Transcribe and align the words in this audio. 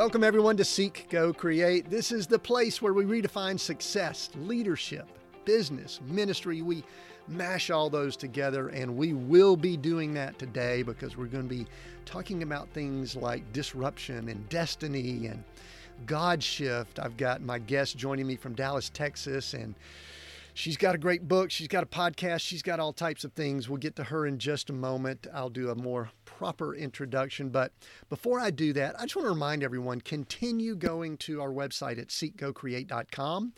Welcome, 0.00 0.24
everyone, 0.24 0.56
to 0.56 0.64
Seek, 0.64 1.08
Go, 1.10 1.30
Create. 1.30 1.90
This 1.90 2.10
is 2.10 2.26
the 2.26 2.38
place 2.38 2.80
where 2.80 2.94
we 2.94 3.04
redefine 3.04 3.60
success, 3.60 4.30
leadership, 4.34 5.06
business, 5.44 6.00
ministry. 6.06 6.62
We 6.62 6.84
mash 7.28 7.68
all 7.68 7.90
those 7.90 8.16
together, 8.16 8.68
and 8.68 8.96
we 8.96 9.12
will 9.12 9.56
be 9.56 9.76
doing 9.76 10.14
that 10.14 10.38
today 10.38 10.82
because 10.82 11.18
we're 11.18 11.26
going 11.26 11.46
to 11.46 11.54
be 11.54 11.66
talking 12.06 12.42
about 12.42 12.70
things 12.70 13.14
like 13.14 13.52
disruption 13.52 14.30
and 14.30 14.48
destiny 14.48 15.26
and 15.26 15.44
God 16.06 16.42
shift. 16.42 16.98
I've 16.98 17.18
got 17.18 17.42
my 17.42 17.58
guest 17.58 17.98
joining 17.98 18.26
me 18.26 18.36
from 18.36 18.54
Dallas, 18.54 18.88
Texas, 18.88 19.52
and 19.52 19.74
She's 20.60 20.76
got 20.76 20.94
a 20.94 20.98
great 20.98 21.26
book. 21.26 21.50
She's 21.50 21.68
got 21.68 21.84
a 21.84 21.86
podcast. 21.86 22.42
She's 22.42 22.60
got 22.60 22.80
all 22.80 22.92
types 22.92 23.24
of 23.24 23.32
things. 23.32 23.66
We'll 23.66 23.78
get 23.78 23.96
to 23.96 24.04
her 24.04 24.26
in 24.26 24.38
just 24.38 24.68
a 24.68 24.74
moment. 24.74 25.26
I'll 25.32 25.48
do 25.48 25.70
a 25.70 25.74
more 25.74 26.10
proper 26.26 26.74
introduction. 26.74 27.48
But 27.48 27.72
before 28.10 28.38
I 28.38 28.50
do 28.50 28.74
that, 28.74 28.94
I 29.00 29.04
just 29.04 29.16
want 29.16 29.24
to 29.24 29.30
remind 29.30 29.62
everyone 29.62 30.02
continue 30.02 30.76
going 30.76 31.16
to 31.16 31.40
our 31.40 31.48
website 31.48 31.98
at 31.98 32.08
seekgocreate.com 32.08 33.54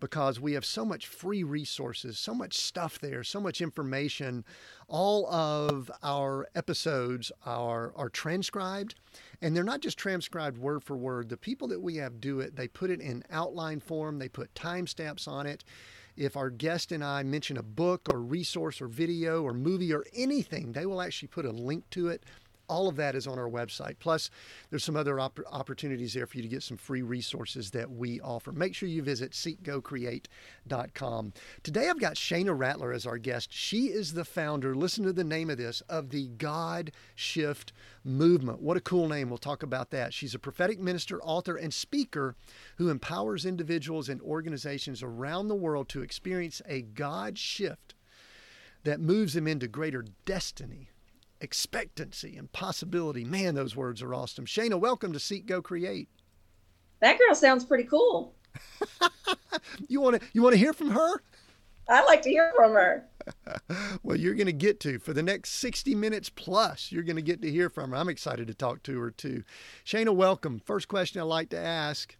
because 0.00 0.40
we 0.40 0.54
have 0.54 0.64
so 0.64 0.86
much 0.86 1.06
free 1.06 1.44
resources, 1.44 2.18
so 2.18 2.32
much 2.32 2.56
stuff 2.56 2.98
there, 3.00 3.22
so 3.22 3.38
much 3.38 3.60
information. 3.60 4.42
All 4.88 5.26
of 5.26 5.90
our 6.02 6.48
episodes 6.54 7.30
are, 7.44 7.92
are 7.96 8.08
transcribed, 8.08 8.94
and 9.42 9.54
they're 9.54 9.62
not 9.62 9.80
just 9.82 9.98
transcribed 9.98 10.56
word 10.56 10.82
for 10.82 10.96
word. 10.96 11.28
The 11.28 11.36
people 11.36 11.68
that 11.68 11.82
we 11.82 11.96
have 11.96 12.18
do 12.18 12.40
it, 12.40 12.56
they 12.56 12.66
put 12.66 12.88
it 12.88 13.02
in 13.02 13.24
outline 13.30 13.80
form, 13.80 14.18
they 14.18 14.30
put 14.30 14.54
timestamps 14.54 15.28
on 15.28 15.44
it 15.44 15.62
if 16.16 16.36
our 16.36 16.50
guest 16.50 16.92
and 16.92 17.04
I 17.04 17.22
mention 17.22 17.56
a 17.56 17.62
book 17.62 18.08
or 18.10 18.20
resource 18.20 18.80
or 18.80 18.88
video 18.88 19.42
or 19.42 19.52
movie 19.52 19.92
or 19.92 20.04
anything, 20.14 20.72
they 20.72 20.86
will 20.86 21.02
actually 21.02 21.28
put 21.28 21.44
a 21.44 21.50
link 21.50 21.88
to 21.90 22.08
it 22.08 22.24
all 22.68 22.88
of 22.88 22.96
that 22.96 23.14
is 23.14 23.26
on 23.26 23.38
our 23.38 23.48
website. 23.48 23.96
Plus, 23.98 24.30
there's 24.70 24.84
some 24.84 24.96
other 24.96 25.18
op- 25.20 25.40
opportunities 25.50 26.14
there 26.14 26.26
for 26.26 26.36
you 26.36 26.42
to 26.42 26.48
get 26.48 26.62
some 26.62 26.76
free 26.76 27.02
resources 27.02 27.70
that 27.70 27.90
we 27.90 28.20
offer. 28.20 28.52
Make 28.52 28.74
sure 28.74 28.88
you 28.88 29.02
visit 29.02 29.32
seekgocreate.com. 29.32 31.32
Today, 31.62 31.88
I've 31.88 32.00
got 32.00 32.14
Shana 32.14 32.58
Rattler 32.58 32.92
as 32.92 33.06
our 33.06 33.18
guest. 33.18 33.52
She 33.52 33.86
is 33.86 34.14
the 34.14 34.24
founder, 34.24 34.74
listen 34.74 35.04
to 35.04 35.12
the 35.12 35.24
name 35.24 35.50
of 35.50 35.58
this, 35.58 35.80
of 35.82 36.10
the 36.10 36.28
God 36.28 36.92
Shift 37.14 37.72
Movement. 38.04 38.60
What 38.60 38.76
a 38.76 38.80
cool 38.80 39.08
name. 39.08 39.28
We'll 39.28 39.38
talk 39.38 39.62
about 39.62 39.90
that. 39.90 40.14
She's 40.14 40.34
a 40.34 40.38
prophetic 40.38 40.78
minister, 40.78 41.20
author, 41.22 41.56
and 41.56 41.72
speaker 41.72 42.34
who 42.76 42.88
empowers 42.88 43.46
individuals 43.46 44.08
and 44.08 44.20
organizations 44.22 45.02
around 45.02 45.48
the 45.48 45.54
world 45.54 45.88
to 45.90 46.02
experience 46.02 46.62
a 46.66 46.82
God 46.82 47.38
shift 47.38 47.94
that 48.84 49.00
moves 49.00 49.34
them 49.34 49.48
into 49.48 49.66
greater 49.66 50.04
destiny 50.24 50.90
expectancy 51.40 52.36
and 52.36 52.50
possibility. 52.52 53.24
Man, 53.24 53.54
those 53.54 53.76
words 53.76 54.02
are 54.02 54.14
awesome. 54.14 54.46
Shana, 54.46 54.78
welcome 54.78 55.12
to 55.12 55.20
Seek 55.20 55.46
Go 55.46 55.62
Create. 55.62 56.08
That 57.00 57.18
girl 57.18 57.34
sounds 57.34 57.64
pretty 57.64 57.84
cool. 57.84 58.34
you 59.88 60.00
want 60.00 60.20
to 60.20 60.26
you 60.32 60.42
want 60.42 60.54
to 60.54 60.58
hear 60.58 60.72
from 60.72 60.90
her? 60.90 61.22
I'd 61.88 62.06
like 62.06 62.22
to 62.22 62.30
hear 62.30 62.52
from 62.56 62.72
her. 62.72 63.06
well, 64.02 64.16
you're 64.16 64.34
going 64.34 64.46
to 64.46 64.52
get 64.52 64.80
to 64.80 64.98
for 64.98 65.12
the 65.12 65.22
next 65.22 65.50
60 65.50 65.94
minutes 65.94 66.28
plus. 66.28 66.90
You're 66.90 67.04
going 67.04 67.16
to 67.16 67.22
get 67.22 67.42
to 67.42 67.50
hear 67.50 67.70
from 67.70 67.90
her. 67.90 67.96
I'm 67.96 68.08
excited 68.08 68.48
to 68.48 68.54
talk 68.54 68.82
to 68.84 68.98
her 68.98 69.10
too. 69.10 69.44
Shana, 69.84 70.14
welcome. 70.14 70.60
First 70.64 70.88
question 70.88 71.20
I'd 71.20 71.24
like 71.24 71.50
to 71.50 71.58
ask 71.58 72.16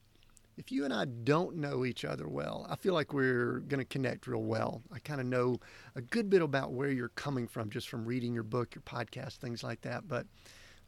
if 0.56 0.72
you 0.72 0.84
and 0.84 0.92
I 0.92 1.04
don't 1.04 1.56
know 1.56 1.84
each 1.84 2.04
other 2.04 2.28
well, 2.28 2.66
I 2.68 2.76
feel 2.76 2.94
like 2.94 3.12
we're 3.12 3.60
going 3.68 3.78
to 3.78 3.84
connect 3.84 4.26
real 4.26 4.42
well. 4.42 4.82
I 4.90 4.98
kind 5.00 5.20
of 5.20 5.26
know 5.26 5.58
a 5.94 6.00
good 6.00 6.30
bit 6.30 6.40
about 6.40 6.72
where 6.72 6.88
you're 6.88 7.10
coming 7.10 7.46
from 7.46 7.68
just 7.68 7.88
from 7.88 8.06
reading 8.06 8.32
your 8.32 8.42
book, 8.42 8.74
your 8.74 8.82
podcast, 8.82 9.36
things 9.36 9.62
like 9.62 9.82
that. 9.82 10.08
But 10.08 10.26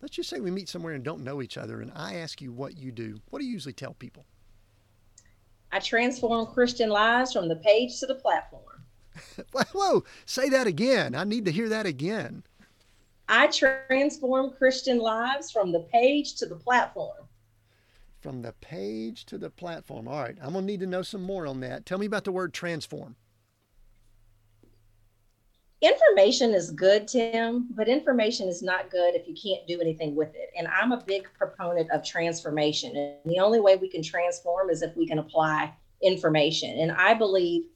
let's 0.00 0.16
just 0.16 0.30
say 0.30 0.40
we 0.40 0.50
meet 0.50 0.68
somewhere 0.68 0.94
and 0.94 1.04
don't 1.04 1.22
know 1.22 1.42
each 1.42 1.58
other, 1.58 1.82
and 1.82 1.92
I 1.94 2.14
ask 2.16 2.40
you 2.40 2.50
what 2.50 2.78
you 2.78 2.90
do. 2.90 3.20
What 3.28 3.40
do 3.40 3.44
you 3.44 3.52
usually 3.52 3.74
tell 3.74 3.94
people? 3.94 4.24
I 5.70 5.80
transform 5.80 6.46
Christian 6.46 6.88
lives 6.88 7.34
from 7.34 7.48
the 7.48 7.56
page 7.56 8.00
to 8.00 8.06
the 8.06 8.14
platform. 8.14 8.62
Whoa, 9.72 10.04
say 10.24 10.48
that 10.48 10.66
again. 10.66 11.14
I 11.14 11.24
need 11.24 11.44
to 11.44 11.52
hear 11.52 11.68
that 11.68 11.84
again. 11.84 12.42
I 13.28 13.48
transform 13.48 14.52
Christian 14.52 14.98
lives 14.98 15.50
from 15.50 15.72
the 15.72 15.80
page 15.80 16.36
to 16.36 16.46
the 16.46 16.56
platform 16.56 17.27
from 18.20 18.42
the 18.42 18.52
page 18.60 19.24
to 19.26 19.38
the 19.38 19.50
platform. 19.50 20.08
All 20.08 20.22
right, 20.22 20.36
I'm 20.42 20.52
going 20.52 20.66
to 20.66 20.66
need 20.66 20.80
to 20.80 20.86
know 20.86 21.02
some 21.02 21.22
more 21.22 21.46
on 21.46 21.60
that. 21.60 21.86
Tell 21.86 21.98
me 21.98 22.06
about 22.06 22.24
the 22.24 22.32
word 22.32 22.52
transform. 22.52 23.16
Information 25.80 26.54
is 26.54 26.72
good, 26.72 27.06
Tim, 27.06 27.68
but 27.70 27.86
information 27.86 28.48
is 28.48 28.62
not 28.62 28.90
good 28.90 29.14
if 29.14 29.28
you 29.28 29.34
can't 29.34 29.64
do 29.68 29.80
anything 29.80 30.16
with 30.16 30.34
it. 30.34 30.50
And 30.58 30.66
I'm 30.66 30.90
a 30.90 31.00
big 31.00 31.28
proponent 31.38 31.88
of 31.92 32.04
transformation. 32.04 32.96
And 32.96 33.32
the 33.32 33.38
only 33.38 33.60
way 33.60 33.76
we 33.76 33.88
can 33.88 34.02
transform 34.02 34.70
is 34.70 34.82
if 34.82 34.96
we 34.96 35.06
can 35.06 35.20
apply 35.20 35.72
information. 36.02 36.80
And 36.80 36.90
I 36.90 37.14
believe, 37.14 37.66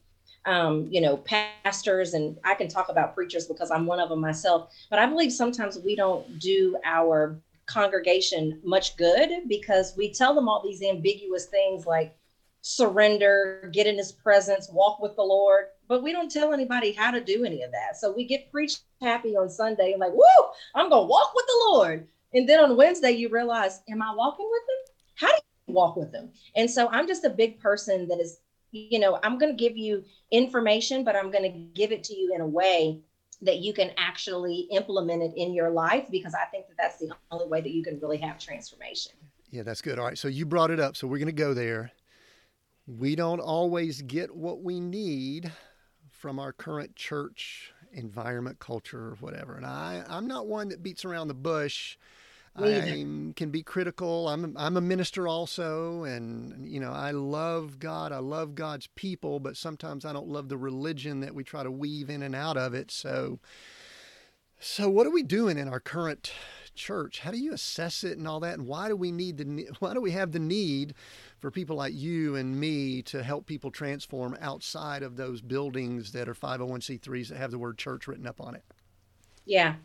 um, 0.47 0.89
you 0.91 1.01
know, 1.01 1.19
pastors, 1.19 2.15
and 2.15 2.37
I 2.43 2.55
can 2.55 2.67
talk 2.67 2.89
about 2.89 3.15
preachers 3.15 3.47
because 3.47 3.71
I'm 3.71 3.87
one 3.87 4.01
of 4.01 4.09
them 4.09 4.21
myself, 4.21 4.73
but 4.91 4.99
I 4.99 5.07
believe 5.07 5.33
sometimes 5.33 5.79
we 5.79 5.95
don't 5.95 6.41
do 6.41 6.77
our 6.85 7.39
congregation 7.67 8.61
much 8.65 8.97
good 8.97 9.31
because 9.49 9.95
we 9.97 10.13
tell 10.13 10.35
them 10.35 10.49
all 10.49 10.63
these 10.63 10.83
ambiguous 10.83 11.47
things 11.47 11.87
like 11.87 12.17
surrender, 12.63 13.69
get 13.73 13.87
in 13.87 13.97
his 13.97 14.13
presence, 14.13 14.69
walk 14.71 15.01
with 15.01 15.17
the 15.17 15.23
Lord, 15.23 15.67
but 15.89 16.03
we 16.03 16.13
don't 16.13 16.31
tell 16.31 16.53
anybody 16.53 16.93
how 16.93 17.11
to 17.11 17.21
do 17.23 17.45
any 17.45 17.63
of 17.63 17.73
that. 17.73 17.97
So 17.97 18.13
we 18.13 18.25
get 18.25 18.51
preached 18.51 18.83
happy 19.01 19.37
on 19.37 19.51
Sunday 19.51 19.93
and 19.93 20.01
like, 20.01 20.13
whoo, 20.13 20.45
I'm 20.75 20.89
to 21.03 21.07
walk 21.07 21.33
with 21.35 21.47
the 21.47 21.65
Lord. 21.71 22.07
And 22.33 22.49
then 22.49 22.61
on 22.61 22.77
Wednesday, 22.77 23.11
you 23.11 23.29
realize, 23.29 23.81
am 23.89 24.01
I 24.01 24.15
walking 24.15 24.49
with 24.51 24.63
him? 24.63 24.95
How 25.17 25.29
do 25.29 25.43
you 25.67 25.75
walk 25.75 25.97
with 25.97 26.13
him? 26.15 26.31
And 26.57 26.71
so 26.71 26.89
I'm 26.89 27.07
just 27.07 27.25
a 27.25 27.31
big 27.31 27.61
person 27.61 28.09
that 28.09 28.21
is, 28.21 28.39
you 28.71 28.99
know, 28.99 29.19
I'm 29.23 29.39
to 29.55 29.63
give 29.63 29.77
you 29.77 30.05
information, 30.31 31.05
but 31.05 31.17
I'm 31.17 31.31
to 31.43 31.59
give 31.75 31.93
it 31.93 32.05
to 32.05 32.15
you 32.15 32.33
in 32.35 32.41
a 32.41 32.47
way 32.47 33.01
that 33.43 33.59
you 33.59 33.73
can 33.73 33.91
actually 33.97 34.69
implement 34.71 35.23
it 35.23 35.33
in 35.37 35.53
your 35.53 35.71
life 35.71 36.07
because 36.11 36.35
I 36.35 36.45
think 36.47 36.69
that 36.69 36.77
that's 36.79 36.99
the 36.99 37.11
only 37.31 37.47
way 37.47 37.61
that 37.61 37.73
you 37.73 37.83
can 37.83 37.99
really 38.01 38.19
have 38.19 38.39
transformation. 38.39 39.13
Yeah, 39.51 39.65
that's 39.65 39.83
good. 39.83 39.99
All 39.99 40.07
right. 40.07 40.17
So 40.17 40.29
you 40.29 40.47
brought 40.47 40.71
it 40.71 40.81
up. 40.81 40.97
So 40.97 41.07
we're 41.07 41.19
going 41.19 41.27
to 41.27 41.33
go 41.33 41.53
there. 41.53 41.93
We 42.87 43.17
don't 43.17 43.41
always 43.41 44.01
get 44.03 44.35
what 44.35 44.63
we 44.63 44.81
need 44.81 45.53
from 46.11 46.39
our 46.39 46.53
current 46.53 46.97
church 46.97 47.73
environment, 47.93 48.59
culture, 48.59 49.09
or 49.09 49.17
whatever. 49.21 49.57
And 49.57 49.67
I, 49.67 50.05
I'm 50.09 50.27
not 50.27 50.47
one 50.47 50.69
that 50.69 50.83
beats 50.83 51.05
around 51.05 51.29
the 51.29 51.35
bush. 51.35 51.99
I 52.55 53.33
can 53.35 53.51
be 53.51 53.63
critical. 53.63 54.29
I'm 54.29 54.55
I'm 54.59 54.77
a 54.77 54.81
minister 54.81 55.27
also, 55.27 56.05
and 56.05 56.67
you 56.67 56.81
know 56.81 56.93
I 56.93 57.13
love 57.13 57.79
God. 57.79 58.13
I 58.13 58.19
love 58.19 58.55
God's 58.55 58.89
people, 58.89 59.41
but 59.41 59.57
sometimes 59.57 60.05
I 60.05 60.13
don't 60.13 60.29
love 60.29 60.49
the 60.49 60.59
religion 60.59 61.21
that 61.21 61.35
we 61.35 61.45
try 61.45 61.63
to 61.63 61.71
weave 61.71 62.11
in 62.11 62.23
and 62.23 62.35
out 62.35 62.59
of 62.59 62.75
it. 62.75 62.91
So, 62.91 63.39
so 64.61 64.91
what 64.91 65.07
are 65.07 65.11
we 65.11 65.23
doing 65.23 65.57
in 65.57 65.69
our 65.69 65.81
current 65.81 66.33
church? 66.75 67.21
How 67.21 67.31
do 67.31 67.39
you 67.39 67.55
assess 67.55 68.05
it 68.05 68.19
and 68.19 68.29
all 68.29 68.41
that? 68.41 68.59
And 68.59 68.67
why 68.67 68.89
do 68.89 68.97
we 68.97 69.13
need 69.13 69.39
the 69.39 69.71
why 69.79 69.95
do 69.95 70.03
we 70.03 70.11
have 70.11 70.33
the 70.33 70.39
need 70.39 70.95
for 71.39 71.51
people 71.51 71.77
like 71.77 71.95
you 71.95 72.37
and 72.37 72.61
me 72.61 73.01
to 73.03 73.23
help 73.23 73.47
people 73.47 73.71
transform 73.71 74.37
outside 74.43 75.03
of 75.03 75.17
those 75.17 75.41
buildings 75.41 76.13
that 76.13 76.29
are 76.29 76.35
501c3s 76.35 77.29
that 77.29 77.39
have 77.39 77.51
the 77.51 77.59
word 77.59 77.79
church 77.79 78.07
written 78.07 78.27
up 78.27 78.43
on 78.43 78.55
it? 78.55 78.65
Yeah, 79.47 79.77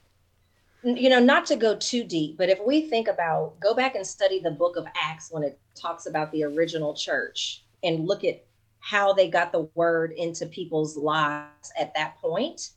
you 0.95 1.09
know, 1.09 1.19
not 1.19 1.45
to 1.47 1.55
go 1.55 1.75
too 1.75 2.03
deep, 2.03 2.37
but 2.37 2.49
if 2.49 2.59
we 2.65 2.81
think 2.81 3.07
about, 3.07 3.59
go 3.59 3.73
back 3.73 3.95
and 3.95 4.05
study 4.05 4.39
the 4.39 4.51
book 4.51 4.77
of 4.77 4.85
Acts 4.95 5.31
when 5.31 5.43
it 5.43 5.59
talks 5.75 6.05
about 6.05 6.31
the 6.31 6.43
original 6.43 6.93
church 6.93 7.63
and 7.83 8.05
look 8.07 8.23
at 8.23 8.45
how 8.79 9.11
they 9.11 9.27
got 9.27 9.51
the 9.51 9.67
word 9.75 10.11
into 10.11 10.45
people's 10.45 10.95
lives 10.95 11.71
at 11.79 11.93
that 11.95 12.15
point. 12.17 12.69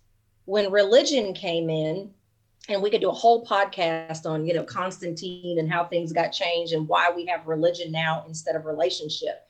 When 0.46 0.72
religion 0.72 1.34
came 1.34 1.70
in, 1.70 2.10
and 2.68 2.82
we 2.82 2.90
could 2.90 3.00
do 3.00 3.10
a 3.10 3.12
whole 3.12 3.44
podcast 3.44 4.26
on, 4.26 4.46
you 4.46 4.54
know, 4.54 4.62
Constantine 4.62 5.58
and 5.58 5.70
how 5.70 5.84
things 5.84 6.12
got 6.12 6.28
changed 6.28 6.72
and 6.72 6.86
why 6.86 7.10
we 7.14 7.26
have 7.26 7.46
religion 7.46 7.90
now 7.90 8.24
instead 8.28 8.54
of 8.54 8.64
relationship. 8.64 9.46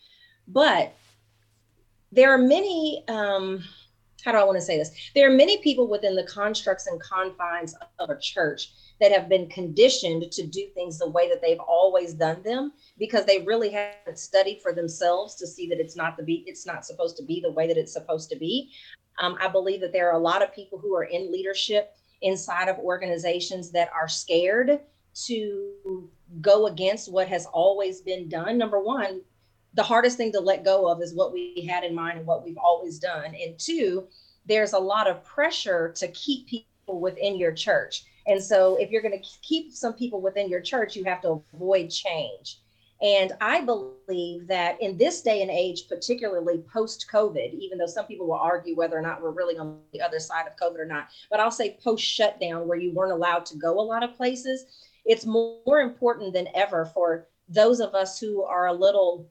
But 0.49 0.95
there 2.13 2.33
are 2.33 2.39
many 2.39 3.05
um, 3.09 3.63
how 4.25 4.33
do 4.33 4.39
I 4.39 4.45
want 4.45 4.59
to 4.59 4.65
say 4.65 4.79
this? 4.79 4.91
There 5.15 5.31
are 5.31 5.35
many 5.35 5.59
people 5.59 5.89
within 5.89 6.15
the 6.15 6.25
constructs 6.25 6.87
and 6.87 7.01
confines 7.01 7.75
of 7.99 8.11
a 8.11 8.19
church 8.21 8.73
that 9.01 9.13
have 9.13 9.29
been 9.29 9.49
conditioned 9.49 10.31
to 10.31 10.47
do 10.47 10.69
things 10.75 10.99
the 10.99 11.09
way 11.09 11.29
that 11.29 11.41
they've 11.41 11.61
always 11.61 12.15
done 12.15 12.43
them 12.43 12.73
because 12.99 13.25
they 13.25 13.43
really 13.43 13.71
haven't 13.71 14.19
studied 14.19 14.61
for 14.63 14.75
themselves 14.75 15.35
to 15.37 15.47
see 15.47 15.69
that 15.69 15.81
it's 15.81 15.97
not 15.97 16.17
the 16.17 16.23
be 16.23 16.45
it's 16.47 16.67
not 16.67 16.85
supposed 16.85 17.17
to 17.17 17.25
be 17.25 17.41
the 17.41 17.51
way 17.53 17.67
that 17.67 17.79
it's 17.79 17.93
supposed 17.93 18.29
to 18.31 18.37
be. 18.37 18.71
Um, 19.19 19.37
I 19.41 19.49
believe 19.49 19.81
that 19.81 19.93
there 19.93 20.11
are 20.11 20.17
a 20.17 20.23
lot 20.23 20.43
of 20.43 20.55
people 20.55 20.79
who 20.79 20.95
are 20.95 21.05
in 21.05 21.33
leadership 21.33 21.95
inside 22.23 22.69
of 22.69 22.79
organizations 22.79 23.71
that 23.73 23.91
are 23.95 24.09
scared 24.09 24.81
to 25.27 26.09
go 26.41 26.67
against 26.67 27.11
what 27.11 27.29
has 27.29 27.47
always 27.47 28.01
been 28.01 28.29
done. 28.29 28.57
Number 28.57 28.81
one, 28.81 29.23
the 29.75 29.83
hardest 29.83 30.17
thing 30.17 30.33
to 30.33 30.41
let 30.41 30.65
go 30.65 30.91
of 30.91 31.01
is 31.01 31.15
what 31.15 31.33
we 31.33 31.67
had 31.71 31.85
in 31.85 31.95
mind 31.95 32.19
and 32.19 32.27
what 32.27 32.45
we've 32.45 32.59
always 32.59 32.99
done. 32.99 33.35
And 33.35 33.59
two, 33.59 34.09
there's 34.47 34.73
a 34.73 34.79
lot 34.79 35.09
of 35.09 35.25
pressure 35.25 35.93
to 35.97 36.09
keep 36.09 36.47
people 36.47 37.01
within 37.01 37.37
your 37.37 37.53
church. 37.53 38.05
And 38.27 38.43
so 38.43 38.77
if 38.77 38.91
you're 38.91 39.03
going 39.03 39.19
to 39.19 39.29
keep 39.43 39.73
some 39.73 39.95
people 39.95 40.21
within 40.21 40.49
your 40.49 40.61
church, 40.61 40.97
you 40.97 41.05
have 41.05 41.23
to 41.23 41.43
avoid 41.55 41.91
change. 41.91 42.59
And 43.03 43.33
I 43.41 43.63
believe 43.63 44.47
that 44.49 44.81
in 44.83 44.99
this 44.99 45.23
day 45.23 45.41
and 45.41 45.51
age, 45.51 45.89
particularly 45.89 46.63
post 46.71 47.07
COVID, 47.11 47.55
even 47.55 47.79
though 47.79 47.87
some 47.87 48.05
people 48.05 48.27
will 48.27 48.35
argue 48.35 48.77
whether 48.77 48.99
or 48.99 49.01
not 49.01 49.23
we're 49.23 49.31
really 49.31 49.57
on 49.57 49.79
the 49.93 50.03
other 50.03 50.19
side 50.19 50.47
of 50.47 50.57
COVID 50.57 50.79
or 50.79 50.85
not, 50.85 51.09
but 51.31 51.41
I'll 51.41 51.51
say 51.51 51.79
post 51.83 52.05
shutdown, 52.05 52.69
where 52.69 52.77
you 52.77 52.93
weren't 52.93 53.13
allowed 53.13 53.47
to 53.47 53.57
go 53.57 53.81
a 53.81 53.81
lot 53.81 54.03
of 54.03 54.17
places, 54.17 54.67
it's 55.07 55.25
more 55.25 55.81
important 55.81 56.35
than 56.35 56.49
ever 56.55 56.85
for 56.85 57.27
those 57.49 57.81
of 57.81 57.95
us 57.95 58.21
who 58.21 58.43
are 58.43 58.67
a 58.67 58.73
little 58.73 59.27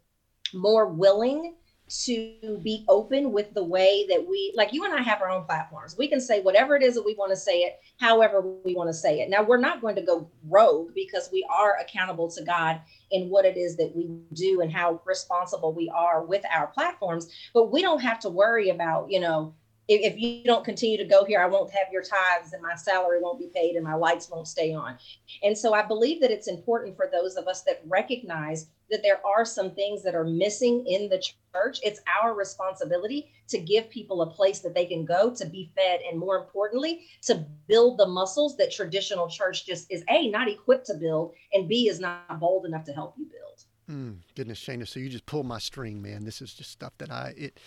more 0.54 0.88
willing 0.88 1.56
to 1.90 2.60
be 2.64 2.86
open 2.88 3.32
with 3.32 3.52
the 3.56 3.64
way 3.64 4.06
that 4.10 4.24
we 4.28 4.54
like 4.56 4.72
you 4.72 4.86
and 4.86 4.94
I 4.94 5.02
have 5.02 5.22
our 5.22 5.30
own 5.30 5.44
platforms. 5.46 5.98
We 5.98 6.08
can 6.08 6.22
say 6.22 6.40
whatever 6.42 6.76
it 6.76 6.84
is 6.84 6.94
that 6.96 7.04
we 7.04 7.16
want 7.16 7.32
to 7.32 7.36
say 7.36 7.62
it, 7.62 7.80
however 8.00 8.42
we 8.64 8.76
want 8.76 8.90
to 8.90 8.94
say 8.94 9.22
it. 9.22 9.30
Now 9.30 9.42
we're 9.42 9.58
not 9.58 9.82
going 9.82 9.96
to 9.96 10.04
go 10.04 10.30
rogue 10.48 10.92
because 10.94 11.30
we 11.34 11.46
are 11.52 11.78
accountable 11.78 12.30
to 12.32 12.44
God 12.44 12.80
in 13.12 13.30
what 13.30 13.46
it 13.46 13.58
is 13.58 13.76
that 13.78 13.96
we 13.96 14.08
do 14.34 14.62
and 14.62 14.72
how 14.72 15.02
responsible 15.04 15.74
we 15.74 15.90
are 15.90 16.24
with 16.24 16.44
our 16.54 16.68
platforms. 16.68 17.28
But 17.56 17.72
we 17.72 17.82
don't 17.82 18.02
have 18.02 18.20
to 18.20 18.30
worry 18.30 18.70
about, 18.70 19.10
you 19.10 19.20
know, 19.20 19.56
if, 19.88 20.20
you 20.20 20.44
don't 20.44 20.64
continue 20.64 20.98
to 20.98 21.06
go 21.06 21.26
here, 21.26 21.42
I 21.42 21.48
won't 21.48 21.72
have 21.72 21.92
your 21.92 22.04
tithes 22.04 22.54
and 22.54 22.62
my 22.62 22.76
salary 22.76 23.20
won't 23.20 23.40
be 23.40 23.50
paid 23.56 23.76
and 23.76 23.84
my 23.84 23.96
lights 23.96 24.30
won't 24.30 24.48
stay 24.48 24.72
on. 24.72 25.00
And 25.42 25.58
so 25.58 25.74
I 25.74 25.82
believe 25.82 26.22
that 26.22 26.30
it's 26.30 26.48
important 26.48 26.96
for 26.96 27.10
those 27.12 27.36
of 27.38 27.48
us 27.48 27.64
that 27.64 27.82
recognize 27.88 28.68
that 28.90 29.02
there 29.04 29.26
are 29.26 29.46
some 29.46 29.72
things 29.72 30.04
that 30.04 30.16
are 30.16 30.24
missing 30.24 30.86
in 30.88 31.10
the 31.10 31.18
church. 31.18 31.80
It's 31.84 32.02
our 32.22 32.34
responsibility 32.34 33.32
to 33.48 33.60
give 33.60 33.90
people 33.90 34.22
a 34.22 34.30
place 34.30 34.60
that 34.60 34.74
they 34.74 34.86
can 34.86 35.06
go 35.06 35.34
to 35.34 35.46
be 35.46 35.72
fed, 35.76 36.02
and 36.10 36.20
more 36.20 36.38
importantly, 36.38 37.06
to 37.24 37.46
build 37.68 37.98
the 37.98 38.08
muscles 38.08 38.58
that 38.58 38.72
traditional 38.72 39.28
church 39.28 39.66
just 39.66 39.92
is 39.92 40.04
A, 40.10 40.30
not 40.30 40.48
equipped 40.48 40.88
to 40.88 40.96
build, 40.96 41.34
and 41.54 41.68
B, 41.68 41.88
is 41.90 42.00
not 42.00 42.40
bold 42.40 42.66
enough 42.66 42.84
to 42.86 42.94
help 42.94 43.16
you 43.18 43.26
build. 43.26 43.64
Mm, 43.90 44.18
goodness, 44.36 44.60
Shana. 44.60 44.88
So 44.88 45.00
you 45.00 45.10
just 45.10 45.26
pulled 45.26 45.48
my 45.48 45.58
string, 45.58 46.02
man. 46.02 46.24
This 46.24 46.42
is 46.42 46.54
just 46.54 46.72
stuff 46.72 46.94
that 47.00 47.10
I, 47.12 47.34
it, 47.36 47.60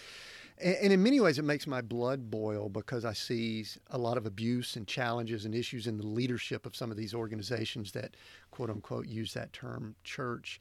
and 0.63 0.93
in 0.93 1.03
many 1.03 1.19
ways, 1.19 1.39
it 1.39 1.45
makes 1.45 1.67
my 1.67 1.81
blood 1.81 2.31
boil 2.31 2.69
because 2.69 3.05
I 3.05 3.13
see 3.13 3.65
a 3.91 3.99
lot 3.99 4.17
of 4.17 4.27
abuse 4.27 4.77
and 4.77 4.87
challenges 4.87 5.45
and 5.45 5.55
issues 5.55 5.87
in 5.87 5.99
the 5.99 6.07
leadership 6.07 6.67
of 6.67 6.77
some 6.77 6.91
of 6.91 6.97
these 6.97 7.15
organizations 7.15 7.91
that, 7.93 8.17
quote 8.51 8.71
unquote, 8.71 9.09
use 9.09 9.35
that 9.35 9.53
term 9.53 9.97
church. 10.05 10.61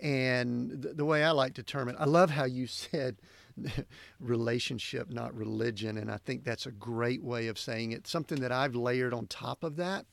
And 0.00 0.82
the, 0.82 0.94
the 0.94 1.04
way 1.04 1.24
I 1.24 1.30
like 1.30 1.54
to 1.54 1.62
term 1.62 1.88
it, 1.88 1.96
I 1.98 2.04
love 2.04 2.30
how 2.30 2.44
you 2.44 2.66
said 2.66 3.16
relationship, 4.20 5.10
not 5.10 5.34
religion. 5.34 5.98
And 5.98 6.10
I 6.10 6.16
think 6.16 6.44
that's 6.44 6.66
a 6.66 6.72
great 6.72 7.22
way 7.22 7.48
of 7.48 7.58
saying 7.58 7.92
it. 7.92 8.06
Something 8.06 8.40
that 8.40 8.52
I've 8.52 8.74
layered 8.74 9.14
on 9.14 9.26
top 9.26 9.62
of 9.62 9.76
that 9.76 10.06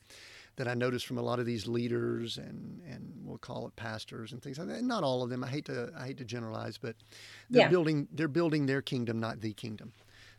that 0.56 0.68
I 0.68 0.74
notice 0.74 1.02
from 1.02 1.16
a 1.16 1.22
lot 1.22 1.38
of 1.38 1.46
these 1.46 1.66
leaders 1.66 2.36
and 2.36 2.82
and 2.86 3.14
we'll 3.24 3.38
call 3.38 3.66
it 3.66 3.76
pastors 3.76 4.32
and 4.32 4.42
things 4.42 4.58
like 4.58 4.68
that. 4.68 4.78
And 4.78 4.88
not 4.88 5.02
all 5.02 5.22
of 5.22 5.30
them. 5.30 5.42
I 5.42 5.48
hate 5.48 5.64
to 5.66 5.90
I 5.96 6.06
hate 6.06 6.18
to 6.18 6.24
generalize, 6.24 6.76
but 6.76 6.96
they're 7.48 7.62
yeah. 7.62 7.68
building 7.68 8.08
they're 8.12 8.28
building 8.28 8.66
their 8.66 8.82
kingdom, 8.82 9.20
not 9.20 9.40
the 9.40 9.54
kingdom. 9.54 9.92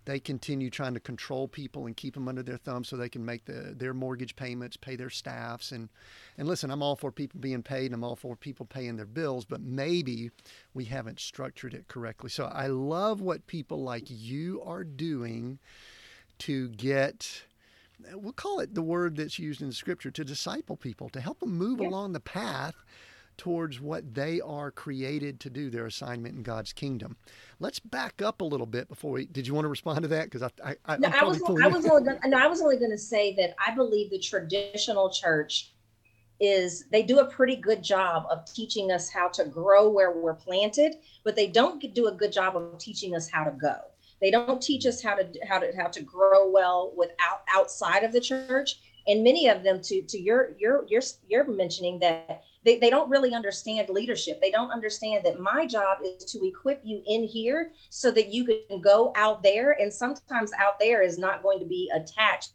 They 0.05 0.19
continue 0.19 0.69
trying 0.69 0.93
to 0.95 0.99
control 0.99 1.47
people 1.47 1.85
and 1.85 1.95
keep 1.95 2.15
them 2.15 2.27
under 2.27 2.43
their 2.43 2.57
thumb 2.57 2.83
so 2.83 2.97
they 2.97 3.09
can 3.09 3.23
make 3.23 3.45
the, 3.45 3.73
their 3.75 3.93
mortgage 3.93 4.35
payments, 4.35 4.77
pay 4.77 4.95
their 4.95 5.09
staffs, 5.09 5.71
and 5.71 5.89
and 6.37 6.47
listen. 6.47 6.71
I'm 6.71 6.81
all 6.81 6.95
for 6.95 7.11
people 7.11 7.39
being 7.39 7.63
paid, 7.63 7.85
and 7.85 7.95
I'm 7.95 8.03
all 8.03 8.15
for 8.15 8.35
people 8.35 8.65
paying 8.65 8.95
their 8.95 9.05
bills, 9.05 9.45
but 9.45 9.61
maybe 9.61 10.31
we 10.73 10.85
haven't 10.85 11.19
structured 11.19 11.73
it 11.73 11.87
correctly. 11.87 12.29
So 12.29 12.45
I 12.45 12.67
love 12.67 13.21
what 13.21 13.47
people 13.47 13.83
like 13.83 14.05
you 14.07 14.61
are 14.65 14.83
doing 14.83 15.59
to 16.39 16.69
get 16.69 17.43
we'll 18.13 18.33
call 18.33 18.59
it 18.59 18.73
the 18.73 18.81
word 18.81 19.15
that's 19.15 19.37
used 19.37 19.61
in 19.61 19.71
scripture 19.71 20.09
to 20.09 20.23
disciple 20.23 20.75
people, 20.75 21.09
to 21.09 21.21
help 21.21 21.39
them 21.39 21.55
move 21.55 21.79
yeah. 21.79 21.87
along 21.87 22.13
the 22.13 22.19
path 22.19 22.75
towards 23.37 23.79
what 23.79 24.13
they 24.13 24.41
are 24.41 24.71
created 24.71 25.39
to 25.41 25.49
do, 25.49 25.69
their 25.69 25.85
assignment 25.85 26.35
in 26.35 26.43
God's 26.43 26.73
kingdom. 26.73 27.17
Let's 27.59 27.79
back 27.79 28.21
up 28.21 28.41
a 28.41 28.45
little 28.45 28.65
bit 28.65 28.87
before 28.87 29.11
we. 29.11 29.25
Did 29.25 29.47
you 29.47 29.53
want 29.53 29.65
to 29.65 29.69
respond 29.69 30.01
to 30.03 30.07
that? 30.09 30.29
Because 30.29 30.43
I, 30.63 30.75
I, 30.85 30.97
no, 30.97 31.09
I 31.09 31.23
was, 31.23 31.41
I 31.43 31.67
was 31.67 31.85
only, 31.85 32.03
gonna, 32.05 32.19
no, 32.27 32.37
I 32.37 32.47
was 32.47 32.61
only 32.61 32.77
going 32.77 32.91
to 32.91 32.97
say 32.97 33.35
that 33.35 33.55
I 33.65 33.73
believe 33.73 34.09
the 34.09 34.19
traditional 34.19 35.09
church 35.09 35.73
is 36.39 36.85
they 36.91 37.03
do 37.03 37.19
a 37.19 37.25
pretty 37.25 37.55
good 37.55 37.83
job 37.83 38.25
of 38.31 38.43
teaching 38.51 38.91
us 38.91 39.09
how 39.09 39.27
to 39.27 39.45
grow 39.45 39.89
where 39.89 40.11
we're 40.11 40.33
planted, 40.33 40.95
but 41.23 41.35
they 41.35 41.47
don't 41.47 41.93
do 41.93 42.07
a 42.07 42.11
good 42.11 42.31
job 42.31 42.57
of 42.57 42.77
teaching 42.79 43.15
us 43.15 43.29
how 43.29 43.43
to 43.43 43.51
go. 43.51 43.75
They 44.21 44.31
don't 44.31 44.61
teach 44.61 44.85
us 44.85 45.01
how 45.01 45.15
to 45.15 45.27
how 45.47 45.59
to 45.59 45.71
how 45.75 45.87
to 45.87 46.01
grow 46.01 46.49
well 46.49 46.93
without 46.95 47.41
outside 47.53 48.03
of 48.03 48.11
the 48.11 48.21
church. 48.21 48.79
And 49.07 49.23
many 49.23 49.47
of 49.47 49.63
them, 49.63 49.81
to 49.81 50.01
to 50.03 50.19
your 50.19 50.51
your 50.59 50.85
your 50.87 51.01
you're 51.27 51.45
mentioning 51.45 51.99
that 51.99 52.43
they, 52.63 52.77
they 52.77 52.89
don't 52.89 53.09
really 53.09 53.33
understand 53.33 53.89
leadership. 53.89 54.39
They 54.39 54.51
don't 54.51 54.71
understand 54.71 55.25
that 55.25 55.39
my 55.39 55.65
job 55.65 55.99
is 56.03 56.25
to 56.31 56.45
equip 56.45 56.81
you 56.83 57.01
in 57.07 57.23
here 57.23 57.71
so 57.89 58.11
that 58.11 58.31
you 58.31 58.45
can 58.45 58.81
go 58.81 59.11
out 59.15 59.41
there. 59.41 59.71
And 59.79 59.91
sometimes 59.91 60.51
out 60.59 60.79
there 60.79 61.01
is 61.01 61.17
not 61.17 61.41
going 61.41 61.59
to 61.59 61.65
be 61.65 61.91
attached 61.93 62.51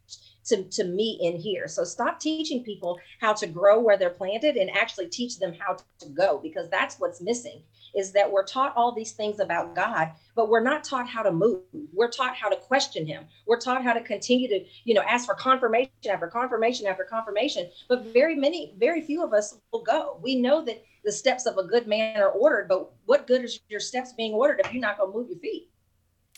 to, 0.46 0.62
to 0.62 0.84
me 0.84 1.18
in 1.20 1.36
here. 1.36 1.66
So 1.66 1.82
stop 1.82 2.20
teaching 2.20 2.62
people 2.62 2.98
how 3.20 3.32
to 3.34 3.46
grow 3.46 3.80
where 3.80 3.98
they're 3.98 4.10
planted 4.10 4.56
and 4.56 4.70
actually 4.76 5.08
teach 5.08 5.38
them 5.38 5.54
how 5.58 5.76
to 5.98 6.08
go 6.10 6.38
because 6.42 6.68
that's 6.70 7.00
what's 7.00 7.20
missing 7.20 7.62
is 7.94 8.12
that 8.12 8.30
we're 8.30 8.44
taught 8.44 8.74
all 8.76 8.92
these 8.92 9.12
things 9.12 9.40
about 9.40 9.74
God, 9.74 10.10
but 10.34 10.48
we're 10.48 10.62
not 10.62 10.84
taught 10.84 11.08
how 11.08 11.22
to 11.22 11.32
move. 11.32 11.62
We're 11.92 12.10
taught 12.10 12.36
how 12.36 12.48
to 12.48 12.56
question 12.56 13.06
him. 13.06 13.24
We're 13.46 13.60
taught 13.60 13.82
how 13.82 13.92
to 13.92 14.02
continue 14.02 14.48
to, 14.48 14.64
you 14.84 14.94
know, 14.94 15.02
ask 15.02 15.26
for 15.26 15.34
confirmation 15.34 15.90
after 16.10 16.26
confirmation 16.26 16.86
after 16.86 17.04
confirmation. 17.04 17.70
But 17.88 18.06
very 18.06 18.34
many, 18.34 18.74
very 18.78 19.02
few 19.02 19.24
of 19.24 19.32
us 19.32 19.58
will 19.72 19.82
go. 19.82 20.18
We 20.22 20.36
know 20.36 20.64
that 20.64 20.84
the 21.04 21.12
steps 21.12 21.46
of 21.46 21.56
a 21.56 21.64
good 21.64 21.86
man 21.86 22.20
are 22.20 22.30
ordered, 22.30 22.68
but 22.68 22.90
what 23.06 23.26
good 23.26 23.44
is 23.44 23.60
your 23.68 23.80
steps 23.80 24.12
being 24.12 24.32
ordered 24.32 24.60
if 24.64 24.72
you're 24.72 24.80
not 24.80 24.98
going 24.98 25.12
to 25.12 25.18
move 25.18 25.28
your 25.30 25.38
feet? 25.38 25.70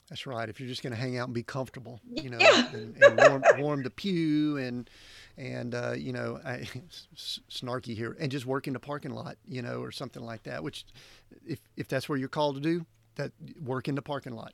That's 0.08 0.26
right. 0.26 0.48
If 0.48 0.58
you're 0.58 0.68
just 0.68 0.82
going 0.82 0.94
to 0.94 0.98
hang 0.98 1.18
out 1.18 1.28
and 1.28 1.34
be 1.34 1.42
comfortable, 1.42 2.00
you 2.10 2.30
know, 2.30 2.38
yeah. 2.38 2.68
and, 2.72 2.96
and 3.02 3.18
warm, 3.18 3.42
warm 3.58 3.82
the 3.82 3.90
pew 3.90 4.56
and 4.56 4.88
and 5.38 5.74
uh, 5.74 5.92
you 5.96 6.12
know, 6.12 6.40
I, 6.44 6.68
snarky 7.16 7.94
here, 7.94 8.16
and 8.18 8.30
just 8.30 8.44
work 8.44 8.66
in 8.66 8.72
the 8.72 8.80
parking 8.80 9.12
lot, 9.12 9.36
you 9.46 9.62
know, 9.62 9.80
or 9.80 9.92
something 9.92 10.22
like 10.22 10.42
that. 10.42 10.62
Which, 10.62 10.84
if 11.46 11.60
if 11.76 11.88
that's 11.88 12.08
where 12.08 12.18
you're 12.18 12.28
called 12.28 12.56
to 12.56 12.60
do, 12.60 12.84
that 13.14 13.32
work 13.62 13.88
in 13.88 13.94
the 13.94 14.02
parking 14.02 14.34
lot. 14.34 14.52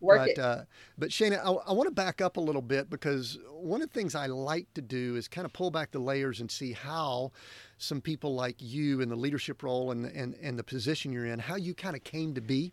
Work 0.00 0.18
but, 0.18 0.28
it. 0.28 0.38
Uh, 0.38 0.62
but 0.98 1.08
Shana, 1.10 1.38
I, 1.38 1.70
I 1.70 1.72
want 1.72 1.86
to 1.86 1.94
back 1.94 2.20
up 2.20 2.36
a 2.36 2.40
little 2.40 2.62
bit 2.62 2.90
because 2.90 3.38
one 3.50 3.80
of 3.80 3.90
the 3.90 3.98
things 3.98 4.14
I 4.14 4.26
like 4.26 4.72
to 4.74 4.82
do 4.82 5.16
is 5.16 5.26
kind 5.26 5.44
of 5.44 5.52
pull 5.52 5.70
back 5.70 5.90
the 5.90 5.98
layers 5.98 6.40
and 6.40 6.50
see 6.50 6.72
how 6.72 7.32
some 7.78 8.00
people 8.00 8.34
like 8.34 8.56
you 8.58 9.00
in 9.00 9.08
the 9.08 9.16
leadership 9.16 9.62
role 9.62 9.90
and 9.90 10.06
and, 10.06 10.34
and 10.40 10.58
the 10.58 10.64
position 10.64 11.12
you're 11.12 11.26
in, 11.26 11.38
how 11.38 11.56
you 11.56 11.74
kind 11.74 11.96
of 11.96 12.04
came 12.04 12.34
to 12.34 12.40
be. 12.40 12.72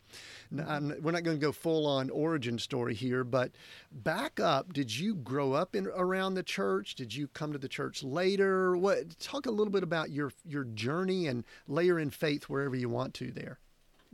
I'm, 0.65 0.93
we're 1.01 1.11
not 1.11 1.23
going 1.23 1.37
to 1.37 1.41
go 1.41 1.51
full 1.51 1.85
on 1.87 2.09
origin 2.09 2.59
story 2.59 2.93
here, 2.93 3.23
but 3.23 3.51
back 3.91 4.39
up. 4.39 4.73
Did 4.73 4.95
you 4.95 5.15
grow 5.15 5.53
up 5.53 5.75
in 5.75 5.87
around 5.87 6.35
the 6.35 6.43
church? 6.43 6.95
Did 6.95 7.13
you 7.13 7.27
come 7.29 7.51
to 7.51 7.57
the 7.57 7.67
church 7.67 8.03
later? 8.03 8.77
What? 8.77 9.19
Talk 9.19 9.45
a 9.45 9.51
little 9.51 9.71
bit 9.71 9.83
about 9.83 10.11
your 10.11 10.31
your 10.45 10.63
journey 10.63 11.27
and 11.27 11.43
layer 11.67 11.99
in 11.99 12.09
faith 12.09 12.43
wherever 12.43 12.75
you 12.75 12.89
want 12.89 13.13
to 13.15 13.31
there. 13.31 13.59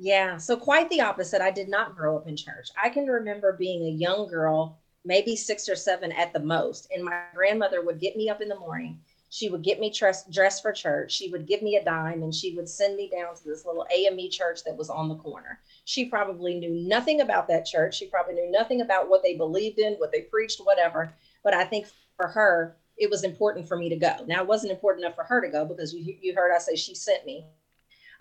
Yeah, 0.01 0.37
so 0.37 0.55
quite 0.55 0.89
the 0.89 1.01
opposite. 1.01 1.41
I 1.41 1.51
did 1.51 1.67
not 1.67 1.95
grow 1.95 2.15
up 2.15 2.27
in 2.27 2.37
church. 2.37 2.69
I 2.81 2.87
can 2.87 3.05
remember 3.05 3.51
being 3.51 3.83
a 3.83 3.91
young 3.91 4.29
girl, 4.29 4.79
maybe 5.03 5.35
six 5.35 5.67
or 5.67 5.75
seven 5.75 6.13
at 6.13 6.31
the 6.31 6.39
most, 6.39 6.89
and 6.95 7.03
my 7.03 7.23
grandmother 7.35 7.83
would 7.83 7.99
get 7.99 8.15
me 8.15 8.29
up 8.29 8.39
in 8.39 8.47
the 8.47 8.57
morning. 8.57 8.97
She 9.29 9.49
would 9.49 9.61
get 9.61 9.79
me 9.79 9.91
dressed, 9.91 10.61
for 10.61 10.71
church. 10.71 11.11
She 11.11 11.29
would 11.29 11.45
give 11.45 11.61
me 11.61 11.75
a 11.75 11.83
dime 11.83 12.23
and 12.23 12.33
she 12.33 12.55
would 12.55 12.67
send 12.67 12.95
me 12.95 13.09
down 13.09 13.35
to 13.35 13.43
this 13.43 13.63
little 13.63 13.85
AME 13.95 14.31
church 14.31 14.63
that 14.65 14.75
was 14.75 14.89
on 14.89 15.07
the 15.07 15.15
corner. 15.15 15.59
She 15.85 16.05
probably 16.05 16.55
knew 16.59 16.71
nothing 16.71 17.21
about 17.21 17.47
that 17.49 17.65
church. 17.65 17.95
She 17.95 18.07
probably 18.07 18.33
knew 18.33 18.51
nothing 18.51 18.81
about 18.81 19.07
what 19.07 19.21
they 19.21 19.35
believed 19.35 19.77
in, 19.77 19.93
what 19.93 20.11
they 20.11 20.21
preached, 20.21 20.59
whatever. 20.59 21.13
But 21.43 21.53
I 21.53 21.63
think 21.63 21.85
for 22.17 22.27
her, 22.27 22.75
it 22.97 23.09
was 23.09 23.23
important 23.23 23.67
for 23.67 23.77
me 23.77 23.87
to 23.89 23.95
go. 23.95 24.15
Now, 24.27 24.41
it 24.41 24.47
wasn't 24.47 24.71
important 24.71 25.05
enough 25.05 25.15
for 25.15 25.23
her 25.23 25.41
to 25.41 25.47
go 25.49 25.63
because 25.63 25.93
you, 25.93 26.15
you 26.21 26.35
heard 26.35 26.53
I 26.53 26.57
say 26.57 26.75
she 26.75 26.95
sent 26.95 27.25
me. 27.25 27.45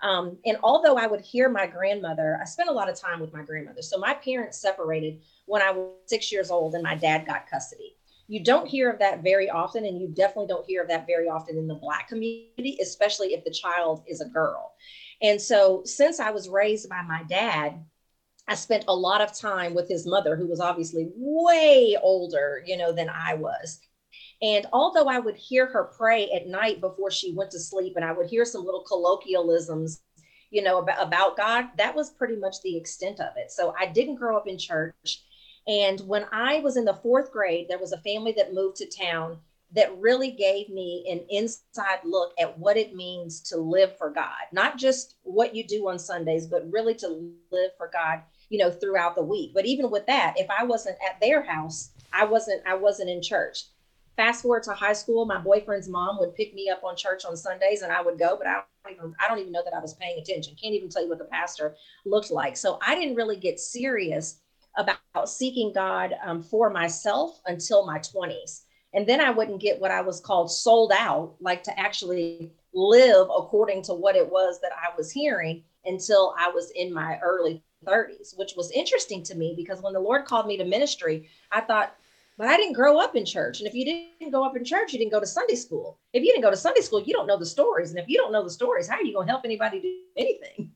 Um, 0.01 0.37
and 0.45 0.57
although 0.63 0.95
I 0.95 1.07
would 1.07 1.21
hear 1.21 1.49
my 1.49 1.67
grandmother, 1.67 2.39
I 2.41 2.45
spent 2.45 2.69
a 2.69 2.73
lot 2.73 2.89
of 2.89 2.97
time 2.97 3.19
with 3.19 3.33
my 3.33 3.43
grandmother. 3.43 3.81
So 3.81 3.97
my 3.97 4.13
parents 4.13 4.57
separated 4.57 5.19
when 5.45 5.61
I 5.61 5.71
was 5.71 5.89
six 6.05 6.31
years 6.31 6.51
old 6.51 6.75
and 6.75 6.83
my 6.83 6.95
dad 6.95 7.25
got 7.25 7.49
custody. 7.49 7.95
You 8.29 8.43
don't 8.43 8.67
hear 8.67 8.91
of 8.91 8.99
that 8.99 9.23
very 9.23 9.49
often, 9.49 9.85
and 9.85 9.99
you 9.99 10.07
definitely 10.07 10.47
don't 10.47 10.65
hear 10.67 10.83
of 10.83 10.87
that 10.89 11.07
very 11.07 11.27
often 11.27 11.57
in 11.57 11.67
the 11.67 11.73
Black 11.73 12.07
community, 12.07 12.77
especially 12.79 13.33
if 13.33 13.43
the 13.43 13.49
child 13.49 14.03
is 14.07 14.21
a 14.21 14.29
girl. 14.29 14.73
And 15.19 15.41
so, 15.41 15.81
since 15.83 16.19
I 16.19 16.29
was 16.29 16.47
raised 16.47 16.87
by 16.87 17.01
my 17.01 17.23
dad, 17.27 17.83
I 18.47 18.53
spent 18.53 18.85
a 18.87 18.95
lot 18.95 19.21
of 19.21 19.35
time 19.35 19.73
with 19.73 19.89
his 19.89 20.05
mother, 20.05 20.35
who 20.35 20.47
was 20.47 20.59
obviously 20.59 21.09
way 21.15 21.97
older, 22.01 22.63
you 22.65 22.77
know, 22.77 22.91
than 22.91 23.09
I 23.09 23.33
was. 23.33 23.79
And 24.43 24.67
although 24.71 25.07
I 25.07 25.17
would 25.17 25.35
hear 25.35 25.65
her 25.65 25.85
pray 25.97 26.29
at 26.31 26.47
night 26.47 26.81
before 26.81 27.09
she 27.09 27.33
went 27.33 27.49
to 27.51 27.59
sleep, 27.59 27.93
and 27.95 28.05
I 28.05 28.11
would 28.11 28.29
hear 28.29 28.45
some 28.45 28.63
little 28.63 28.83
colloquialisms, 28.83 30.01
you 30.51 30.61
know, 30.61 30.77
about, 30.77 31.05
about 31.05 31.35
God, 31.35 31.69
that 31.77 31.95
was 31.95 32.11
pretty 32.11 32.35
much 32.35 32.61
the 32.61 32.77
extent 32.77 33.19
of 33.19 33.33
it. 33.37 33.51
So 33.51 33.73
I 33.77 33.87
didn't 33.87 34.15
grow 34.15 34.37
up 34.37 34.47
in 34.47 34.59
church. 34.59 35.23
And 35.67 35.99
when 36.01 36.25
I 36.31 36.59
was 36.59 36.77
in 36.77 36.85
the 36.85 36.93
fourth 36.93 37.31
grade, 37.31 37.67
there 37.69 37.79
was 37.79 37.91
a 37.91 37.97
family 37.97 38.33
that 38.37 38.53
moved 38.53 38.77
to 38.77 38.85
town 38.85 39.39
that 39.75 39.95
really 39.99 40.31
gave 40.31 40.69
me 40.69 41.05
an 41.09 41.21
inside 41.29 41.99
look 42.03 42.33
at 42.39 42.57
what 42.57 42.77
it 42.77 42.95
means 42.95 43.39
to 43.41 43.57
live 43.57 43.95
for 43.97 44.09
God, 44.09 44.47
not 44.51 44.77
just 44.77 45.15
what 45.23 45.55
you 45.55 45.63
do 45.63 45.87
on 45.89 45.99
Sundays, 45.99 46.47
but 46.47 46.71
really 46.71 46.95
to 46.95 47.31
live 47.51 47.71
for 47.77 47.89
God, 47.91 48.21
you 48.49 48.57
know, 48.57 48.71
throughout 48.71 49.15
the 49.15 49.23
week. 49.23 49.51
But 49.53 49.65
even 49.65 49.91
with 49.91 50.07
that, 50.07 50.33
if 50.37 50.49
I 50.49 50.63
wasn't 50.63 50.97
at 51.07 51.19
their 51.19 51.43
house, 51.43 51.91
I 52.11 52.25
wasn't 52.25 52.65
I 52.65 52.73
wasn't 52.73 53.11
in 53.11 53.21
church. 53.21 53.65
Fast 54.15 54.41
forward 54.41 54.63
to 54.63 54.73
high 54.73 54.93
school, 54.93 55.25
my 55.25 55.37
boyfriend's 55.37 55.87
mom 55.87 56.17
would 56.19 56.35
pick 56.35 56.53
me 56.53 56.67
up 56.69 56.83
on 56.83 56.97
church 56.97 57.23
on 57.23 57.37
Sundays 57.37 57.83
and 57.83 57.91
I 57.91 58.01
would 58.01 58.17
go, 58.17 58.35
but 58.37 58.47
I 58.47 58.61
don't 58.83 58.95
even 58.95 59.15
I 59.23 59.27
don't 59.27 59.39
even 59.39 59.51
know 59.51 59.63
that 59.63 59.75
I 59.75 59.79
was 59.79 59.93
paying 59.93 60.19
attention. 60.19 60.55
Can't 60.61 60.73
even 60.73 60.89
tell 60.89 61.03
you 61.03 61.09
what 61.09 61.19
the 61.19 61.25
pastor 61.25 61.75
looked 62.05 62.31
like. 62.31 62.57
So 62.57 62.79
I 62.85 62.95
didn't 62.95 63.15
really 63.15 63.37
get 63.37 63.59
serious 63.59 64.41
about 64.79 65.29
seeking 65.29 65.71
God 65.73 66.15
um, 66.23 66.41
for 66.41 66.69
myself 66.69 67.39
until 67.45 67.85
my 67.85 67.99
20s 67.99 68.61
and 68.93 69.07
then 69.07 69.21
I 69.21 69.29
wouldn't 69.29 69.61
get 69.61 69.79
what 69.79 69.91
I 69.91 70.01
was 70.01 70.19
called 70.19 70.51
sold 70.51 70.91
out, 70.95 71.35
like 71.39 71.63
to 71.63 71.79
actually 71.79 72.51
live 72.73 73.27
according 73.35 73.83
to 73.83 73.93
what 73.93 74.15
it 74.15 74.29
was 74.29 74.59
that 74.61 74.71
I 74.71 74.95
was 74.97 75.11
hearing 75.11 75.63
until 75.85 76.33
I 76.37 76.49
was 76.49 76.71
in 76.71 76.93
my 76.93 77.19
early 77.23 77.63
30s, 77.85 78.37
which 78.37 78.53
was 78.57 78.71
interesting 78.71 79.23
to 79.23 79.35
me 79.35 79.53
because 79.55 79.81
when 79.81 79.93
the 79.93 79.99
Lord 79.99 80.25
called 80.25 80.47
me 80.47 80.57
to 80.57 80.65
ministry, 80.65 81.29
I 81.51 81.61
thought, 81.61 81.95
but 82.37 82.47
I 82.47 82.57
didn't 82.57 82.73
grow 82.73 82.99
up 82.99 83.15
in 83.15 83.25
church. 83.25 83.59
And 83.59 83.67
if 83.67 83.75
you 83.75 83.85
didn't 83.85 84.31
go 84.31 84.43
up 84.43 84.57
in 84.57 84.65
church, 84.65 84.91
you 84.91 84.99
didn't 84.99 85.11
go 85.11 85.19
to 85.19 85.27
Sunday 85.27 85.55
school. 85.55 85.99
If 86.13 86.23
you 86.23 86.31
didn't 86.31 86.43
go 86.43 86.51
to 86.51 86.57
Sunday 86.57 86.81
school, 86.81 87.01
you 87.01 87.13
don't 87.13 87.27
know 87.27 87.37
the 87.37 87.45
stories. 87.45 87.91
And 87.91 87.99
if 87.99 88.07
you 88.07 88.17
don't 88.17 88.31
know 88.31 88.43
the 88.43 88.49
stories, 88.49 88.87
how 88.87 88.95
are 88.95 89.03
you 89.03 89.13
going 89.13 89.27
to 89.27 89.31
help 89.31 89.45
anybody 89.45 89.81
do 89.81 89.95
anything? 90.17 90.71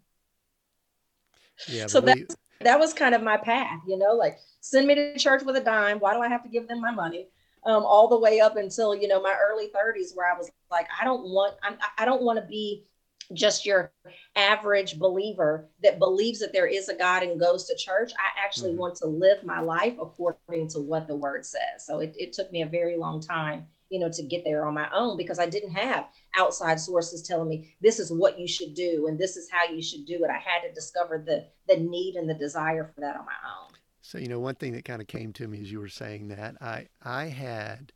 Yeah. 1.68 1.88
So 1.88 2.00
we... 2.00 2.06
that 2.08 2.36
that 2.64 2.80
was 2.80 2.94
kind 2.94 3.16
of 3.16 3.22
my 3.22 3.38
path, 3.38 3.82
you 3.88 3.98
know, 3.98 4.14
like 4.14 4.38
send 4.62 4.88
me 4.88 4.96
to 4.96 5.18
church 5.18 5.44
with 5.44 5.56
a 5.56 5.62
dime. 5.62 6.00
Why 6.00 6.14
do 6.14 6.22
I 6.22 6.30
have 6.30 6.44
to 6.44 6.50
give 6.50 6.68
them 6.68 6.82
my 6.82 6.92
money? 6.92 7.28
um, 7.66 7.84
all 7.84 8.08
the 8.08 8.20
way 8.20 8.40
up 8.40 8.58
until 8.58 8.96
you 8.96 9.08
know 9.08 9.22
my 9.22 9.36
early 9.42 9.68
30s 9.68 10.16
where 10.16 10.32
i 10.32 10.38
was 10.38 10.52
like 10.72 10.88
i 11.00 11.04
don't 11.04 11.24
want 11.24 11.56
I'm, 11.64 11.78
i 11.98 12.06
don't 12.06 12.22
want 12.22 12.40
to 12.40 12.46
be 12.46 12.86
just 13.34 13.66
your 13.66 13.92
average 14.36 15.00
believer 15.00 15.70
that 15.82 15.98
believes 15.98 16.40
that 16.40 16.54
there 16.54 16.68
is 16.68 16.90
a 16.90 16.96
god 16.96 17.24
and 17.24 17.40
goes 17.40 17.66
to 17.66 17.76
church 17.76 18.12
i 18.18 18.44
actually 18.44 18.72
mm-hmm. 18.72 18.80
want 18.80 18.96
to 18.96 19.08
live 19.08 19.44
my 19.44 19.60
life 19.60 19.96
according 20.02 20.68
to 20.70 20.80
what 20.80 21.08
the 21.08 21.16
word 21.16 21.46
says 21.46 21.86
so 21.86 22.00
it, 22.00 22.16
it 22.18 22.34
took 22.34 22.52
me 22.52 22.62
a 22.62 22.68
very 22.68 22.98
long 22.98 23.22
time 23.22 23.66
you 23.94 24.00
know 24.00 24.10
to 24.10 24.24
get 24.24 24.44
there 24.44 24.66
on 24.66 24.74
my 24.74 24.90
own 24.94 25.16
because 25.16 25.40
i 25.40 25.46
didn't 25.46 25.72
have 25.72 26.08
outside 26.36 26.80
sources 26.80 27.22
telling 27.22 27.48
me 27.48 27.74
this 27.82 28.00
is 28.00 28.12
what 28.12 28.40
you 28.40 28.48
should 28.48 28.74
do 28.74 29.08
and 29.08 29.20
this 29.20 29.38
is 29.38 29.50
how 29.50 29.72
you 29.72 29.82
should 29.82 30.06
do 30.06 30.24
it 30.24 30.30
i 30.30 30.40
had 30.40 30.68
to 30.68 30.74
discover 30.74 31.24
the 31.26 31.46
the 31.68 31.80
need 31.80 32.16
and 32.16 32.30
the 32.30 32.34
desire 32.34 32.92
for 32.94 33.02
that 33.02 33.16
on 33.16 33.26
my 33.26 33.32
own 33.46 33.74
so 34.04 34.18
you 34.18 34.28
know, 34.28 34.40
one 34.40 34.56
thing 34.56 34.74
that 34.74 34.84
kind 34.84 35.02
of 35.02 35.08
came 35.08 35.32
to 35.34 35.48
me 35.48 35.62
as 35.62 35.72
you 35.72 35.80
were 35.80 35.88
saying 35.88 36.28
that 36.28 36.62
I 36.62 36.88
I 37.02 37.28
had 37.28 37.94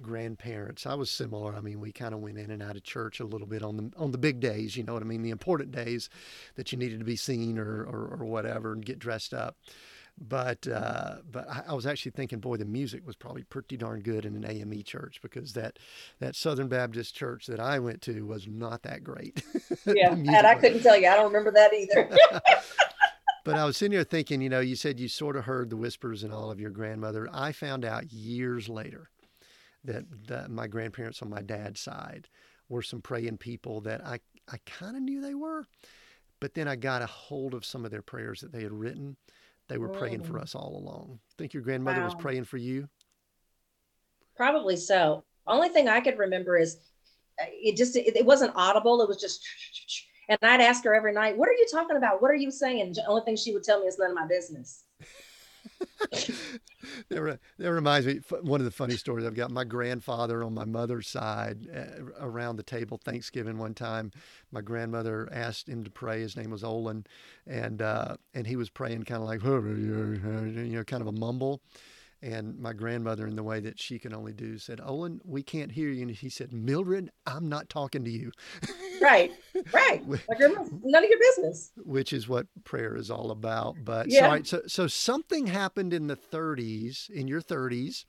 grandparents. 0.00 0.86
I 0.86 0.94
was 0.94 1.10
similar. 1.10 1.54
I 1.54 1.60
mean, 1.60 1.80
we 1.80 1.92
kind 1.92 2.14
of 2.14 2.20
went 2.20 2.38
in 2.38 2.50
and 2.50 2.62
out 2.62 2.76
of 2.76 2.82
church 2.82 3.20
a 3.20 3.26
little 3.26 3.46
bit 3.46 3.62
on 3.62 3.76
the 3.76 3.90
on 3.96 4.10
the 4.10 4.18
big 4.18 4.40
days. 4.40 4.74
You 4.74 4.84
know 4.84 4.94
what 4.94 5.02
I 5.02 5.06
mean? 5.06 5.22
The 5.22 5.30
important 5.30 5.70
days 5.70 6.08
that 6.56 6.72
you 6.72 6.78
needed 6.78 6.98
to 6.98 7.04
be 7.04 7.14
seen 7.14 7.58
or 7.58 7.84
or, 7.84 8.16
or 8.18 8.24
whatever 8.24 8.72
and 8.72 8.84
get 8.84 8.98
dressed 8.98 9.34
up. 9.34 9.58
But 10.16 10.68
uh, 10.68 11.16
but 11.30 11.48
I, 11.50 11.64
I, 11.68 11.74
was 11.74 11.86
actually 11.86 12.12
thinking, 12.12 12.38
boy, 12.38 12.56
the 12.56 12.64
music 12.64 13.04
was 13.04 13.16
probably 13.16 13.42
pretty 13.42 13.76
darn 13.76 14.00
good 14.00 14.24
in 14.24 14.36
an 14.36 14.48
AME 14.48 14.84
church 14.84 15.18
because 15.20 15.54
that 15.54 15.80
that 16.20 16.36
Southern 16.36 16.68
Baptist 16.68 17.16
church 17.16 17.46
that 17.46 17.58
I 17.58 17.80
went 17.80 18.00
to 18.02 18.24
was 18.24 18.46
not 18.46 18.82
that 18.82 19.02
great. 19.02 19.42
Yeah, 19.86 20.12
and 20.12 20.46
I 20.46 20.54
couldn't 20.54 20.82
tell 20.82 20.96
you. 20.96 21.08
I 21.08 21.16
don't 21.16 21.26
remember 21.26 21.50
that 21.50 21.74
either. 21.74 22.08
but 23.44 23.56
I 23.56 23.64
was 23.64 23.76
sitting 23.76 23.92
here 23.92 24.04
thinking, 24.04 24.40
you 24.40 24.48
know, 24.48 24.60
you 24.60 24.76
said 24.76 24.98
you 24.98 25.08
sort 25.08 25.36
of 25.36 25.44
heard 25.44 25.68
the 25.68 25.76
whispers 25.76 26.22
and 26.22 26.32
all 26.32 26.50
of 26.50 26.58
your 26.58 26.70
grandmother. 26.70 27.28
I 27.32 27.52
found 27.52 27.84
out 27.84 28.10
years 28.12 28.68
later 28.68 29.10
that, 29.84 30.04
that 30.28 30.50
my 30.50 30.66
grandparents 30.66 31.20
on 31.20 31.28
my 31.28 31.42
dad's 31.42 31.80
side 31.80 32.28
were 32.68 32.82
some 32.82 33.02
praying 33.02 33.38
people 33.38 33.82
that 33.82 34.04
I, 34.06 34.20
I 34.50 34.58
kind 34.64 34.96
of 34.96 35.02
knew 35.02 35.20
they 35.20 35.34
were. 35.34 35.66
But 36.40 36.54
then 36.54 36.66
I 36.66 36.76
got 36.76 37.02
a 37.02 37.06
hold 37.06 37.52
of 37.52 37.64
some 37.64 37.84
of 37.84 37.90
their 37.90 38.02
prayers 38.02 38.40
that 38.40 38.52
they 38.52 38.62
had 38.62 38.72
written. 38.72 39.16
They 39.68 39.78
were 39.78 39.88
praying 39.88 40.22
for 40.22 40.34
mm. 40.34 40.42
us 40.42 40.54
all 40.54 40.76
along. 40.76 41.18
Think 41.38 41.54
your 41.54 41.62
grandmother 41.62 42.00
wow. 42.00 42.06
was 42.06 42.14
praying 42.14 42.44
for 42.44 42.58
you? 42.58 42.88
Probably 44.36 44.76
so. 44.76 45.24
Only 45.46 45.68
thing 45.68 45.88
I 45.88 46.00
could 46.00 46.18
remember 46.18 46.56
is 46.56 46.76
uh, 47.40 47.46
it 47.48 47.76
just 47.76 47.96
it, 47.96 48.16
it 48.16 48.26
wasn't 48.26 48.52
audible. 48.54 49.00
It 49.00 49.08
was 49.08 49.20
just 49.20 49.46
and 50.28 50.38
I'd 50.42 50.60
ask 50.60 50.84
her 50.84 50.94
every 50.94 51.12
night, 51.12 51.36
What 51.36 51.48
are 51.48 51.52
you 51.52 51.66
talking 51.70 51.96
about? 51.96 52.22
What 52.22 52.30
are 52.30 52.36
you 52.36 52.50
saying? 52.50 52.94
The 52.94 53.06
only 53.06 53.22
thing 53.22 53.36
she 53.36 53.52
would 53.52 53.64
tell 53.64 53.80
me 53.80 53.86
is 53.86 53.98
none 53.98 54.10
of 54.10 54.16
my 54.16 54.26
business. 54.26 54.84
that, 57.08 57.22
re- 57.22 57.38
that 57.58 57.72
reminds 57.72 58.06
me 58.06 58.20
one 58.42 58.60
of 58.60 58.64
the 58.64 58.70
funny 58.70 58.96
stories 58.96 59.26
I've 59.26 59.34
got. 59.34 59.50
My 59.50 59.64
grandfather 59.64 60.42
on 60.42 60.54
my 60.54 60.64
mother's 60.64 61.08
side, 61.08 61.68
uh, 61.74 62.04
around 62.20 62.56
the 62.56 62.62
table 62.62 62.98
Thanksgiving 63.02 63.58
one 63.58 63.74
time, 63.74 64.12
my 64.52 64.60
grandmother 64.60 65.28
asked 65.32 65.68
him 65.68 65.84
to 65.84 65.90
pray. 65.90 66.20
His 66.20 66.36
name 66.36 66.50
was 66.50 66.64
Olin, 66.64 67.06
and 67.46 67.82
uh, 67.82 68.16
and 68.34 68.46
he 68.46 68.56
was 68.56 68.70
praying 68.70 69.04
kind 69.04 69.22
of 69.22 69.28
like 69.28 69.42
you 69.42 70.76
know, 70.76 70.84
kind 70.84 71.00
of 71.00 71.08
a 71.08 71.12
mumble. 71.12 71.62
And 72.24 72.58
my 72.58 72.72
grandmother, 72.72 73.26
in 73.26 73.36
the 73.36 73.42
way 73.42 73.60
that 73.60 73.78
she 73.78 73.98
can 73.98 74.14
only 74.14 74.32
do, 74.32 74.56
said, 74.56 74.80
Olin, 74.82 75.20
we 75.26 75.42
can't 75.42 75.70
hear 75.70 75.90
you. 75.90 76.00
And 76.00 76.10
he 76.10 76.30
said, 76.30 76.54
Mildred, 76.54 77.10
I'm 77.26 77.50
not 77.50 77.68
talking 77.68 78.02
to 78.02 78.10
you. 78.10 78.32
Right, 79.02 79.30
right. 79.74 80.02
like 80.08 80.40
none 80.40 81.04
of 81.04 81.10
your 81.10 81.18
business. 81.18 81.72
Which 81.84 82.14
is 82.14 82.26
what 82.26 82.46
prayer 82.64 82.96
is 82.96 83.10
all 83.10 83.30
about. 83.30 83.76
But 83.84 84.08
yeah. 84.08 84.36
so, 84.36 84.42
so, 84.42 84.62
so 84.66 84.86
something 84.86 85.48
happened 85.48 85.92
in 85.92 86.06
the 86.06 86.16
30s, 86.16 87.10
in 87.10 87.28
your 87.28 87.42
30s, 87.42 88.06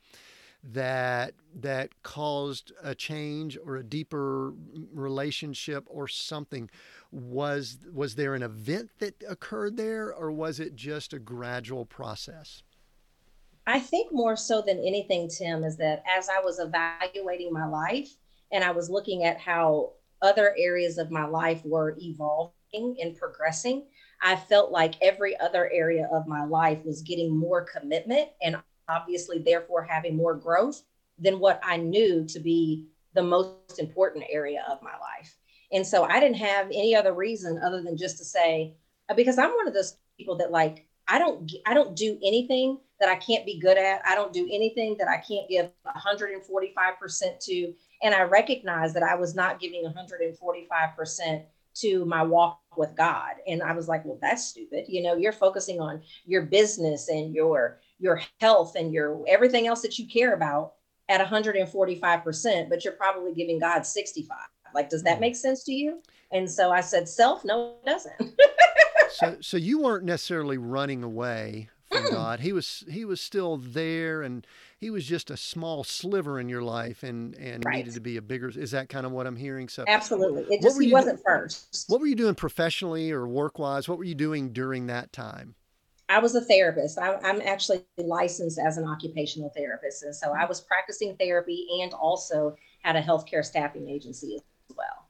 that 0.72 1.34
that 1.54 2.02
caused 2.02 2.72
a 2.82 2.94
change 2.94 3.58
or 3.64 3.76
a 3.76 3.84
deeper 3.84 4.54
relationship 4.92 5.84
or 5.88 6.08
something 6.08 6.70
was 7.12 7.78
was 7.92 8.14
there 8.14 8.34
an 8.34 8.42
event 8.42 8.90
that 8.98 9.22
occurred 9.28 9.76
there 9.76 10.12
or 10.12 10.32
was 10.32 10.58
it 10.58 10.74
just 10.74 11.12
a 11.12 11.18
gradual 11.18 11.84
process 11.84 12.62
I 13.66 13.80
think 13.80 14.12
more 14.12 14.36
so 14.36 14.62
than 14.62 14.78
anything, 14.78 15.28
Tim, 15.28 15.64
is 15.64 15.76
that 15.78 16.02
as 16.08 16.28
I 16.28 16.40
was 16.40 16.60
evaluating 16.60 17.52
my 17.52 17.66
life 17.66 18.14
and 18.52 18.62
I 18.62 18.70
was 18.70 18.88
looking 18.88 19.24
at 19.24 19.40
how 19.40 19.92
other 20.22 20.54
areas 20.56 20.98
of 20.98 21.10
my 21.10 21.26
life 21.26 21.62
were 21.64 21.96
evolving 22.00 22.52
and 23.02 23.16
progressing, 23.16 23.86
I 24.22 24.36
felt 24.36 24.70
like 24.70 24.94
every 25.02 25.38
other 25.40 25.70
area 25.72 26.08
of 26.12 26.26
my 26.26 26.44
life 26.44 26.78
was 26.84 27.02
getting 27.02 27.36
more 27.36 27.62
commitment 27.62 28.28
and 28.42 28.56
obviously, 28.88 29.40
therefore, 29.40 29.82
having 29.82 30.16
more 30.16 30.34
growth 30.34 30.82
than 31.18 31.40
what 31.40 31.60
I 31.64 31.76
knew 31.76 32.24
to 32.26 32.38
be 32.38 32.86
the 33.14 33.22
most 33.22 33.78
important 33.78 34.24
area 34.30 34.64
of 34.70 34.80
my 34.82 34.92
life. 34.92 35.36
And 35.72 35.84
so 35.84 36.04
I 36.04 36.20
didn't 36.20 36.36
have 36.36 36.66
any 36.66 36.94
other 36.94 37.12
reason 37.12 37.60
other 37.64 37.82
than 37.82 37.96
just 37.96 38.18
to 38.18 38.24
say, 38.24 38.74
because 39.16 39.38
I'm 39.38 39.50
one 39.50 39.66
of 39.66 39.74
those 39.74 39.96
people 40.16 40.36
that 40.36 40.52
like, 40.52 40.85
I 41.08 41.18
don't, 41.18 41.50
I 41.66 41.74
don't 41.74 41.96
do 41.96 42.18
anything 42.24 42.78
that 43.00 43.08
I 43.08 43.16
can't 43.16 43.44
be 43.44 43.58
good 43.58 43.76
at. 43.76 44.02
I 44.06 44.14
don't 44.14 44.32
do 44.32 44.48
anything 44.50 44.96
that 44.98 45.08
I 45.08 45.18
can't 45.18 45.48
give 45.48 45.70
145% 45.86 47.44
to. 47.44 47.74
And 48.02 48.14
I 48.14 48.22
recognize 48.22 48.94
that 48.94 49.02
I 49.02 49.14
was 49.14 49.34
not 49.34 49.60
giving 49.60 49.84
145% 49.84 51.44
to 51.76 52.04
my 52.06 52.22
walk 52.22 52.60
with 52.76 52.94
God. 52.96 53.34
And 53.46 53.62
I 53.62 53.72
was 53.72 53.88
like, 53.88 54.04
well, 54.04 54.18
that's 54.20 54.46
stupid. 54.46 54.86
You 54.88 55.02
know, 55.02 55.14
you're 55.16 55.32
focusing 55.32 55.80
on 55.80 56.02
your 56.24 56.42
business 56.42 57.08
and 57.08 57.34
your 57.34 57.80
your 57.98 58.20
health 58.40 58.74
and 58.76 58.92
your 58.92 59.24
everything 59.26 59.66
else 59.66 59.80
that 59.82 59.98
you 59.98 60.06
care 60.06 60.34
about 60.34 60.74
at 61.08 61.26
145%, 61.26 62.68
but 62.68 62.84
you're 62.84 62.92
probably 62.94 63.32
giving 63.32 63.58
God 63.58 63.86
65. 63.86 64.36
Like, 64.74 64.90
does 64.90 65.02
that 65.04 65.16
hmm. 65.16 65.20
make 65.20 65.36
sense 65.36 65.64
to 65.64 65.72
you? 65.72 66.02
And 66.32 66.50
so 66.50 66.70
I 66.70 66.80
said, 66.80 67.08
self, 67.08 67.44
no, 67.44 67.76
it 67.82 67.86
doesn't. 67.86 68.20
so 69.16 69.36
so 69.40 69.56
you 69.56 69.80
weren't 69.80 70.04
necessarily 70.04 70.58
running 70.58 71.02
away 71.02 71.70
from 71.90 72.04
mm. 72.04 72.10
God. 72.10 72.40
He 72.40 72.52
was 72.52 72.84
he 72.88 73.04
was 73.04 73.20
still 73.20 73.56
there, 73.56 74.22
and 74.22 74.46
he 74.78 74.90
was 74.90 75.06
just 75.06 75.30
a 75.30 75.36
small 75.36 75.84
sliver 75.84 76.38
in 76.40 76.48
your 76.48 76.62
life, 76.62 77.02
and 77.02 77.34
and 77.36 77.64
right. 77.64 77.76
needed 77.76 77.94
to 77.94 78.00
be 78.00 78.16
a 78.16 78.22
bigger. 78.22 78.48
Is 78.48 78.70
that 78.72 78.88
kind 78.88 79.06
of 79.06 79.12
what 79.12 79.26
I'm 79.26 79.36
hearing? 79.36 79.68
So 79.68 79.84
absolutely, 79.86 80.42
it 80.54 80.62
just 80.62 80.80
he 80.80 80.92
wasn't 80.92 81.18
do- 81.18 81.24
first. 81.24 81.84
What 81.88 82.00
were 82.00 82.06
you 82.06 82.14
doing 82.14 82.34
professionally 82.34 83.10
or 83.10 83.26
work 83.26 83.58
wise? 83.58 83.88
What 83.88 83.98
were 83.98 84.04
you 84.04 84.14
doing 84.14 84.52
during 84.52 84.86
that 84.86 85.12
time? 85.12 85.54
I 86.08 86.20
was 86.20 86.36
a 86.36 86.40
therapist. 86.40 86.98
I, 86.98 87.18
am 87.28 87.40
actually 87.40 87.82
licensed 87.98 88.60
as 88.60 88.76
an 88.76 88.86
occupational 88.86 89.52
therapist, 89.56 90.04
and 90.04 90.14
so 90.14 90.32
I 90.32 90.44
was 90.44 90.60
practicing 90.60 91.16
therapy 91.16 91.66
and 91.82 91.92
also 91.94 92.56
had 92.82 92.94
a 92.94 93.02
healthcare 93.02 93.44
staffing 93.44 93.88
agency 93.88 94.36
as 94.36 94.76
well. 94.76 95.05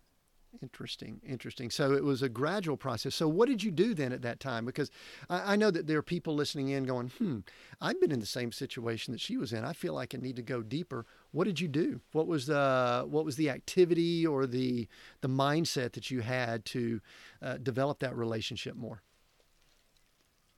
Interesting, 0.62 1.20
interesting. 1.26 1.70
So 1.70 1.92
it 1.92 2.02
was 2.02 2.22
a 2.22 2.28
gradual 2.28 2.76
process. 2.76 3.14
So 3.14 3.28
what 3.28 3.48
did 3.48 3.62
you 3.62 3.70
do 3.70 3.94
then 3.94 4.12
at 4.12 4.22
that 4.22 4.40
time? 4.40 4.64
Because 4.64 4.90
I, 5.28 5.52
I, 5.52 5.56
know 5.56 5.70
that 5.70 5.86
there 5.86 5.98
are 5.98 6.02
people 6.02 6.34
listening 6.34 6.70
in 6.70 6.84
going, 6.84 7.08
"Hmm, 7.18 7.40
I've 7.80 8.00
been 8.00 8.10
in 8.10 8.20
the 8.20 8.26
same 8.26 8.52
situation 8.52 9.12
that 9.12 9.20
she 9.20 9.36
was 9.36 9.52
in. 9.52 9.64
I 9.64 9.74
feel 9.74 9.92
like 9.92 10.14
I 10.14 10.18
need 10.18 10.36
to 10.36 10.42
go 10.42 10.62
deeper." 10.62 11.04
What 11.32 11.44
did 11.44 11.60
you 11.60 11.68
do? 11.68 12.00
What 12.12 12.26
was 12.26 12.46
the 12.46 13.04
what 13.06 13.24
was 13.24 13.36
the 13.36 13.50
activity 13.50 14.26
or 14.26 14.46
the 14.46 14.88
the 15.20 15.28
mindset 15.28 15.92
that 15.92 16.10
you 16.10 16.20
had 16.20 16.64
to 16.66 17.00
uh, 17.42 17.58
develop 17.58 17.98
that 17.98 18.16
relationship 18.16 18.76
more? 18.76 19.02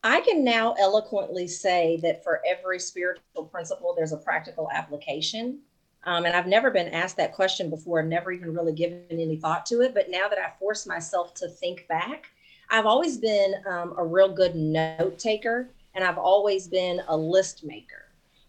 I 0.04 0.20
can 0.20 0.44
now 0.44 0.74
eloquently 0.78 1.48
say 1.48 1.98
that 2.02 2.22
for 2.22 2.40
every 2.46 2.78
spiritual 2.78 3.44
principle, 3.50 3.94
there's 3.96 4.12
a 4.12 4.16
practical 4.16 4.70
application. 4.70 5.60
Um, 6.08 6.24
and 6.24 6.34
I've 6.34 6.46
never 6.46 6.70
been 6.70 6.88
asked 6.88 7.18
that 7.18 7.34
question 7.34 7.68
before, 7.68 8.02
never 8.02 8.32
even 8.32 8.54
really 8.54 8.72
given 8.72 9.04
any 9.10 9.36
thought 9.36 9.66
to 9.66 9.82
it. 9.82 9.92
But 9.92 10.08
now 10.08 10.26
that 10.26 10.38
I 10.38 10.58
force 10.58 10.86
myself 10.86 11.34
to 11.34 11.48
think 11.48 11.86
back, 11.86 12.28
I've 12.70 12.86
always 12.86 13.18
been 13.18 13.56
um, 13.68 13.94
a 13.98 14.02
real 14.06 14.32
good 14.32 14.56
note 14.56 15.18
taker 15.18 15.68
and 15.94 16.02
I've 16.02 16.16
always 16.16 16.66
been 16.66 17.02
a 17.08 17.16
list 17.16 17.62
maker. 17.62 18.06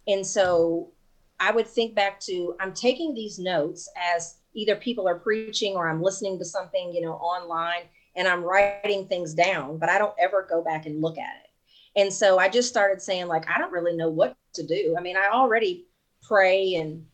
And 0.08 0.26
so 0.26 0.92
I 1.42 1.52
would 1.52 1.68
think 1.68 1.96
back 1.96 2.22
to 2.22 2.56
I'm 2.62 2.74
taking 2.74 3.14
these 3.14 3.40
notes 3.40 3.90
as 4.16 4.38
either 4.54 4.78
people 4.78 5.06
are 5.06 5.20
preaching 5.20 5.76
or 5.76 5.90
I'm 5.90 6.02
listening 6.02 6.40
to 6.40 6.46
something, 6.46 6.94
you 6.94 7.02
know, 7.02 7.16
online 7.16 7.90
and 8.16 8.26
I'm 8.26 8.42
writing 8.42 9.06
things 9.06 9.34
down, 9.34 9.80
but 9.80 9.90
I 9.90 9.98
don't 9.98 10.16
ever 10.18 10.48
go 10.50 10.64
back 10.64 10.86
and 10.86 11.02
look 11.02 11.18
at 11.18 11.36
it. 11.44 12.00
And 12.00 12.14
so 12.14 12.40
I 12.40 12.48
just 12.48 12.70
started 12.70 13.02
saying, 13.02 13.28
like, 13.28 13.50
I 13.50 13.58
don't 13.58 13.74
really 13.74 13.98
know 13.98 14.10
what 14.10 14.38
to 14.54 14.66
do. 14.66 14.96
I 14.98 15.02
mean, 15.02 15.18
I 15.18 15.30
already 15.34 15.88
pray 16.22 16.76
and 16.76 17.06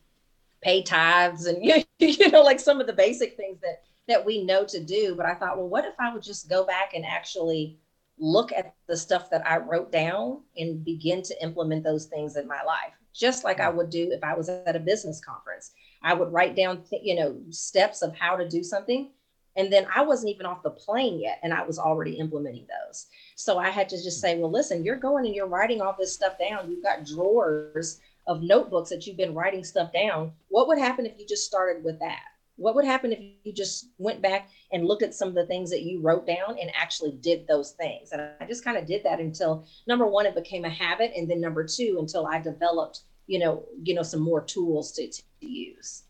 pay 0.65 0.81
tithes 0.81 1.45
and 1.45 1.63
you 2.00 2.31
know, 2.31 2.41
like 2.41 2.60
some 2.60 2.81
of 2.81 2.88
the 2.88 2.93
basic 2.93 3.38
things 3.38 3.60
that 3.62 3.84
that 4.07 4.25
we 4.25 4.43
know 4.43 4.65
to 4.65 4.84
do. 4.84 5.15
But 5.15 5.25
I 5.25 5.36
thought, 5.36 5.57
well, 5.57 5.69
what 5.69 5.86
if 5.86 5.93
I 6.00 6.13
would 6.13 6.24
just 6.24 6.50
go 6.50 6.65
back 6.65 6.93
and 6.93 7.05
actually 7.05 7.79
look 8.17 8.51
at 8.51 8.74
the 8.88 8.98
stuff 8.98 9.29
that 9.29 9.45
I 9.48 9.57
wrote 9.57 9.91
down 9.91 10.41
and 10.57 10.84
begin 10.84 11.22
to 11.24 11.43
implement 11.43 11.84
those 11.84 12.05
things 12.05 12.36
in 12.36 12.48
my 12.48 12.63
life, 12.63 12.93
just 13.13 13.43
like 13.43 13.60
I 13.60 13.69
would 13.69 13.89
do 13.89 14.10
if 14.12 14.24
I 14.24 14.36
was 14.36 14.50
at 14.50 14.75
a 14.75 14.79
business 14.79 15.22
conference. 15.24 15.72
I 16.01 16.13
would 16.13 16.31
write 16.31 16.55
down, 16.55 16.84
you 16.91 17.15
know, 17.15 17.39
steps 17.50 18.01
of 18.01 18.15
how 18.15 18.36
to 18.36 18.48
do 18.48 18.63
something. 18.63 19.12
And 19.57 19.72
then 19.72 19.88
I 19.93 20.03
wasn't 20.03 20.34
even 20.34 20.45
off 20.45 20.63
the 20.63 20.69
plane 20.69 21.19
yet, 21.19 21.39
and 21.41 21.53
I 21.53 21.63
was 21.63 21.79
already 21.79 22.13
implementing 22.13 22.67
those. 22.67 23.07
So 23.36 23.57
I 23.57 23.69
had 23.69 23.88
to 23.89 24.03
just 24.03 24.19
say, 24.19 24.38
well, 24.38 24.51
listen, 24.51 24.84
you're 24.84 24.98
going 24.98 25.25
and 25.25 25.34
you're 25.34 25.48
writing 25.48 25.81
all 25.81 25.95
this 25.98 26.13
stuff 26.13 26.38
down. 26.38 26.69
You've 26.69 26.84
got 26.84 27.05
drawers 27.05 28.00
of 28.27 28.41
notebooks 28.41 28.89
that 28.89 29.05
you've 29.05 29.17
been 29.17 29.34
writing 29.34 29.63
stuff 29.63 29.91
down. 29.94 30.32
What 30.50 30.67
would 30.67 30.77
happen 30.77 31.05
if 31.05 31.13
you 31.20 31.25
just 31.25 31.46
started 31.46 31.84
with 31.84 32.00
that? 32.00 32.22
What 32.58 32.75
would 32.75 32.86
happen 32.86 33.12
if 33.12 33.20
you 33.44 33.53
just 33.53 33.89
went 33.98 34.22
back 34.22 34.50
and 34.72 34.86
looked 34.86 35.03
at 35.03 35.13
some 35.13 35.27
of 35.27 35.36
the 35.36 35.46
things 35.46 35.70
that 35.72 35.82
you 35.82 36.01
wrote 36.01 36.25
down 36.25 36.58
and 36.60 36.72
actually 36.74 37.12
did 37.22 37.46
those 37.48 37.72
things? 37.72 38.12
And 38.12 38.22
I 38.39 38.46
just 38.46 38.63
kind 38.63 38.77
of 38.77 38.86
did 38.86 39.03
that 39.03 39.20
until 39.20 39.67
number 39.88 40.08
one, 40.08 40.25
it 40.25 40.36
became 40.36 40.63
a 40.63 40.70
habit, 40.70 41.12
and 41.15 41.29
then 41.29 41.41
number 41.41 41.65
two, 41.65 41.98
until 42.00 42.25
I 42.25 42.39
developed, 42.39 43.01
you 43.27 43.39
know, 43.39 43.65
you 43.84 43.94
know, 43.94 44.03
some 44.03 44.22
more 44.22 44.41
tools 44.41 44.94
to, 44.94 45.10
to 45.10 45.24
use. 45.41 46.03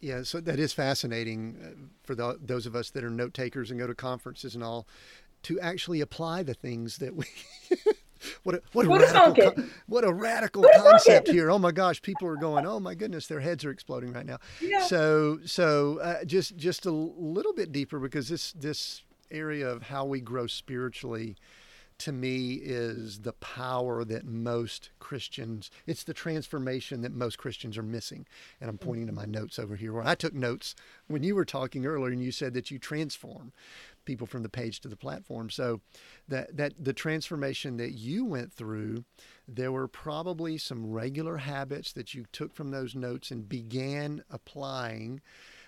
Yeah, 0.00 0.22
so 0.22 0.40
that 0.40 0.58
is 0.58 0.72
fascinating 0.72 1.56
uh, 1.62 1.78
for 2.02 2.14
the, 2.14 2.38
those 2.40 2.64
of 2.64 2.74
us 2.74 2.90
that 2.90 3.04
are 3.04 3.10
note 3.10 3.34
takers 3.34 3.70
and 3.70 3.78
go 3.78 3.86
to 3.86 3.94
conferences 3.94 4.54
and 4.54 4.64
all 4.64 4.86
to 5.42 5.60
actually 5.60 6.00
apply 6.00 6.42
the 6.42 6.54
things 6.54 6.98
that 6.98 7.14
we 7.14 7.26
what 8.42 8.56
a, 8.56 8.62
what 8.72 8.86
a 8.86 8.88
radical 8.88 9.52
con- 9.52 9.70
what 9.86 10.04
a 10.04 10.12
radical 10.12 10.62
what 10.62 10.82
concept 10.82 11.28
here. 11.28 11.50
Oh 11.50 11.58
my 11.58 11.72
gosh, 11.72 12.00
people 12.02 12.28
are 12.28 12.36
going, 12.36 12.66
"Oh 12.66 12.80
my 12.80 12.94
goodness, 12.94 13.26
their 13.26 13.40
heads 13.40 13.64
are 13.64 13.70
exploding 13.70 14.12
right 14.12 14.26
now." 14.26 14.38
Yeah. 14.60 14.82
So 14.86 15.40
so 15.44 15.98
uh, 15.98 16.24
just 16.24 16.56
just 16.56 16.86
a 16.86 16.90
little 16.90 17.52
bit 17.52 17.72
deeper 17.72 17.98
because 17.98 18.28
this 18.28 18.52
this 18.52 19.02
area 19.30 19.68
of 19.68 19.84
how 19.84 20.04
we 20.04 20.20
grow 20.20 20.46
spiritually 20.46 21.36
to 21.98 22.12
me 22.12 22.54
is 22.54 23.20
the 23.20 23.32
power 23.32 24.04
that 24.04 24.24
most 24.24 24.90
Christians, 25.00 25.70
it's 25.86 26.04
the 26.04 26.14
transformation 26.14 27.02
that 27.02 27.12
most 27.12 27.38
Christians 27.38 27.76
are 27.76 27.82
missing. 27.82 28.26
And 28.60 28.70
I'm 28.70 28.78
pointing 28.78 29.06
to 29.08 29.12
my 29.12 29.24
notes 29.24 29.58
over 29.58 29.74
here 29.74 29.92
where 29.92 30.06
I 30.06 30.14
took 30.14 30.32
notes 30.32 30.74
when 31.08 31.24
you 31.24 31.34
were 31.34 31.44
talking 31.44 31.86
earlier 31.86 32.12
and 32.12 32.22
you 32.22 32.30
said 32.30 32.54
that 32.54 32.70
you 32.70 32.78
transform 32.78 33.52
people 34.08 34.26
from 34.26 34.42
the 34.42 34.48
page 34.48 34.80
to 34.80 34.88
the 34.88 34.96
platform. 34.96 35.50
So 35.50 35.80
that 36.26 36.56
that 36.56 36.72
the 36.82 36.92
transformation 36.92 37.76
that 37.76 37.92
you 37.92 38.24
went 38.24 38.52
through, 38.52 39.04
there 39.46 39.70
were 39.70 39.86
probably 39.86 40.58
some 40.58 40.90
regular 40.90 41.36
habits 41.36 41.92
that 41.92 42.14
you 42.14 42.24
took 42.32 42.54
from 42.54 42.70
those 42.72 42.96
notes 42.96 43.30
and 43.30 43.48
began 43.48 44.24
applying. 44.30 45.20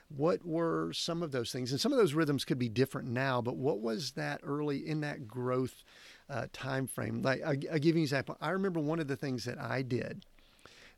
What 0.08 0.44
were 0.44 0.92
some 0.92 1.22
of 1.22 1.30
those 1.30 1.52
things? 1.52 1.70
And 1.70 1.80
some 1.80 1.92
of 1.92 1.98
those 1.98 2.14
rhythms 2.14 2.44
could 2.44 2.58
be 2.58 2.68
different 2.68 3.08
now, 3.08 3.40
but 3.40 3.56
what 3.56 3.80
was 3.80 4.12
that 4.12 4.40
early 4.42 4.78
in 4.78 5.02
that 5.02 5.28
growth 5.28 5.84
uh, 6.28 6.46
time 6.52 6.88
frame? 6.88 7.22
Like 7.22 7.42
I, 7.42 7.50
I'll 7.70 7.78
give 7.78 7.94
you 7.94 8.00
an 8.00 8.08
example. 8.08 8.36
I 8.40 8.50
remember 8.50 8.80
one 8.80 8.98
of 8.98 9.06
the 9.06 9.16
things 9.16 9.44
that 9.44 9.60
I 9.60 9.82
did 9.82 10.24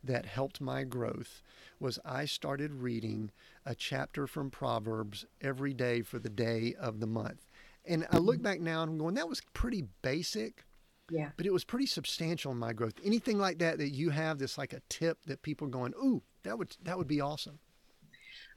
that 0.05 0.25
helped 0.27 0.61
my 0.61 0.85
growth 0.85 1.43
was 1.79 1.99
I 2.05 2.25
started 2.25 2.73
reading 2.73 3.31
a 3.64 3.75
chapter 3.75 4.27
from 4.27 4.51
Proverbs 4.51 5.25
every 5.40 5.75
day 5.75 6.03
for 6.03 6.18
the 6.18 6.29
day 6.29 6.75
of 6.79 7.01
the 7.01 7.07
month. 7.07 7.46
And 7.85 8.07
I 8.11 8.18
look 8.18 8.40
back 8.42 8.61
now 8.61 8.83
and 8.83 8.92
I'm 8.92 8.98
going, 8.98 9.14
that 9.14 9.29
was 9.29 9.42
pretty 9.55 9.85
basic. 10.03 10.64
Yeah. 11.11 11.31
But 11.37 11.46
it 11.46 11.53
was 11.53 11.64
pretty 11.64 11.87
substantial 11.87 12.53
in 12.53 12.59
my 12.59 12.72
growth. 12.72 12.94
Anything 13.05 13.38
like 13.38 13.59
that 13.59 13.79
that 13.79 13.90
you 13.90 14.11
have 14.11 14.38
that's 14.38 14.57
like 14.57 14.72
a 14.72 14.81
tip 14.88 15.18
that 15.27 15.42
people 15.42 15.66
are 15.66 15.70
going, 15.70 15.92
ooh, 16.03 16.22
that 16.44 16.57
would 16.57 16.77
that 16.83 16.96
would 16.96 17.09
be 17.09 17.20
awesome. 17.20 17.59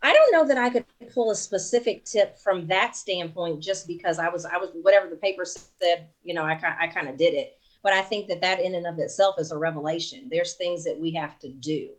I 0.01 0.13
don't 0.13 0.31
know 0.31 0.47
that 0.47 0.57
I 0.57 0.69
could 0.69 0.85
pull 1.13 1.31
a 1.31 1.35
specific 1.35 2.05
tip 2.05 2.37
from 2.37 2.67
that 2.67 2.95
standpoint 2.95 3.61
just 3.61 3.87
because 3.87 4.19
I 4.19 4.29
was 4.29 4.45
I 4.45 4.57
was 4.57 4.69
whatever 4.81 5.09
the 5.09 5.15
paper 5.15 5.43
said, 5.45 6.09
you 6.23 6.33
know, 6.33 6.43
I 6.43 6.59
I 6.79 6.87
kind 6.87 7.09
of 7.09 7.17
did 7.17 7.33
it. 7.33 7.57
But 7.83 7.93
I 7.93 8.01
think 8.01 8.27
that 8.27 8.41
that 8.41 8.61
in 8.61 8.75
and 8.75 8.87
of 8.87 8.99
itself 8.99 9.35
is 9.37 9.51
a 9.51 9.57
revelation. 9.57 10.27
There's 10.31 10.53
things 10.53 10.83
that 10.85 10.99
we 10.99 11.11
have 11.11 11.37
to 11.39 11.49
do. 11.49 11.89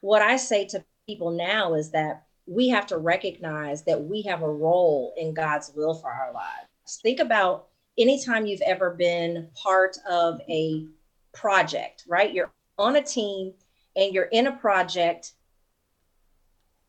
What 0.00 0.22
I 0.22 0.36
say 0.36 0.66
to 0.66 0.84
people 1.06 1.30
now 1.30 1.74
is 1.74 1.90
that 1.90 2.24
we 2.46 2.68
have 2.68 2.86
to 2.88 2.98
recognize 2.98 3.82
that 3.84 4.02
we 4.02 4.22
have 4.22 4.42
a 4.42 4.50
role 4.50 5.14
in 5.16 5.34
God's 5.34 5.72
will 5.74 5.94
for 5.94 6.10
our 6.10 6.32
lives. 6.32 7.00
Think 7.02 7.20
about 7.20 7.68
anytime 7.98 8.46
you've 8.46 8.60
ever 8.62 8.90
been 8.90 9.48
part 9.54 9.96
of 10.08 10.40
a 10.48 10.86
project, 11.32 12.04
right? 12.06 12.32
You're 12.32 12.52
on 12.78 12.96
a 12.96 13.02
team 13.02 13.54
and 13.96 14.12
you're 14.12 14.24
in 14.24 14.46
a 14.46 14.56
project. 14.56 15.32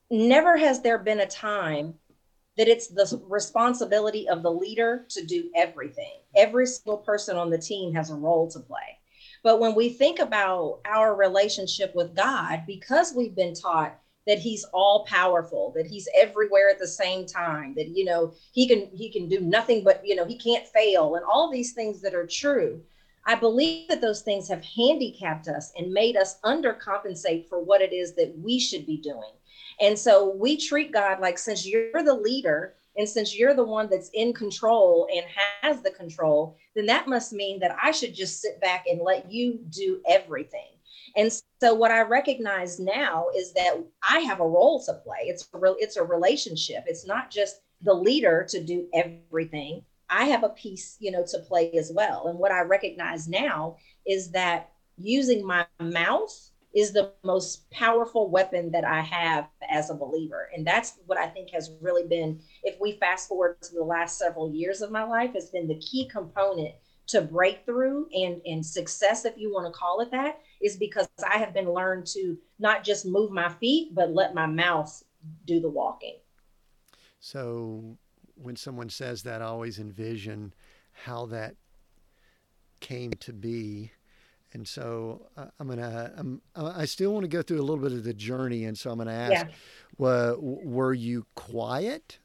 Never 0.09 0.57
has 0.57 0.81
there 0.81 0.97
been 0.97 1.21
a 1.21 1.27
time 1.27 1.95
that 2.57 2.67
it's 2.67 2.87
the 2.87 3.21
responsibility 3.27 4.29
of 4.29 4.43
the 4.43 4.51
leader 4.51 5.05
to 5.09 5.25
do 5.25 5.49
everything. 5.55 6.19
Every 6.35 6.65
single 6.65 6.97
person 6.97 7.37
on 7.37 7.49
the 7.49 7.57
team 7.57 7.93
has 7.93 8.09
a 8.09 8.15
role 8.15 8.49
to 8.51 8.59
play. 8.59 8.99
But 9.43 9.59
when 9.59 9.75
we 9.75 9.89
think 9.89 10.19
about 10.19 10.79
our 10.85 11.15
relationship 11.15 11.93
with 11.93 12.15
God, 12.15 12.63
because 12.65 13.13
we've 13.13 13.35
been 13.35 13.53
taught 13.53 13.99
that 14.27 14.39
he's 14.39 14.65
all 14.73 15.05
powerful 15.05 15.71
that 15.75 15.87
he's 15.87 16.09
everywhere 16.15 16.69
at 16.69 16.79
the 16.79 16.87
same 16.87 17.25
time 17.25 17.73
that 17.75 17.89
you 17.89 18.05
know 18.05 18.33
he 18.53 18.67
can 18.67 18.89
he 18.93 19.09
can 19.11 19.27
do 19.27 19.39
nothing 19.39 19.83
but 19.83 20.01
you 20.03 20.15
know 20.15 20.25
he 20.25 20.37
can't 20.37 20.67
fail 20.67 21.15
and 21.15 21.25
all 21.25 21.51
these 21.51 21.73
things 21.73 22.01
that 22.01 22.15
are 22.15 22.27
true 22.27 22.81
i 23.25 23.35
believe 23.35 23.87
that 23.87 24.01
those 24.01 24.21
things 24.21 24.47
have 24.47 24.63
handicapped 24.63 25.47
us 25.47 25.71
and 25.77 25.91
made 25.91 26.15
us 26.15 26.39
undercompensate 26.43 27.47
for 27.47 27.63
what 27.63 27.81
it 27.81 27.93
is 27.93 28.15
that 28.15 28.33
we 28.37 28.59
should 28.59 28.85
be 28.85 28.97
doing 28.97 29.31
and 29.79 29.97
so 29.97 30.29
we 30.29 30.57
treat 30.57 30.91
God 30.91 31.19
like 31.19 31.37
since 31.37 31.65
you're 31.65 32.03
the 32.03 32.13
leader 32.13 32.75
and 32.97 33.07
since 33.07 33.37
you're 33.37 33.53
the 33.53 33.63
one 33.63 33.89
that's 33.89 34.09
in 34.13 34.33
control 34.33 35.07
and 35.13 35.25
has 35.61 35.81
the 35.81 35.91
control, 35.91 36.55
then 36.75 36.85
that 36.85 37.07
must 37.07 37.33
mean 37.33 37.59
that 37.59 37.75
I 37.81 37.91
should 37.91 38.13
just 38.13 38.41
sit 38.41 38.61
back 38.61 38.85
and 38.87 39.01
let 39.01 39.29
you 39.29 39.59
do 39.69 40.01
everything. 40.07 40.74
And 41.15 41.31
so 41.61 41.73
what 41.73 41.91
I 41.91 42.01
recognize 42.01 42.79
now 42.79 43.27
is 43.35 43.53
that 43.53 43.75
I 44.03 44.19
have 44.19 44.39
a 44.39 44.47
role 44.47 44.83
to 44.85 44.93
play. 44.93 45.23
It's 45.23 45.47
a 45.53 45.57
real, 45.57 45.75
it's 45.79 45.97
a 45.97 46.03
relationship. 46.03 46.83
It's 46.87 47.07
not 47.07 47.31
just 47.31 47.61
the 47.81 47.93
leader 47.93 48.45
to 48.49 48.63
do 48.63 48.87
everything. 48.93 49.83
I 50.09 50.25
have 50.25 50.43
a 50.43 50.49
piece, 50.49 50.97
you 50.99 51.11
know, 51.11 51.25
to 51.31 51.39
play 51.39 51.71
as 51.71 51.91
well. 51.93 52.27
And 52.27 52.37
what 52.37 52.51
I 52.51 52.61
recognize 52.61 53.27
now 53.27 53.77
is 54.05 54.31
that 54.31 54.71
using 54.97 55.45
my 55.45 55.65
mouth 55.79 56.51
is 56.75 56.91
the 56.91 57.13
most 57.23 57.69
powerful 57.71 58.29
weapon 58.29 58.69
that 58.71 58.83
I 58.83 58.99
have 58.99 59.47
as 59.69 59.89
a 59.89 59.95
believer. 59.95 60.49
And 60.53 60.67
that's 60.67 60.99
what 61.05 61.17
I 61.17 61.27
think 61.27 61.49
has 61.51 61.71
really 61.81 62.05
been, 62.05 62.41
if 62.63 62.75
we 62.81 62.93
fast 62.99 63.29
forward 63.29 63.61
to 63.61 63.73
the 63.73 63.83
last 63.83 64.19
several 64.19 64.53
years 64.53 64.81
of 64.81 64.91
my 64.91 65.03
life, 65.03 65.33
has 65.33 65.49
been 65.49 65.69
the 65.69 65.79
key 65.79 66.09
component 66.09 66.75
to 67.07 67.21
breakthrough 67.21 68.05
and, 68.13 68.41
and 68.45 68.65
success, 68.65 69.25
if 69.25 69.37
you 69.37 69.53
want 69.53 69.71
to 69.71 69.77
call 69.77 70.01
it 70.01 70.11
that, 70.11 70.39
is 70.61 70.77
because 70.77 71.07
I 71.27 71.37
have 71.37 71.53
been 71.53 71.71
learned 71.71 72.05
to 72.07 72.37
not 72.59 72.83
just 72.83 73.05
move 73.05 73.31
my 73.31 73.49
feet, 73.49 73.93
but 73.93 74.13
let 74.13 74.33
my 74.33 74.45
mouth 74.45 75.03
do 75.45 75.59
the 75.59 75.69
walking. 75.69 76.17
So 77.19 77.97
when 78.35 78.55
someone 78.55 78.89
says 78.89 79.23
that, 79.23 79.41
I 79.41 79.45
always 79.45 79.79
envision 79.79 80.53
how 80.91 81.25
that 81.27 81.55
came 82.79 83.11
to 83.11 83.33
be 83.33 83.91
and 84.55 84.65
so 84.65 85.27
uh, 85.35 85.47
I'm 85.59 85.67
gonna, 85.67 86.13
I'm, 86.15 86.41
I 86.55 86.85
still 86.85 87.11
want 87.11 87.25
to 87.25 87.27
go 87.27 87.41
through 87.41 87.59
a 87.59 87.61
little 87.61 87.83
bit 87.83 87.91
of 87.91 88.05
the 88.05 88.13
journey. 88.13 88.63
And 88.63 88.77
so 88.77 88.89
I'm 88.89 88.97
gonna 88.97 89.11
ask, 89.11 89.31
yeah. 89.33 89.53
were, 89.97 90.37
were 90.39 90.93
you 90.93 91.25
quiet? 91.35 92.19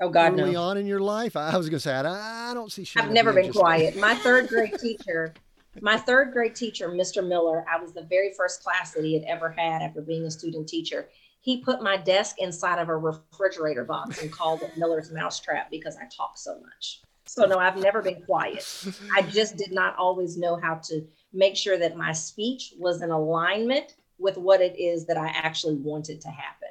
Oh 0.00 0.08
God, 0.08 0.38
early 0.38 0.52
no. 0.52 0.62
on 0.62 0.76
in 0.76 0.86
your 0.86 1.00
life, 1.00 1.34
I 1.34 1.56
was 1.56 1.68
gonna 1.68 1.80
say, 1.80 1.94
I, 1.94 2.50
I 2.50 2.54
don't 2.54 2.70
see. 2.70 2.86
I've 2.94 3.10
never 3.10 3.32
been 3.32 3.52
quiet. 3.52 3.96
My 3.96 4.14
third 4.14 4.46
grade 4.46 4.78
teacher, 4.78 5.34
my 5.80 5.96
third 5.96 6.32
grade 6.32 6.54
teacher, 6.54 6.88
Mr. 6.88 7.26
Miller, 7.26 7.64
I 7.72 7.80
was 7.80 7.92
the 7.92 8.02
very 8.02 8.32
first 8.32 8.62
class 8.62 8.92
that 8.92 9.04
he 9.04 9.14
had 9.14 9.24
ever 9.24 9.50
had 9.50 9.82
after 9.82 10.02
being 10.02 10.24
a 10.24 10.30
student 10.30 10.68
teacher. 10.68 11.08
He 11.40 11.58
put 11.58 11.82
my 11.82 11.96
desk 11.96 12.36
inside 12.38 12.78
of 12.78 12.88
a 12.88 12.96
refrigerator 12.96 13.84
box 13.84 14.22
and 14.22 14.30
called 14.30 14.62
it 14.62 14.76
Miller's 14.76 15.10
Mousetrap 15.10 15.70
because 15.70 15.96
I 15.96 16.04
talk 16.14 16.36
so 16.36 16.60
much. 16.60 17.00
So 17.24 17.46
no, 17.46 17.58
I've 17.58 17.78
never 17.78 18.02
been 18.02 18.22
quiet. 18.22 18.66
I 19.14 19.22
just 19.22 19.56
did 19.56 19.72
not 19.72 19.96
always 19.96 20.36
know 20.36 20.56
how 20.56 20.76
to 20.84 21.06
make 21.32 21.56
sure 21.56 21.78
that 21.78 21.96
my 21.96 22.12
speech 22.12 22.74
was 22.78 23.00
in 23.02 23.10
alignment 23.10 23.94
with 24.18 24.36
what 24.36 24.60
it 24.60 24.78
is 24.78 25.06
that 25.06 25.16
I 25.16 25.28
actually 25.28 25.76
wanted 25.76 26.20
to 26.20 26.28
happen. 26.28 26.68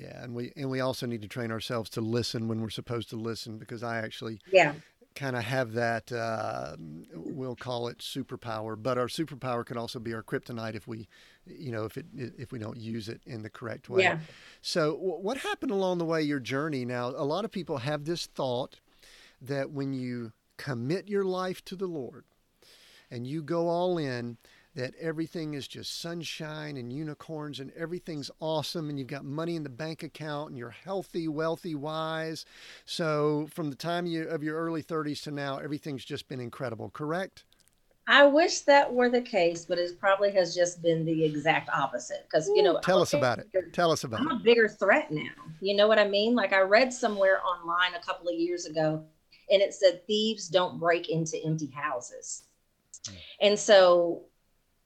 Yeah, 0.00 0.22
and 0.22 0.34
we 0.34 0.52
and 0.56 0.70
we 0.70 0.80
also 0.80 1.04
need 1.04 1.20
to 1.22 1.28
train 1.28 1.50
ourselves 1.50 1.90
to 1.90 2.00
listen 2.00 2.48
when 2.48 2.62
we're 2.62 2.70
supposed 2.70 3.10
to 3.10 3.16
listen 3.16 3.58
because 3.58 3.82
I 3.82 3.98
actually 3.98 4.40
yeah 4.50 4.72
kind 5.14 5.36
of 5.36 5.42
have 5.42 5.72
that 5.72 6.12
uh, 6.12 6.76
we'll 7.14 7.56
call 7.56 7.88
it 7.88 7.98
superpower 7.98 8.80
but 8.80 8.96
our 8.96 9.06
superpower 9.06 9.64
can 9.64 9.76
also 9.76 9.98
be 9.98 10.14
our 10.14 10.22
kryptonite 10.22 10.74
if 10.74 10.86
we 10.86 11.08
you 11.46 11.72
know 11.72 11.84
if 11.84 11.96
it 11.96 12.06
if 12.14 12.52
we 12.52 12.58
don't 12.58 12.78
use 12.78 13.08
it 13.08 13.20
in 13.26 13.42
the 13.42 13.50
correct 13.50 13.88
way 13.88 14.02
yeah. 14.02 14.18
so 14.60 14.94
what 14.94 15.38
happened 15.38 15.72
along 15.72 15.98
the 15.98 16.04
way 16.04 16.22
your 16.22 16.40
journey 16.40 16.84
now 16.84 17.08
a 17.08 17.24
lot 17.24 17.44
of 17.44 17.50
people 17.50 17.78
have 17.78 18.04
this 18.04 18.26
thought 18.26 18.76
that 19.40 19.70
when 19.70 19.92
you 19.92 20.32
commit 20.56 21.08
your 21.08 21.24
life 21.24 21.64
to 21.64 21.74
the 21.74 21.86
lord 21.86 22.24
and 23.10 23.26
you 23.26 23.42
go 23.42 23.68
all 23.68 23.98
in 23.98 24.36
that 24.80 24.94
everything 24.98 25.52
is 25.52 25.68
just 25.68 26.00
sunshine 26.00 26.78
and 26.78 26.90
unicorns 26.90 27.60
and 27.60 27.70
everything's 27.76 28.30
awesome 28.40 28.88
and 28.88 28.98
you've 28.98 29.08
got 29.08 29.26
money 29.26 29.54
in 29.54 29.62
the 29.62 29.68
bank 29.68 30.02
account 30.02 30.48
and 30.48 30.56
you're 30.56 30.70
healthy, 30.70 31.28
wealthy, 31.28 31.74
wise. 31.74 32.46
So 32.86 33.46
from 33.50 33.68
the 33.68 33.76
time 33.76 34.06
you, 34.06 34.22
of 34.22 34.42
your 34.42 34.56
early 34.56 34.82
30s 34.82 35.22
to 35.24 35.32
now, 35.32 35.58
everything's 35.58 36.02
just 36.02 36.28
been 36.28 36.40
incredible, 36.40 36.88
correct? 36.88 37.44
I 38.06 38.24
wish 38.24 38.60
that 38.60 38.90
were 38.90 39.10
the 39.10 39.20
case, 39.20 39.66
but 39.66 39.78
it 39.78 40.00
probably 40.00 40.32
has 40.32 40.54
just 40.54 40.80
been 40.80 41.04
the 41.04 41.24
exact 41.26 41.68
opposite. 41.68 42.26
Because 42.30 42.48
you 42.48 42.62
know, 42.62 42.80
tell 42.82 43.02
us 43.02 43.12
about 43.12 43.38
it. 43.38 43.48
Tell 43.74 43.92
us 43.92 44.04
about 44.04 44.20
I'm 44.20 44.28
it. 44.28 44.30
I'm 44.30 44.40
a 44.40 44.42
bigger 44.42 44.66
threat 44.66 45.12
now. 45.12 45.28
You 45.60 45.76
know 45.76 45.88
what 45.88 45.98
I 45.98 46.08
mean? 46.08 46.34
Like 46.34 46.54
I 46.54 46.60
read 46.60 46.90
somewhere 46.90 47.42
online 47.44 47.94
a 47.94 48.04
couple 48.04 48.28
of 48.28 48.34
years 48.34 48.64
ago, 48.64 49.04
and 49.50 49.60
it 49.60 49.74
said 49.74 50.06
thieves 50.06 50.48
don't 50.48 50.80
break 50.80 51.10
into 51.10 51.36
empty 51.44 51.70
houses. 51.70 52.44
Mm. 53.04 53.14
And 53.42 53.58
so 53.58 54.24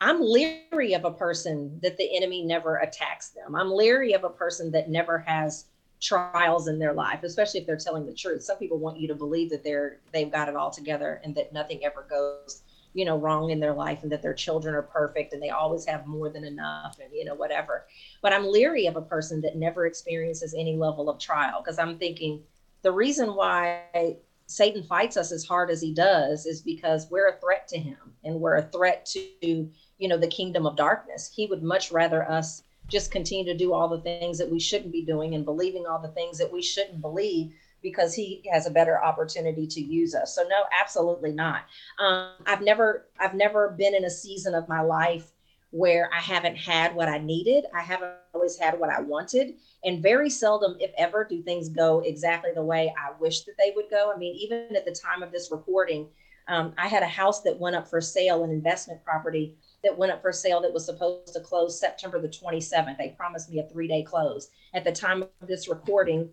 I'm 0.04 0.20
leery 0.20 0.92
of 0.92 1.06
a 1.06 1.10
person 1.10 1.80
that 1.82 1.96
the 1.96 2.14
enemy 2.14 2.44
never 2.44 2.76
attacks 2.76 3.30
them. 3.30 3.56
I'm 3.56 3.72
leery 3.72 4.12
of 4.12 4.22
a 4.22 4.28
person 4.28 4.70
that 4.72 4.90
never 4.90 5.18
has 5.20 5.64
trials 5.98 6.68
in 6.68 6.78
their 6.78 6.92
life, 6.92 7.22
especially 7.22 7.60
if 7.60 7.66
they're 7.66 7.78
telling 7.78 8.04
the 8.04 8.12
truth. 8.12 8.42
Some 8.42 8.58
people 8.58 8.78
want 8.78 8.98
you 8.98 9.08
to 9.08 9.14
believe 9.14 9.48
that 9.48 9.64
they're 9.64 10.00
they've 10.12 10.30
got 10.30 10.50
it 10.50 10.56
all 10.56 10.70
together 10.70 11.22
and 11.24 11.34
that 11.36 11.54
nothing 11.54 11.86
ever 11.86 12.06
goes, 12.10 12.64
you 12.92 13.06
know, 13.06 13.16
wrong 13.16 13.48
in 13.48 13.60
their 13.60 13.72
life 13.72 14.02
and 14.02 14.12
that 14.12 14.20
their 14.20 14.34
children 14.34 14.74
are 14.74 14.82
perfect 14.82 15.32
and 15.32 15.42
they 15.42 15.48
always 15.48 15.86
have 15.86 16.06
more 16.06 16.28
than 16.28 16.44
enough 16.44 16.98
and 17.02 17.10
you 17.10 17.24
know 17.24 17.34
whatever. 17.34 17.86
But 18.20 18.34
I'm 18.34 18.46
leery 18.46 18.86
of 18.86 18.96
a 18.96 19.00
person 19.00 19.40
that 19.40 19.56
never 19.56 19.86
experiences 19.86 20.52
any 20.52 20.76
level 20.76 21.08
of 21.08 21.18
trial 21.18 21.62
because 21.62 21.78
I'm 21.78 21.96
thinking 21.96 22.42
the 22.82 22.92
reason 22.92 23.34
why 23.34 24.18
Satan 24.46 24.82
fights 24.82 25.16
us 25.16 25.32
as 25.32 25.46
hard 25.46 25.70
as 25.70 25.80
he 25.80 25.94
does 25.94 26.44
is 26.44 26.60
because 26.60 27.08
we're 27.10 27.28
a 27.28 27.40
threat 27.40 27.66
to 27.68 27.78
him 27.78 27.96
and 28.24 28.38
we're 28.38 28.56
a 28.56 28.68
threat 28.68 29.06
to 29.06 29.70
you 29.98 30.09
know 30.09 30.18
the 30.18 30.26
kingdom 30.28 30.66
of 30.66 30.76
darkness. 30.76 31.30
He 31.35 31.46
would 31.46 31.62
much 31.62 31.90
rather 31.90 32.28
us 32.28 32.62
just 32.88 33.11
continue 33.11 33.44
to 33.44 33.57
do 33.57 33.72
all 33.72 33.88
the 33.88 34.00
things 34.00 34.38
that 34.38 34.50
we 34.50 34.61
shouldn't 34.61 34.92
be 34.92 35.02
doing 35.02 35.35
and 35.35 35.44
believing 35.44 35.87
all 35.87 36.00
the 36.00 36.09
things 36.09 36.38
that 36.38 36.52
we 36.52 36.62
shouldn't 36.62 37.00
believe 37.00 37.52
because 37.83 38.14
he 38.14 38.42
has 38.50 38.66
a 38.66 38.70
better 38.70 39.02
opportunity 39.02 39.66
to 39.66 39.80
use 39.80 40.14
us. 40.14 40.35
So 40.35 40.42
no 40.48 40.64
absolutely 40.78 41.33
not. 41.33 41.62
Um, 41.98 42.30
i've 42.46 42.62
never 42.62 43.07
i've 43.20 43.35
never 43.35 43.70
been 43.70 43.94
in 43.94 44.04
a 44.04 44.11
season 44.11 44.54
of 44.54 44.68
my 44.68 44.80
life 44.80 45.30
where 45.70 46.09
i 46.14 46.20
haven't 46.20 46.57
had 46.57 46.94
what 46.94 47.09
i 47.09 47.18
needed. 47.18 47.66
I 47.74 47.83
haven't 47.83 48.12
always 48.35 48.57
had 48.59 48.78
what 48.78 48.90
i 48.90 49.00
wanted. 49.00 49.54
And 49.85 50.02
very 50.02 50.30
seldom 50.30 50.76
if 50.80 50.92
ever 50.96 51.24
do 51.24 51.42
things 51.42 51.68
go 51.68 52.00
exactly 52.00 52.50
the 52.54 52.64
way 52.64 52.92
i 52.98 53.12
wish 53.20 53.44
that 53.44 53.57
they 53.59 53.72
would 53.76 53.90
go. 53.90 54.12
I 54.14 54.18
mean 54.18 54.35
even 54.35 54.74
at 54.76 54.85
the 54.85 54.92
time 54.92 55.22
of 55.22 55.30
this 55.30 55.50
recording 55.50 56.09
um, 56.48 56.72
i 56.78 56.88
had 56.88 57.02
a 57.02 57.09
house 57.09 57.42
that 57.42 57.59
went 57.59 57.76
up 57.76 57.88
for 57.88 58.00
sale 58.00 58.44
an 58.44 58.50
investment 58.50 59.04
property 59.04 59.54
that 59.85 59.97
went 59.97 60.12
up 60.12 60.23
for 60.23 60.33
sale 60.33 60.61
that 60.62 60.73
was 60.73 60.87
supposed 60.87 61.33
to 61.33 61.40
close 61.40 61.79
September 61.79 62.20
the 62.20 62.29
27th. 62.29 62.99
They 62.99 63.11
promised 63.11 63.51
me 63.51 63.61
a 63.61 63.68
three 63.68 63.88
day 63.88 64.03
close. 64.03 64.51
At 64.75 64.85
the 64.85 64.92
time 64.92 65.23
of 65.23 65.31
this 65.42 65.68
recording, 65.68 66.31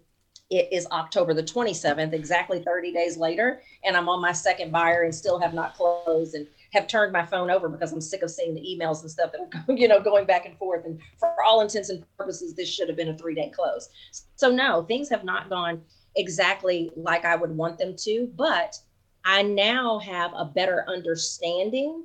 it 0.49 0.67
is 0.71 0.85
October 0.91 1.33
the 1.33 1.43
27th, 1.43 2.11
exactly 2.11 2.61
30 2.61 2.91
days 2.91 3.15
later, 3.15 3.61
and 3.85 3.95
I'm 3.95 4.09
on 4.09 4.21
my 4.21 4.33
second 4.33 4.71
buyer 4.71 5.03
and 5.03 5.15
still 5.15 5.39
have 5.39 5.53
not 5.53 5.75
closed 5.75 6.35
and 6.35 6.45
have 6.73 6.87
turned 6.87 7.13
my 7.13 7.25
phone 7.25 7.49
over 7.49 7.69
because 7.69 7.93
I'm 7.93 8.01
sick 8.01 8.21
of 8.21 8.29
seeing 8.31 8.53
the 8.53 8.61
emails 8.61 9.01
and 9.01 9.09
stuff 9.09 9.31
that 9.31 9.41
are 9.41 9.73
you 9.77 9.87
know 9.87 10.01
going 10.01 10.25
back 10.25 10.45
and 10.45 10.57
forth. 10.57 10.85
And 10.85 10.99
for 11.19 11.33
all 11.45 11.61
intents 11.61 11.89
and 11.89 12.03
purposes, 12.17 12.53
this 12.53 12.69
should 12.69 12.89
have 12.89 12.97
been 12.97 13.09
a 13.09 13.17
three 13.17 13.35
day 13.35 13.49
close. 13.49 13.89
So 14.35 14.51
no, 14.51 14.83
things 14.83 15.09
have 15.09 15.23
not 15.23 15.49
gone 15.49 15.81
exactly 16.15 16.91
like 16.97 17.23
I 17.23 17.35
would 17.35 17.51
want 17.51 17.77
them 17.77 17.95
to, 17.99 18.29
but 18.35 18.77
I 19.23 19.43
now 19.43 19.99
have 19.99 20.31
a 20.35 20.45
better 20.45 20.83
understanding 20.87 22.03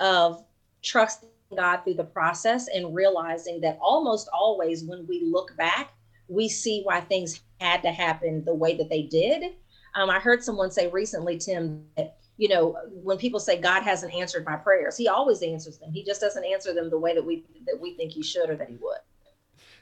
of 0.00 0.44
trusting 0.86 1.28
God 1.54 1.78
through 1.78 1.94
the 1.94 2.04
process 2.04 2.68
and 2.68 2.94
realizing 2.94 3.60
that 3.60 3.78
almost 3.80 4.28
always 4.32 4.84
when 4.84 5.06
we 5.06 5.22
look 5.24 5.54
back, 5.56 5.92
we 6.28 6.48
see 6.48 6.82
why 6.84 7.00
things 7.00 7.40
had 7.60 7.82
to 7.82 7.90
happen 7.90 8.44
the 8.44 8.54
way 8.54 8.76
that 8.76 8.88
they 8.88 9.02
did. 9.02 9.54
Um, 9.94 10.10
I 10.10 10.18
heard 10.18 10.42
someone 10.42 10.70
say 10.70 10.88
recently, 10.88 11.38
Tim, 11.38 11.84
that 11.96 12.18
you 12.36 12.48
know 12.48 12.76
when 12.90 13.16
people 13.16 13.40
say 13.40 13.60
God 13.60 13.82
hasn't 13.82 14.14
answered 14.14 14.44
my 14.44 14.56
prayers, 14.56 14.96
He 14.96 15.08
always 15.08 15.42
answers 15.42 15.78
them. 15.78 15.92
He 15.92 16.04
just 16.04 16.20
doesn't 16.20 16.44
answer 16.44 16.74
them 16.74 16.90
the 16.90 16.98
way 16.98 17.14
that 17.14 17.24
we 17.24 17.44
that 17.66 17.78
we 17.80 17.96
think 17.96 18.12
He 18.12 18.22
should 18.22 18.50
or 18.50 18.56
that 18.56 18.68
He 18.68 18.76
would. 18.76 18.98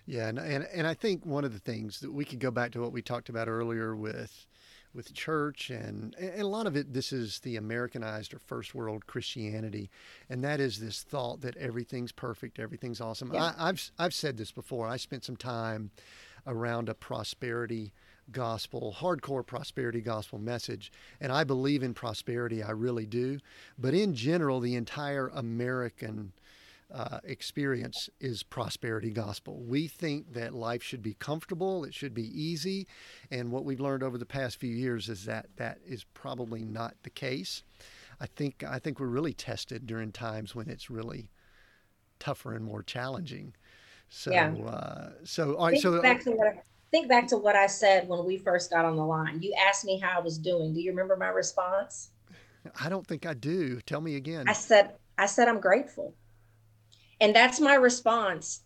Yeah, 0.07 0.29
and 0.29 0.39
and, 0.39 0.69
and 0.73 0.87
I 0.87 0.95
think 0.95 1.25
one 1.25 1.45
of 1.45 1.53
the 1.53 1.59
things 1.59 2.01
that 2.01 2.13
we 2.13 2.25
could 2.25 2.39
go 2.39 2.51
back 2.51 2.71
to 2.73 2.81
what 2.81 2.93
we 2.93 3.03
talked 3.03 3.29
about 3.29 3.49
earlier 3.49 3.97
with 3.97 4.47
with 4.95 5.13
church 5.13 5.71
and, 5.71 6.15
and 6.17 6.41
a 6.41 6.47
lot 6.47 6.67
of 6.67 6.77
it 6.77 6.93
this 6.93 7.13
is 7.13 7.41
the 7.41 7.57
americanized 7.57 8.33
or 8.33 8.39
first 8.39 8.75
world 8.75 9.07
christianity 9.07 9.91
and 10.31 10.43
that 10.45 10.61
is 10.61 10.79
this 10.79 11.03
thought 11.03 11.41
that 11.41 11.57
everything's 11.57 12.13
perfect 12.13 12.59
everything's 12.59 13.01
awesome 13.01 13.33
yeah. 13.33 13.53
I, 13.59 13.67
have 13.67 13.83
i've 13.99 14.15
said 14.15 14.37
this 14.37 14.53
before 14.53 14.87
i 14.87 14.97
spent 14.97 15.25
some 15.25 15.37
time 15.37 15.91
around 16.47 16.89
a 16.89 16.95
prosperity 16.95 17.93
gospel 18.31 18.97
hardcore 18.99 19.45
prosperity 19.45 20.01
gospel 20.01 20.39
message 20.39 20.91
and 21.21 21.31
i 21.31 21.45
believe 21.45 21.83
in 21.83 21.93
prosperity 21.93 22.63
i 22.63 22.71
really 22.71 23.07
do 23.07 23.39
but 23.79 23.95
in 23.95 24.15
general 24.15 24.61
the 24.61 24.77
entire 24.77 25.29
american 25.29 26.33
uh, 26.95 27.19
experience 27.25 28.09
is 28.21 28.45
prosperity 28.45 29.11
gospel. 29.11 29.61
We 29.67 29.89
think 29.89 30.33
that 30.35 30.55
life 30.55 30.83
should 30.83 31.03
be 31.03 31.15
comfortable, 31.15 31.85
it 31.85 31.93
should 31.93 32.15
be 32.15 32.29
easy, 32.41 32.87
and 33.33 33.51
what 33.51 33.65
we've 33.65 33.81
learned 33.81 34.05
over 34.05 34.17
the 34.17 34.25
past 34.25 34.61
few 34.61 34.73
years 34.73 35.09
is 35.09 35.25
that 35.25 35.47
that 35.57 35.79
is 35.85 36.05
probably 36.15 36.65
not 36.65 36.95
the 37.03 37.11
case. 37.11 37.65
I 38.21 38.27
think 38.27 38.63
I 38.63 38.79
think 38.79 39.01
we're 39.01 39.07
really 39.09 39.33
tested 39.33 39.87
during 39.87 40.13
times 40.13 40.55
when 40.55 40.69
it's 40.69 40.89
really 40.89 41.31
tougher 42.21 42.55
and 42.55 42.65
more 42.65 42.85
challenging. 42.85 43.55
So, 44.09 44.31
yeah. 44.31 44.55
uh, 44.55 45.11
so 45.25 45.55
all 45.55 45.67
right. 45.67 45.73
Think 45.73 45.83
so 45.83 46.01
back 46.01 46.23
to 46.23 46.31
what 46.31 46.47
I, 46.47 46.63
think 46.93 47.09
back 47.09 47.27
to 47.29 47.37
what 47.37 47.57
I 47.57 47.67
said 47.67 48.09
when 48.09 48.25
we 48.25 48.39
first 48.39 48.71
got 48.71 48.85
on 48.85 48.95
the 48.95 49.05
line. 49.05 49.43
You 49.43 49.53
asked 49.67 49.85
me 49.85 49.99
how 49.99 50.17
I 50.17 50.23
was 50.23 50.39
doing. 50.39 50.73
Do 50.73 50.81
you 50.81 50.93
remember 50.93 51.17
my 51.17 51.29
response? 51.29 52.11
I 52.81 52.89
don't 52.89 53.05
think 53.05 53.27
I 53.27 53.35
do. 53.35 53.81
Tell 53.81 54.01
me 54.01 54.15
again. 54.15 54.49
I 54.49 54.53
said 54.53 54.93
I 55.19 55.27
said 55.27 55.49
I'm 55.49 55.59
grateful 55.59 56.15
and 57.25 57.35
that's 57.35 57.59
my 57.59 57.75
response 57.75 58.61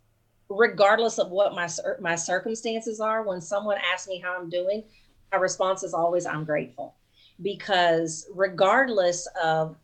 regardless 0.49 1.19
of 1.19 1.31
what 1.31 1.55
my 1.55 1.69
my 2.01 2.17
circumstances 2.17 3.01
are. 3.01 3.23
When 3.23 3.41
someone 3.41 3.79
asks 3.93 4.09
me 4.09 4.19
how 4.19 4.37
i'm 4.37 4.51
doing 4.51 4.83
my 5.31 5.39
response 5.39 5.83
is 5.85 5.95
always 5.95 6.27
i'm 6.27 6.45
grateful. 6.45 6.97
Because 7.41 8.27
regardless 8.35 9.29
of 9.43 9.77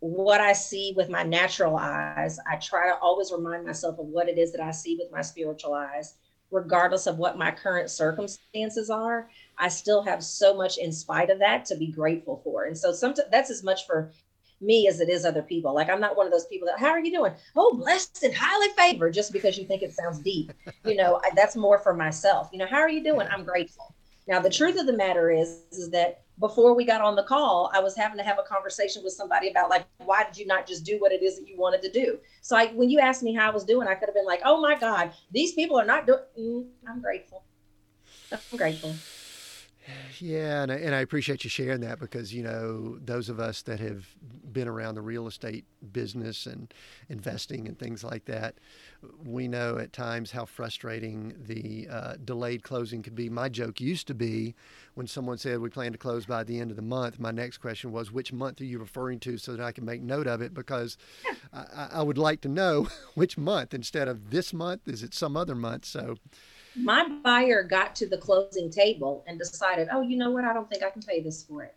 what 0.00 0.40
i 0.40 0.52
see 0.54 0.94
with 0.96 1.10
my 1.10 1.22
natural 1.22 1.76
eyes 1.76 2.38
i 2.50 2.56
try 2.56 2.88
to 2.88 2.96
always 2.98 3.32
remind 3.32 3.66
myself 3.66 3.98
of 3.98 4.06
what 4.06 4.28
it 4.28 4.38
is 4.38 4.52
that 4.52 4.60
i 4.60 4.70
see 4.70 4.96
with 4.98 5.12
my 5.12 5.20
spiritual 5.20 5.74
eyes. 5.74 6.14
Regardless 6.50 7.06
of 7.06 7.18
what 7.18 7.36
my 7.36 7.50
current 7.50 7.90
circumstances 7.90 8.88
are 8.88 9.28
i 9.58 9.68
still 9.68 10.02
have 10.02 10.24
so 10.24 10.56
much 10.56 10.78
in 10.78 10.92
spite 10.92 11.28
of 11.28 11.40
that 11.40 11.66
to 11.66 11.76
be 11.76 11.92
grateful 11.92 12.40
for. 12.42 12.64
And 12.64 12.78
so 12.78 12.90
sometimes 12.90 13.28
that's 13.30 13.50
as 13.50 13.62
much 13.62 13.86
for 13.86 14.12
me 14.60 14.88
as 14.88 15.00
it 15.00 15.08
is 15.08 15.24
other 15.24 15.42
people. 15.42 15.74
Like 15.74 15.88
I'm 15.88 16.00
not 16.00 16.16
one 16.16 16.26
of 16.26 16.32
those 16.32 16.46
people 16.46 16.66
that, 16.66 16.78
how 16.78 16.88
are 16.88 17.00
you 17.00 17.12
doing? 17.12 17.32
Oh, 17.56 17.74
blessed 17.76 18.22
and 18.24 18.34
highly 18.34 18.68
favored, 18.76 19.14
just 19.14 19.32
because 19.32 19.56
you 19.56 19.64
think 19.64 19.82
it 19.82 19.92
sounds 19.92 20.18
deep. 20.18 20.52
You 20.84 20.96
know, 20.96 21.20
I, 21.24 21.30
that's 21.34 21.56
more 21.56 21.78
for 21.78 21.94
myself. 21.94 22.48
You 22.52 22.58
know, 22.58 22.66
how 22.66 22.78
are 22.78 22.90
you 22.90 23.02
doing? 23.02 23.28
I'm 23.30 23.44
grateful. 23.44 23.94
Now, 24.26 24.40
the 24.40 24.50
truth 24.50 24.78
of 24.78 24.86
the 24.86 24.92
matter 24.92 25.30
is, 25.30 25.62
is 25.72 25.88
that 25.90 26.22
before 26.38 26.74
we 26.74 26.84
got 26.84 27.00
on 27.00 27.16
the 27.16 27.22
call, 27.22 27.70
I 27.72 27.80
was 27.80 27.96
having 27.96 28.18
to 28.18 28.22
have 28.22 28.38
a 28.38 28.42
conversation 28.42 29.02
with 29.02 29.14
somebody 29.14 29.48
about 29.48 29.70
like, 29.70 29.86
why 30.04 30.22
did 30.22 30.36
you 30.36 30.46
not 30.46 30.66
just 30.66 30.84
do 30.84 31.00
what 31.00 31.12
it 31.12 31.22
is 31.22 31.38
that 31.38 31.48
you 31.48 31.56
wanted 31.56 31.80
to 31.82 31.90
do? 31.90 32.18
So 32.42 32.54
I, 32.54 32.66
when 32.68 32.90
you 32.90 33.00
asked 33.00 33.22
me 33.22 33.34
how 33.34 33.50
I 33.50 33.54
was 33.54 33.64
doing, 33.64 33.88
I 33.88 33.94
could 33.94 34.06
have 34.06 34.14
been 34.14 34.26
like, 34.26 34.42
oh 34.44 34.60
my 34.60 34.78
God, 34.78 35.12
these 35.32 35.54
people 35.54 35.80
are 35.80 35.84
not 35.84 36.06
doing. 36.06 36.20
Mm, 36.38 36.66
I'm 36.86 37.00
grateful. 37.00 37.42
I'm 38.30 38.58
grateful. 38.58 38.94
Yeah, 40.20 40.62
and 40.62 40.72
I, 40.72 40.76
and 40.76 40.94
I 40.94 41.00
appreciate 41.00 41.44
you 41.44 41.50
sharing 41.50 41.80
that 41.80 41.98
because 42.00 42.34
you 42.34 42.42
know 42.42 42.98
those 42.98 43.28
of 43.28 43.38
us 43.40 43.62
that 43.62 43.80
have 43.80 44.06
been 44.52 44.68
around 44.68 44.96
the 44.96 45.02
real 45.02 45.26
estate 45.26 45.64
business 45.92 46.46
and 46.46 46.72
investing 47.08 47.68
and 47.68 47.78
things 47.78 48.02
like 48.02 48.24
that, 48.24 48.56
we 49.24 49.46
know 49.46 49.78
at 49.78 49.92
times 49.92 50.32
how 50.32 50.44
frustrating 50.44 51.34
the 51.46 51.86
uh, 51.90 52.14
delayed 52.24 52.62
closing 52.62 53.02
could 53.02 53.14
be. 53.14 53.28
My 53.28 53.48
joke 53.48 53.80
used 53.80 54.06
to 54.08 54.14
be 54.14 54.54
when 54.94 55.06
someone 55.06 55.38
said 55.38 55.60
we 55.60 55.68
plan 55.70 55.92
to 55.92 55.98
close 55.98 56.26
by 56.26 56.42
the 56.42 56.58
end 56.58 56.70
of 56.70 56.76
the 56.76 56.82
month. 56.82 57.20
My 57.20 57.30
next 57.30 57.58
question 57.58 57.92
was, 57.92 58.10
which 58.10 58.32
month 58.32 58.60
are 58.60 58.64
you 58.64 58.78
referring 58.78 59.20
to, 59.20 59.38
so 59.38 59.52
that 59.52 59.64
I 59.64 59.72
can 59.72 59.84
make 59.84 60.02
note 60.02 60.26
of 60.26 60.40
it 60.42 60.52
because 60.52 60.96
I, 61.52 61.88
I 61.92 62.02
would 62.02 62.18
like 62.18 62.40
to 62.42 62.48
know 62.48 62.88
which 63.14 63.38
month 63.38 63.72
instead 63.72 64.08
of 64.08 64.30
this 64.30 64.52
month. 64.52 64.88
Is 64.88 65.02
it 65.02 65.14
some 65.14 65.36
other 65.36 65.54
month? 65.54 65.84
So 65.84 66.16
my 66.76 67.08
buyer 67.22 67.62
got 67.62 67.96
to 67.96 68.06
the 68.06 68.18
closing 68.18 68.70
table 68.70 69.24
and 69.26 69.38
decided, 69.38 69.88
oh, 69.92 70.02
you 70.02 70.16
know 70.16 70.30
what? 70.30 70.44
I 70.44 70.52
don't 70.52 70.68
think 70.68 70.82
I 70.82 70.90
can 70.90 71.02
pay 71.02 71.20
this 71.20 71.42
for 71.42 71.62
it. 71.62 71.74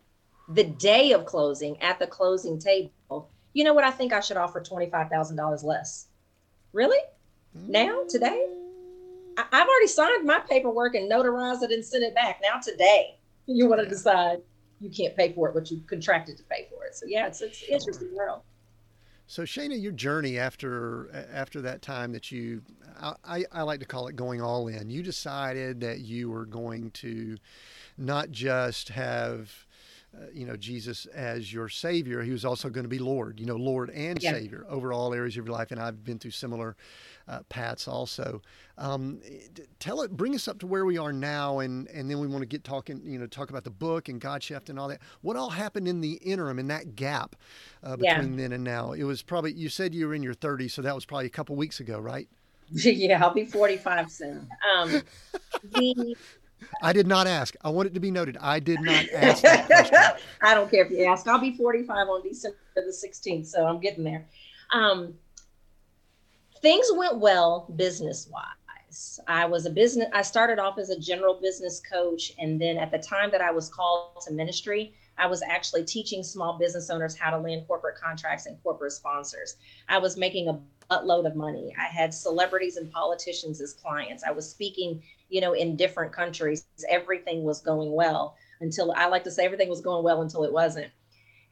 The 0.50 0.64
day 0.64 1.14
of 1.14 1.26
closing, 1.26 1.82
at 1.82 2.00
the 2.00 2.08
closing 2.08 2.60
table, 2.60 3.30
you 3.54 3.64
know 3.64 3.74
what? 3.74 3.84
I 3.84 3.92
think 3.92 4.14
I 4.14 4.20
should 4.20 4.38
offer 4.38 4.62
$25,000 4.62 5.64
less. 5.64 6.08
Really? 6.74 7.00
Now, 7.54 8.04
today? 8.08 8.48
I- 9.38 9.46
have 9.52 9.68
already 9.68 9.88
signed 9.88 10.26
my 10.26 10.40
paperwork 10.40 10.96
and 10.96 11.10
notarized 11.10 11.64
it 11.64 11.72
and 11.72 11.84
sent 11.84 12.04
it 12.04 12.14
back. 12.14 12.42
Now, 12.42 12.60
today, 12.60 13.18
you 13.46 13.68
want 13.68 13.82
to 13.82 13.88
decide 13.88 14.42
you 14.80 14.90
can't 14.90 15.16
pay 15.16 15.32
for 15.34 15.50
it, 15.50 15.54
but 15.54 15.70
you 15.72 15.82
contracted 15.88 16.38
to 16.38 16.44
pay 16.44 16.68
for 16.70 16.86
it. 16.86 16.96
So, 16.96 17.06
yeah, 17.08 17.28
it's, 17.28 17.42
it's 17.42 17.64
interesting 17.64 18.14
world. 18.14 18.42
So 19.32 19.44
Shana, 19.44 19.82
your 19.82 19.94
journey 19.94 20.38
after 20.38 21.10
after 21.34 21.62
that 21.62 21.82
time 21.82 22.12
that 22.12 22.34
you, 22.34 22.64
I, 23.24 23.46
I 23.50 23.62
like 23.62 23.80
to 23.80 23.86
call 23.86 24.10
it 24.10 24.18
going 24.18 24.42
all 24.42 24.68
in. 24.68 24.90
You 24.90 25.02
decided 25.02 25.80
that 25.80 26.02
you 26.02 26.30
were 26.30 26.46
going 26.46 26.92
to 26.96 27.38
not 27.98 28.32
just 28.32 28.90
have, 28.90 29.50
uh, 30.14 30.26
you 30.34 30.46
know, 30.46 30.58
Jesus 30.58 31.06
as 31.06 31.54
your 31.54 31.70
Savior. 31.70 32.22
He 32.24 32.32
was 32.32 32.44
also 32.44 32.68
going 32.68 32.84
to 32.84 32.90
be 32.90 33.00
Lord. 33.00 33.40
You 33.40 33.46
know, 33.46 33.56
Lord 33.56 33.90
and 33.92 34.22
yeah. 34.22 34.34
Savior 34.34 34.66
over 34.68 34.92
all 34.92 35.14
areas 35.14 35.38
of 35.38 35.46
your 35.46 35.56
life. 35.56 35.72
And 35.72 35.80
I've 35.80 36.04
been 36.04 36.20
through 36.20 36.32
similar 36.32 36.76
uh, 37.28 37.40
paths 37.50 37.88
also. 37.88 38.42
Um, 38.78 39.22
tell 39.80 40.02
it, 40.02 40.12
bring 40.12 40.36
us 40.36 40.48
up 40.48 40.60
to 40.60 40.68
where 40.68 40.86
we 40.86 40.98
are 40.98 41.14
now, 41.14 41.60
and 41.60 41.88
and 41.90 42.10
then 42.10 42.20
we 42.20 42.28
want 42.28 42.42
to 42.42 42.48
get 42.48 42.64
talking, 42.64 43.02
you 43.04 43.20
know, 43.20 43.28
talk 43.28 43.50
about 43.50 43.64
the 43.64 43.70
book 43.70 44.10
and 44.10 44.20
God 44.20 44.42
Shift 44.44 44.70
and 44.70 44.80
all 44.80 44.88
that. 44.88 45.00
What 45.22 45.36
all 45.36 45.50
happened 45.50 45.88
in 45.88 46.02
the 46.02 46.14
interim, 46.14 46.60
in 46.60 46.68
that 46.68 46.96
gap 46.96 47.36
uh, 47.84 47.96
between 47.96 48.34
yeah. 48.34 48.42
then 48.42 48.54
and 48.54 48.64
now? 48.64 48.94
It 48.94 49.04
was 49.04 49.22
probably 49.22 49.54
you 49.54 49.70
said 49.70 49.94
you 49.94 50.08
were 50.08 50.14
in 50.14 50.24
your 50.24 50.34
30s, 50.34 50.72
so 50.72 50.82
that 50.82 50.96
was 50.96 51.06
probably 51.06 51.28
a 51.28 51.30
couple 51.30 51.56
weeks 51.56 51.80
ago, 51.80 52.00
right? 52.00 52.28
yeah, 52.72 53.24
I'll 53.24 53.34
be 53.34 53.46
45 53.46 54.12
soon. 54.12 54.48
Um, 54.76 55.02
the 55.74 56.16
I 56.82 56.94
did 56.94 57.08
not 57.08 57.28
ask. 57.28 57.56
I 57.62 57.70
want 57.70 57.88
it 57.88 57.94
to 57.96 58.00
be 58.00 58.12
noted. 58.12 58.38
I 58.40 58.60
did 58.60 58.82
not 58.82 59.06
ask. 59.14 59.44
I 60.42 60.54
don't 60.54 60.70
care 60.70 60.86
if 60.86 60.92
you 60.92 61.06
ask. 61.06 61.28
I'll 61.28 61.40
be 61.40 61.56
45 61.56 62.08
on 62.08 62.22
December 62.24 62.58
the 62.76 62.82
16th, 62.82 63.48
so 63.48 63.66
I'm 63.66 63.80
getting 63.80 64.04
there. 64.04 64.26
Um, 64.74 65.16
things 66.62 66.88
went 66.94 67.20
well 67.20 67.68
business 67.76 68.30
wise. 68.32 69.20
I 69.28 69.46
was 69.46 69.66
a 69.66 69.70
business, 69.70 70.08
I 70.14 70.22
started 70.22 70.60
off 70.60 70.78
as 70.78 70.90
a 70.90 71.00
general 71.00 71.40
business 71.42 71.82
coach. 71.82 72.34
And 72.40 72.60
then 72.60 72.78
at 72.78 72.92
the 72.92 73.00
time 73.00 73.32
that 73.32 73.42
I 73.42 73.52
was 73.52 73.70
called 73.70 74.22
to 74.28 74.34
ministry, 74.34 74.94
I 75.18 75.28
was 75.28 75.42
actually 75.42 75.86
teaching 75.86 76.24
small 76.24 76.58
business 76.58 76.90
owners 76.90 77.16
how 77.18 77.32
to 77.32 77.38
land 77.38 77.68
corporate 77.68 77.98
contracts 77.98 78.46
and 78.46 78.62
corporate 78.64 78.92
sponsors. 78.92 79.56
I 79.88 79.98
was 79.98 80.18
making 80.18 80.50
a 80.50 80.60
buttload 80.90 81.26
of 81.26 81.36
money. 81.36 81.74
I 81.80 81.86
had 81.86 82.14
celebrities 82.14 82.78
and 82.78 82.92
politicians 82.92 83.62
as 83.62 83.74
clients. 83.74 84.24
I 84.24 84.32
was 84.32 84.50
speaking, 84.50 85.02
you 85.30 85.40
know, 85.40 85.54
in 85.54 85.76
different 85.76 86.12
countries. 86.12 86.66
Everything 86.90 87.44
was 87.44 87.62
going 87.62 87.94
well 87.94 88.36
until 88.60 88.92
I 88.92 89.08
like 89.08 89.24
to 89.24 89.32
say 89.32 89.46
everything 89.46 89.70
was 89.70 89.82
going 89.82 90.04
well 90.04 90.22
until 90.22 90.44
it 90.44 90.52
wasn't. 90.52 90.92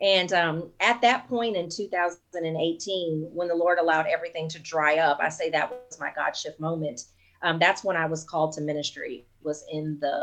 And 0.01 0.31
um, 0.31 0.71
at 0.79 1.01
that 1.01 1.27
point 1.27 1.57
in 1.57 1.69
2018, 1.69 3.29
when 3.33 3.47
the 3.47 3.55
Lord 3.55 3.79
allowed 3.79 4.07
everything 4.07 4.47
to 4.49 4.59
dry 4.59 4.97
up, 4.97 5.19
I 5.21 5.29
say 5.29 5.49
that 5.49 5.69
was 5.69 5.99
my 5.99 6.11
God 6.15 6.35
shift 6.35 6.59
moment. 6.59 7.01
Um, 7.41 7.59
that's 7.59 7.83
when 7.83 7.95
I 7.95 8.05
was 8.05 8.23
called 8.23 8.53
to 8.53 8.61
ministry. 8.61 9.25
Was 9.41 9.63
in 9.71 9.97
the 10.01 10.17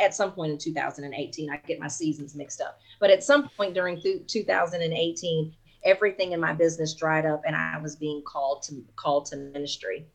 at 0.00 0.14
some 0.14 0.32
point 0.32 0.52
in 0.52 0.58
2018. 0.58 1.50
I 1.50 1.56
get 1.58 1.78
my 1.78 1.88
seasons 1.88 2.34
mixed 2.34 2.62
up, 2.62 2.78
but 2.98 3.10
at 3.10 3.22
some 3.22 3.50
point 3.50 3.74
during 3.74 4.00
th- 4.00 4.26
2018, 4.26 5.52
everything 5.84 6.32
in 6.32 6.40
my 6.40 6.54
business 6.54 6.94
dried 6.94 7.26
up, 7.26 7.42
and 7.46 7.54
I 7.54 7.78
was 7.78 7.96
being 7.96 8.22
called 8.22 8.62
to 8.64 8.82
called 8.96 9.26
to 9.26 9.36
ministry. 9.36 10.06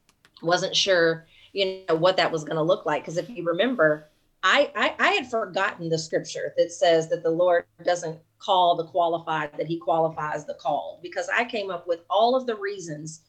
Wasn't 0.41 0.75
sure, 0.75 1.27
you 1.53 1.83
know, 1.87 1.95
what 1.95 2.17
that 2.17 2.31
was 2.31 2.43
going 2.43 2.57
to 2.57 2.63
look 2.63 2.87
like 2.87 3.03
because 3.03 3.17
if 3.17 3.29
you 3.29 3.43
remember, 3.43 4.09
I, 4.47 4.71
I, 4.75 4.95
I 4.99 5.07
had 5.13 5.31
forgotten 5.31 5.89
the 5.89 5.97
scripture 5.97 6.53
that 6.55 6.71
says 6.71 7.09
that 7.09 7.23
the 7.23 7.31
Lord 7.31 7.65
doesn't 7.83 8.19
call 8.37 8.75
the 8.75 8.85
qualified, 8.85 9.49
that 9.57 9.65
he 9.65 9.79
qualifies 9.79 10.45
the 10.45 10.53
called, 10.53 11.01
because 11.01 11.27
I 11.35 11.45
came 11.45 11.71
up 11.71 11.87
with 11.87 12.01
all 12.11 12.35
of 12.35 12.45
the 12.45 12.55
reasons 12.55 13.21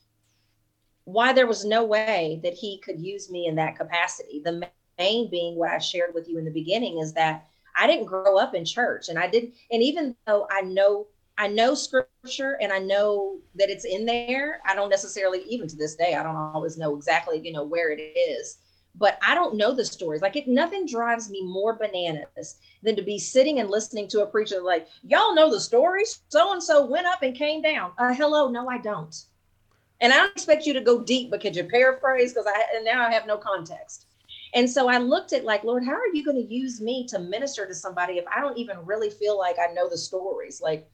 why 1.05 1.33
there 1.33 1.47
was 1.47 1.65
no 1.65 1.87
way 1.87 2.39
that 2.43 2.53
he 2.53 2.83
could 2.85 3.01
use 3.01 3.31
me 3.31 3.47
in 3.47 3.55
that 3.55 3.77
capacity. 3.77 4.43
The 4.45 4.69
main 4.99 5.31
being 5.31 5.57
what 5.57 5.71
I 5.71 5.79
shared 5.79 6.13
with 6.13 6.29
you 6.29 6.37
in 6.37 6.45
the 6.45 6.51
beginning 6.51 6.99
is 6.99 7.15
that 7.15 7.47
I 7.75 7.87
didn't 7.87 8.05
grow 8.05 8.37
up 8.37 8.55
in 8.55 8.67
church 8.67 9.09
and 9.09 9.19
I 9.19 9.27
didn't, 9.27 9.55
and 9.71 9.83
even 9.83 10.15
though 10.27 10.47
I 10.51 10.61
know 10.61 11.07
I 11.39 11.49
know 11.49 11.75
scripture 11.75 12.59
and 12.61 12.73
I 12.73 12.79
know 12.79 13.39
that 13.55 13.71
it's 13.71 13.85
in 13.85 14.05
there. 14.05 14.61
I 14.67 14.75
don't 14.75 14.89
necessarily, 14.89 15.43
even 15.49 15.69
to 15.69 15.77
this 15.77 15.95
day, 15.95 16.15
I 16.15 16.23
don't 16.23 16.37
always 16.37 16.79
know 16.79 16.95
exactly, 16.97 17.41
you 17.43 17.53
know, 17.53 17.65
where 17.65 17.91
it 17.91 18.01
is 18.01 18.59
but 18.99 19.19
I 19.27 19.35
don't 19.35 19.57
know 19.57 19.75
the 19.75 19.85
stories. 19.85 20.23
Like 20.23 20.37
it, 20.37 20.49
nothing 20.49 20.87
drives 20.87 21.31
me 21.31 21.43
more 21.45 21.75
bananas 21.75 22.57
than 22.83 22.97
to 22.97 23.03
be 23.03 23.19
sitting 23.19 23.61
and 23.61 23.71
listening 23.71 24.09
to 24.09 24.23
a 24.23 24.27
preacher 24.27 24.61
like, 24.63 24.89
y'all 25.03 25.35
know 25.35 25.51
the 25.51 25.61
stories. 25.61 26.23
So 26.29 26.53
and 26.53 26.63
so 26.63 26.87
went 26.87 27.07
up 27.07 27.23
and 27.23 27.37
came 27.37 27.63
down. 27.63 27.93
Uh, 27.99 28.15
hello, 28.15 28.49
no, 28.49 28.69
I 28.69 28.79
don't. 28.79 29.15
And 30.01 30.13
I 30.13 30.17
don't 30.17 30.33
expect 30.33 30.67
you 30.67 30.73
to 30.75 30.81
go 30.81 31.03
deep, 31.03 31.31
but 31.31 31.41
could 31.41 31.57
you 31.57 31.65
paraphrase? 31.65 32.33
Because 32.33 32.47
I 32.47 32.65
and 32.75 32.85
now 32.85 33.07
I 33.07 33.13
have 33.13 33.27
no 33.27 33.37
context. 33.37 34.07
And 34.55 34.69
so 34.69 34.89
I 34.89 34.99
looked 34.99 35.33
at 35.33 35.45
like, 35.45 35.65
Lord, 35.65 35.85
how 35.85 35.93
are 35.93 36.15
you 36.15 36.25
going 36.25 36.37
to 36.37 36.55
use 36.55 36.81
me 36.81 37.07
to 37.09 37.19
minister 37.19 37.67
to 37.67 37.75
somebody 37.75 38.15
if 38.15 38.25
I 38.27 38.41
don't 38.41 38.57
even 38.57 38.85
really 38.85 39.11
feel 39.11 39.39
like 39.39 39.57
I 39.59 39.73
know 39.73 39.89
the 39.89 39.99
stories? 39.99 40.61
Like 40.63 40.89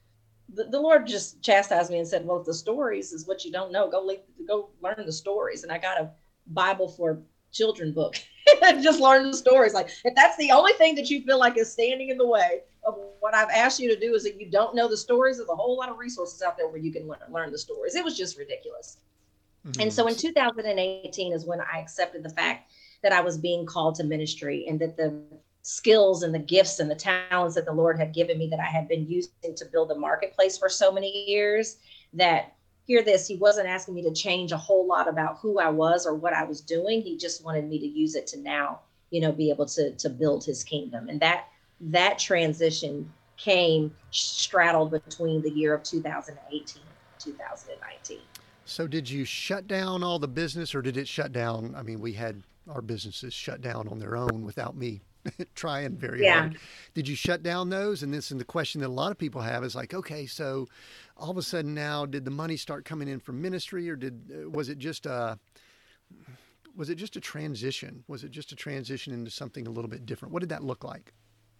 the, 0.52 0.64
the 0.64 0.80
Lord 0.80 1.06
just 1.06 1.42
chastised 1.42 1.90
me 1.90 1.98
and 1.98 2.08
said, 2.08 2.24
Well, 2.24 2.40
if 2.40 2.46
the 2.46 2.54
stories 2.54 3.12
is 3.12 3.26
what 3.26 3.44
you 3.44 3.52
don't 3.52 3.72
know, 3.72 3.90
go 3.90 4.08
go 4.46 4.70
learn 4.80 5.04
the 5.04 5.12
stories. 5.12 5.62
And 5.62 5.72
I 5.72 5.78
got 5.78 6.00
a 6.00 6.10
Bible 6.48 6.88
for 6.88 7.22
children 7.52 7.92
book 7.92 8.16
and 8.62 8.82
just 8.82 9.00
learn 9.00 9.30
the 9.30 9.36
stories. 9.36 9.74
Like 9.74 9.88
if 10.04 10.14
that's 10.14 10.36
the 10.36 10.50
only 10.50 10.72
thing 10.74 10.94
that 10.96 11.10
you 11.10 11.22
feel 11.22 11.38
like 11.38 11.56
is 11.56 11.72
standing 11.72 12.08
in 12.08 12.18
the 12.18 12.26
way 12.26 12.60
of 12.84 12.98
what 13.20 13.34
I've 13.34 13.50
asked 13.50 13.78
you 13.78 13.88
to 13.94 14.00
do 14.00 14.14
is 14.14 14.24
that 14.24 14.40
you 14.40 14.50
don't 14.50 14.74
know 14.74 14.88
the 14.88 14.96
stories, 14.96 15.36
there's 15.36 15.48
a 15.48 15.54
whole 15.54 15.76
lot 15.76 15.88
of 15.88 15.98
resources 15.98 16.42
out 16.42 16.56
there 16.56 16.68
where 16.68 16.78
you 16.78 16.92
can 16.92 17.06
learn, 17.06 17.18
learn 17.30 17.52
the 17.52 17.58
stories. 17.58 17.94
It 17.94 18.04
was 18.04 18.16
just 18.16 18.36
ridiculous. 18.36 18.98
Mm-hmm. 19.66 19.82
And 19.82 19.92
so 19.92 20.08
in 20.08 20.16
2018 20.16 21.32
is 21.32 21.44
when 21.44 21.60
I 21.60 21.78
accepted 21.78 22.22
the 22.24 22.30
fact 22.30 22.72
that 23.02 23.12
I 23.12 23.20
was 23.20 23.38
being 23.38 23.66
called 23.66 23.94
to 23.96 24.04
ministry 24.04 24.66
and 24.68 24.80
that 24.80 24.96
the 24.96 25.22
skills 25.62 26.24
and 26.24 26.34
the 26.34 26.40
gifts 26.40 26.80
and 26.80 26.90
the 26.90 26.96
talents 26.96 27.54
that 27.54 27.64
the 27.64 27.72
Lord 27.72 27.98
had 27.98 28.12
given 28.12 28.38
me 28.38 28.48
that 28.48 28.58
I 28.58 28.64
had 28.64 28.88
been 28.88 29.06
using 29.06 29.54
to 29.54 29.64
build 29.66 29.92
a 29.92 29.94
marketplace 29.94 30.58
for 30.58 30.68
so 30.68 30.90
many 30.90 31.24
years 31.28 31.76
that 32.14 32.54
hear 32.86 33.02
this 33.02 33.26
he 33.26 33.36
wasn't 33.36 33.66
asking 33.66 33.94
me 33.94 34.02
to 34.02 34.12
change 34.12 34.52
a 34.52 34.56
whole 34.56 34.86
lot 34.86 35.08
about 35.08 35.38
who 35.38 35.58
i 35.58 35.68
was 35.68 36.06
or 36.06 36.14
what 36.14 36.32
i 36.32 36.44
was 36.44 36.60
doing. 36.60 37.02
He 37.02 37.16
just 37.16 37.44
wanted 37.44 37.68
me 37.68 37.78
to 37.78 37.86
use 37.86 38.14
it 38.14 38.26
to 38.28 38.38
now 38.38 38.80
you 39.10 39.20
know 39.20 39.32
be 39.32 39.50
able 39.50 39.66
to 39.66 39.92
to 39.92 40.08
build 40.08 40.44
his 40.44 40.64
kingdom. 40.64 41.08
And 41.08 41.20
that 41.20 41.46
that 41.80 42.18
transition 42.18 43.12
came 43.36 43.94
straddled 44.10 44.90
between 44.90 45.42
the 45.42 45.50
year 45.50 45.74
of 45.74 45.82
2018 45.82 46.82
2019 47.18 48.18
so 48.64 48.86
did 48.86 49.08
you 49.08 49.24
shut 49.24 49.66
down 49.66 50.02
all 50.02 50.18
the 50.18 50.28
business 50.28 50.74
or 50.74 50.82
did 50.82 50.96
it 50.96 51.08
shut 51.08 51.32
down? 51.32 51.74
I 51.76 51.82
mean 51.82 52.00
we 52.00 52.12
had 52.12 52.42
our 52.70 52.82
businesses 52.82 53.34
shut 53.34 53.60
down 53.60 53.88
on 53.88 53.98
their 53.98 54.16
own 54.16 54.44
without 54.44 54.76
me 54.76 55.02
trying 55.54 55.96
very 55.96 56.22
yeah. 56.22 56.40
hard. 56.40 56.58
Did 56.94 57.08
you 57.08 57.14
shut 57.14 57.42
down 57.42 57.68
those? 57.68 58.02
And 58.02 58.12
this 58.12 58.30
and 58.30 58.40
the 58.40 58.44
question 58.44 58.80
that 58.80 58.88
a 58.88 58.88
lot 58.88 59.10
of 59.10 59.18
people 59.18 59.40
have 59.40 59.64
is 59.64 59.74
like, 59.74 59.94
okay, 59.94 60.26
so 60.26 60.66
all 61.16 61.30
of 61.30 61.36
a 61.36 61.42
sudden 61.42 61.74
now, 61.74 62.06
did 62.06 62.24
the 62.24 62.30
money 62.30 62.56
start 62.56 62.84
coming 62.84 63.08
in 63.08 63.20
from 63.20 63.40
ministry, 63.40 63.88
or 63.88 63.96
did 63.96 64.30
uh, 64.32 64.50
was 64.50 64.68
it 64.68 64.78
just 64.78 65.06
a 65.06 65.38
was 66.76 66.90
it 66.90 66.96
just 66.96 67.16
a 67.16 67.20
transition? 67.20 68.04
Was 68.08 68.24
it 68.24 68.30
just 68.30 68.52
a 68.52 68.56
transition 68.56 69.12
into 69.12 69.30
something 69.30 69.66
a 69.66 69.70
little 69.70 69.90
bit 69.90 70.06
different? 70.06 70.32
What 70.32 70.40
did 70.40 70.48
that 70.48 70.64
look 70.64 70.84
like? 70.84 71.12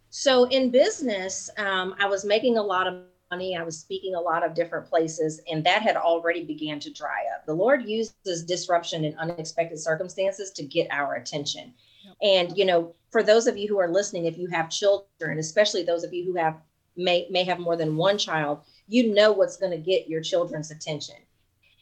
So 0.09 0.45
in 0.45 0.69
business, 0.69 1.49
um, 1.57 1.95
I 1.99 2.05
was 2.05 2.25
making 2.25 2.57
a 2.57 2.61
lot 2.61 2.87
of 2.87 3.01
money. 3.31 3.57
I 3.57 3.63
was 3.63 3.79
speaking 3.79 4.15
a 4.15 4.21
lot 4.21 4.45
of 4.45 4.53
different 4.53 4.87
places, 4.87 5.41
and 5.51 5.63
that 5.65 5.81
had 5.81 5.95
already 5.95 6.45
began 6.45 6.79
to 6.81 6.91
dry 6.91 7.23
up. 7.35 7.45
The 7.45 7.53
Lord 7.53 7.87
uses 7.87 8.43
disruption 8.43 9.05
and 9.05 9.17
unexpected 9.17 9.79
circumstances 9.79 10.51
to 10.51 10.63
get 10.63 10.87
our 10.91 11.15
attention. 11.15 11.73
And 12.21 12.55
you 12.57 12.65
know, 12.65 12.93
for 13.13 13.23
those 13.23 13.47
of 13.47 13.57
you 13.57 13.67
who 13.67 13.79
are 13.79 13.87
listening, 13.87 14.25
if 14.25 14.39
you 14.39 14.47
have 14.47 14.69
children, 14.69 15.37
especially 15.37 15.83
those 15.83 16.03
of 16.03 16.13
you 16.13 16.25
who 16.25 16.35
have 16.35 16.59
may 16.97 17.27
may 17.29 17.43
have 17.43 17.59
more 17.59 17.77
than 17.77 17.95
one 17.95 18.17
child, 18.17 18.61
you 18.87 19.13
know 19.13 19.31
what's 19.31 19.55
going 19.55 19.71
to 19.71 19.77
get 19.77 20.09
your 20.09 20.21
children's 20.21 20.71
attention. 20.71 21.15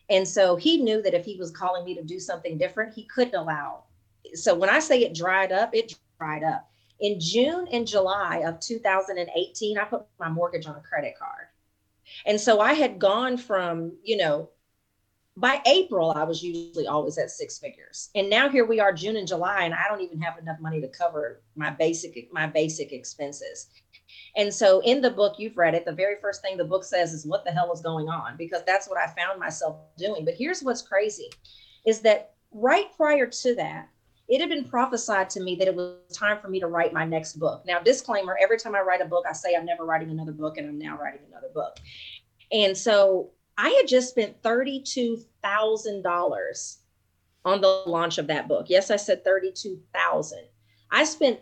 And 0.09 0.27
so 0.27 0.57
he 0.57 0.77
knew 0.77 1.01
that 1.01 1.13
if 1.13 1.23
he 1.25 1.37
was 1.37 1.49
calling 1.49 1.85
me 1.85 1.95
to 1.95 2.03
do 2.03 2.19
something 2.19 2.57
different, 2.57 2.93
he 2.93 3.05
couldn't 3.05 3.33
allow. 3.33 3.85
So 4.33 4.53
when 4.53 4.69
I 4.69 4.79
say 4.79 4.99
it 4.99 5.15
dried 5.15 5.53
up, 5.53 5.73
it 5.73 5.97
dried 6.19 6.43
up. 6.43 6.69
In 6.99 7.19
June 7.19 7.65
and 7.71 7.87
July 7.87 8.43
of 8.45 8.59
2018, 8.59 9.77
I 9.77 9.85
put 9.85 10.05
my 10.19 10.29
mortgage 10.29 10.67
on 10.67 10.75
a 10.75 10.81
credit 10.81 11.17
card. 11.17 11.47
And 12.25 12.39
so 12.39 12.59
I 12.59 12.73
had 12.73 12.99
gone 12.99 13.37
from, 13.37 13.93
you 14.03 14.17
know, 14.17 14.49
by 15.37 15.61
April, 15.65 16.11
I 16.11 16.23
was 16.23 16.43
usually 16.43 16.87
always 16.87 17.17
at 17.17 17.31
six 17.31 17.57
figures. 17.57 18.09
And 18.15 18.29
now 18.29 18.49
here 18.49 18.65
we 18.65 18.79
are, 18.79 18.91
June 18.91 19.15
and 19.15 19.27
July, 19.27 19.63
and 19.63 19.73
I 19.73 19.87
don't 19.87 20.01
even 20.01 20.19
have 20.21 20.37
enough 20.37 20.59
money 20.59 20.81
to 20.81 20.87
cover 20.89 21.41
my 21.55 21.69
basic 21.69 22.31
my 22.33 22.47
basic 22.47 22.91
expenses. 22.91 23.67
And 24.35 24.53
so 24.53 24.81
in 24.81 25.01
the 25.01 25.09
book, 25.09 25.35
you've 25.37 25.57
read 25.57 25.73
it. 25.73 25.85
The 25.85 25.93
very 25.93 26.15
first 26.21 26.41
thing 26.41 26.57
the 26.57 26.65
book 26.65 26.83
says 26.83 27.13
is 27.13 27.25
what 27.25 27.45
the 27.45 27.51
hell 27.51 27.71
is 27.71 27.81
going 27.81 28.09
on? 28.09 28.35
Because 28.37 28.61
that's 28.65 28.89
what 28.89 28.97
I 28.97 29.07
found 29.07 29.39
myself 29.39 29.77
doing. 29.97 30.25
But 30.25 30.35
here's 30.35 30.61
what's 30.61 30.81
crazy 30.81 31.29
is 31.85 32.01
that 32.01 32.33
right 32.51 32.87
prior 32.95 33.25
to 33.25 33.55
that, 33.55 33.87
it 34.27 34.39
had 34.39 34.49
been 34.49 34.65
prophesied 34.65 35.29
to 35.31 35.41
me 35.41 35.55
that 35.55 35.67
it 35.67 35.75
was 35.75 35.95
time 36.13 36.39
for 36.39 36.49
me 36.49 36.59
to 36.59 36.67
write 36.67 36.93
my 36.93 37.05
next 37.05 37.33
book. 37.33 37.63
Now, 37.65 37.79
disclaimer 37.79 38.37
every 38.41 38.57
time 38.57 38.75
I 38.75 38.81
write 38.81 39.01
a 39.01 39.05
book, 39.05 39.25
I 39.29 39.33
say 39.33 39.55
I'm 39.55 39.65
never 39.65 39.85
writing 39.85 40.09
another 40.09 40.31
book, 40.31 40.57
and 40.57 40.67
I'm 40.67 40.77
now 40.77 40.97
writing 40.97 41.21
another 41.27 41.49
book. 41.53 41.77
And 42.51 42.77
so 42.77 43.31
I 43.57 43.69
had 43.69 43.87
just 43.87 44.09
spent 44.09 44.41
$32,000 44.41 46.77
on 47.43 47.61
the 47.61 47.83
launch 47.85 48.17
of 48.17 48.27
that 48.27 48.47
book. 48.47 48.67
Yes, 48.69 48.89
I 48.91 48.95
said 48.95 49.23
32,000. 49.23 50.39
I 50.91 51.03
spent 51.03 51.39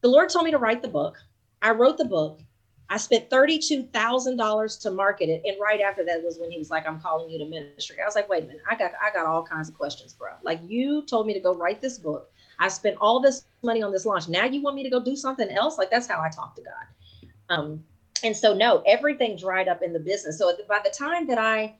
the 0.00 0.08
Lord 0.08 0.30
told 0.30 0.46
me 0.46 0.50
to 0.50 0.58
write 0.58 0.82
the 0.82 0.88
book. 0.88 1.18
I 1.60 1.72
wrote 1.72 1.98
the 1.98 2.06
book. 2.06 2.40
I 2.88 2.96
spent 2.96 3.28
$32,000 3.30 4.80
to 4.80 4.90
market 4.90 5.28
it. 5.28 5.42
And 5.44 5.56
right 5.60 5.80
after 5.80 6.04
that 6.06 6.24
was 6.24 6.38
when 6.40 6.50
he 6.50 6.58
was 6.58 6.70
like, 6.70 6.88
I'm 6.88 7.00
calling 7.00 7.30
you 7.30 7.38
to 7.38 7.44
ministry. 7.44 7.98
I 8.02 8.06
was 8.06 8.16
like, 8.16 8.28
wait 8.28 8.44
a 8.44 8.46
minute, 8.46 8.62
I 8.68 8.74
got, 8.74 8.92
I 9.00 9.12
got 9.12 9.26
all 9.26 9.44
kinds 9.44 9.68
of 9.68 9.76
questions, 9.76 10.12
bro. 10.12 10.30
Like 10.42 10.60
you 10.66 11.02
told 11.02 11.26
me 11.26 11.34
to 11.34 11.40
go 11.40 11.54
write 11.54 11.80
this 11.80 11.98
book. 11.98 12.32
I 12.58 12.68
spent 12.68 12.96
all 13.00 13.20
this 13.20 13.44
money 13.62 13.82
on 13.82 13.92
this 13.92 14.06
launch. 14.06 14.28
Now 14.28 14.44
you 14.44 14.60
want 14.60 14.74
me 14.74 14.82
to 14.82 14.90
go 14.90 15.02
do 15.02 15.14
something 15.14 15.48
else? 15.50 15.78
Like 15.78 15.90
that's 15.90 16.08
how 16.08 16.20
I 16.20 16.30
talk 16.30 16.56
to 16.56 16.62
God. 16.62 17.28
Um, 17.48 17.84
and 18.22 18.36
so 18.36 18.54
no, 18.54 18.82
everything 18.86 19.36
dried 19.36 19.68
up 19.68 19.82
in 19.82 19.92
the 19.92 20.00
business. 20.00 20.38
So 20.38 20.52
by 20.68 20.80
the 20.82 20.90
time 20.90 21.26
that 21.28 21.38
I 21.38 21.74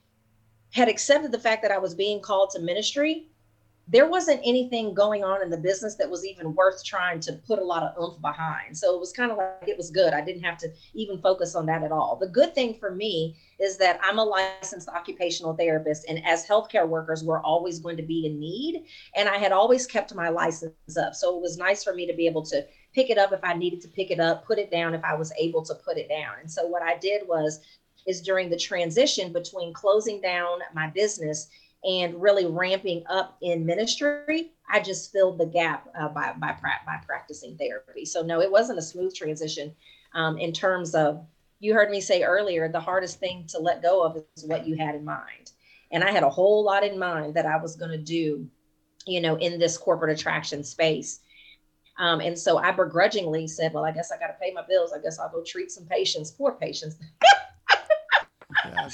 had 0.72 0.88
accepted 0.88 1.32
the 1.32 1.38
fact 1.38 1.62
that 1.62 1.72
I 1.72 1.78
was 1.78 1.94
being 1.94 2.20
called 2.20 2.50
to 2.50 2.60
ministry, 2.60 3.26
there 3.92 4.08
wasn't 4.08 4.40
anything 4.44 4.94
going 4.94 5.24
on 5.24 5.42
in 5.42 5.50
the 5.50 5.56
business 5.56 5.96
that 5.96 6.08
was 6.08 6.24
even 6.24 6.54
worth 6.54 6.84
trying 6.84 7.18
to 7.18 7.32
put 7.32 7.58
a 7.58 7.64
lot 7.64 7.82
of 7.82 8.00
oomph 8.00 8.20
behind. 8.20 8.76
So 8.76 8.94
it 8.94 9.00
was 9.00 9.12
kind 9.12 9.32
of 9.32 9.36
like 9.36 9.66
it 9.66 9.76
was 9.76 9.90
good. 9.90 10.14
I 10.14 10.20
didn't 10.20 10.44
have 10.44 10.58
to 10.58 10.68
even 10.94 11.18
focus 11.18 11.56
on 11.56 11.66
that 11.66 11.82
at 11.82 11.90
all. 11.90 12.16
The 12.16 12.28
good 12.28 12.54
thing 12.54 12.74
for 12.74 12.94
me 12.94 13.36
is 13.58 13.76
that 13.78 13.98
I'm 14.02 14.18
a 14.18 14.24
licensed 14.24 14.88
occupational 14.88 15.54
therapist, 15.54 16.06
and 16.08 16.24
as 16.24 16.46
healthcare 16.46 16.88
workers, 16.88 17.24
we're 17.24 17.42
always 17.42 17.80
going 17.80 17.96
to 17.96 18.02
be 18.02 18.26
in 18.26 18.38
need. 18.38 18.84
And 19.16 19.28
I 19.28 19.38
had 19.38 19.50
always 19.50 19.86
kept 19.86 20.14
my 20.14 20.28
license 20.28 20.72
up. 20.96 21.14
So 21.14 21.36
it 21.36 21.42
was 21.42 21.58
nice 21.58 21.82
for 21.82 21.92
me 21.92 22.06
to 22.06 22.14
be 22.14 22.26
able 22.26 22.44
to 22.46 22.64
pick 22.94 23.10
it 23.10 23.18
up 23.18 23.32
if 23.32 23.40
I 23.42 23.54
needed 23.54 23.80
to 23.82 23.88
pick 23.88 24.10
it 24.12 24.20
up, 24.20 24.44
put 24.44 24.58
it 24.58 24.70
down 24.70 24.94
if 24.94 25.04
I 25.04 25.14
was 25.14 25.32
able 25.38 25.64
to 25.64 25.74
put 25.74 25.98
it 25.98 26.08
down. 26.08 26.34
And 26.40 26.50
so 26.50 26.66
what 26.66 26.82
I 26.82 26.96
did 26.98 27.26
was 27.26 27.60
is 28.06 28.22
during 28.22 28.48
the 28.48 28.56
transition 28.56 29.32
between 29.32 29.74
closing 29.74 30.20
down 30.20 30.60
my 30.74 30.88
business 30.88 31.48
and 31.84 32.20
really 32.20 32.46
ramping 32.46 33.04
up 33.08 33.36
in 33.40 33.64
ministry, 33.64 34.52
I 34.70 34.80
just 34.80 35.12
filled 35.12 35.38
the 35.38 35.46
gap 35.46 35.88
uh, 35.98 36.08
by, 36.08 36.34
by, 36.38 36.54
by 36.62 36.96
practicing 37.06 37.56
therapy. 37.56 38.04
So, 38.04 38.22
no, 38.22 38.40
it 38.40 38.50
wasn't 38.50 38.78
a 38.78 38.82
smooth 38.82 39.14
transition 39.14 39.74
um, 40.14 40.38
in 40.38 40.52
terms 40.52 40.94
of, 40.94 41.24
you 41.58 41.74
heard 41.74 41.90
me 41.90 42.00
say 42.00 42.22
earlier, 42.22 42.68
the 42.68 42.80
hardest 42.80 43.18
thing 43.20 43.44
to 43.48 43.58
let 43.58 43.82
go 43.82 44.02
of 44.02 44.22
is 44.36 44.44
what 44.44 44.66
you 44.66 44.76
had 44.76 44.94
in 44.94 45.04
mind. 45.04 45.52
And 45.90 46.04
I 46.04 46.10
had 46.10 46.22
a 46.22 46.30
whole 46.30 46.64
lot 46.64 46.84
in 46.84 46.98
mind 46.98 47.34
that 47.34 47.46
I 47.46 47.56
was 47.56 47.76
going 47.76 47.90
to 47.90 47.98
do, 47.98 48.46
you 49.06 49.20
know, 49.20 49.36
in 49.36 49.58
this 49.58 49.76
corporate 49.76 50.18
attraction 50.18 50.62
space. 50.62 51.20
Um, 51.98 52.20
and 52.20 52.38
so 52.38 52.58
I 52.58 52.70
begrudgingly 52.70 53.46
said, 53.46 53.74
well, 53.74 53.84
I 53.84 53.92
guess 53.92 54.10
I 54.10 54.18
got 54.18 54.28
to 54.28 54.36
pay 54.40 54.52
my 54.52 54.62
bills. 54.66 54.92
I 54.92 55.00
guess 55.00 55.18
I'll 55.18 55.30
go 55.30 55.42
treat 55.44 55.70
some 55.70 55.84
patients, 55.84 56.30
poor 56.30 56.52
patients. 56.52 56.96
yeah, 58.64 58.88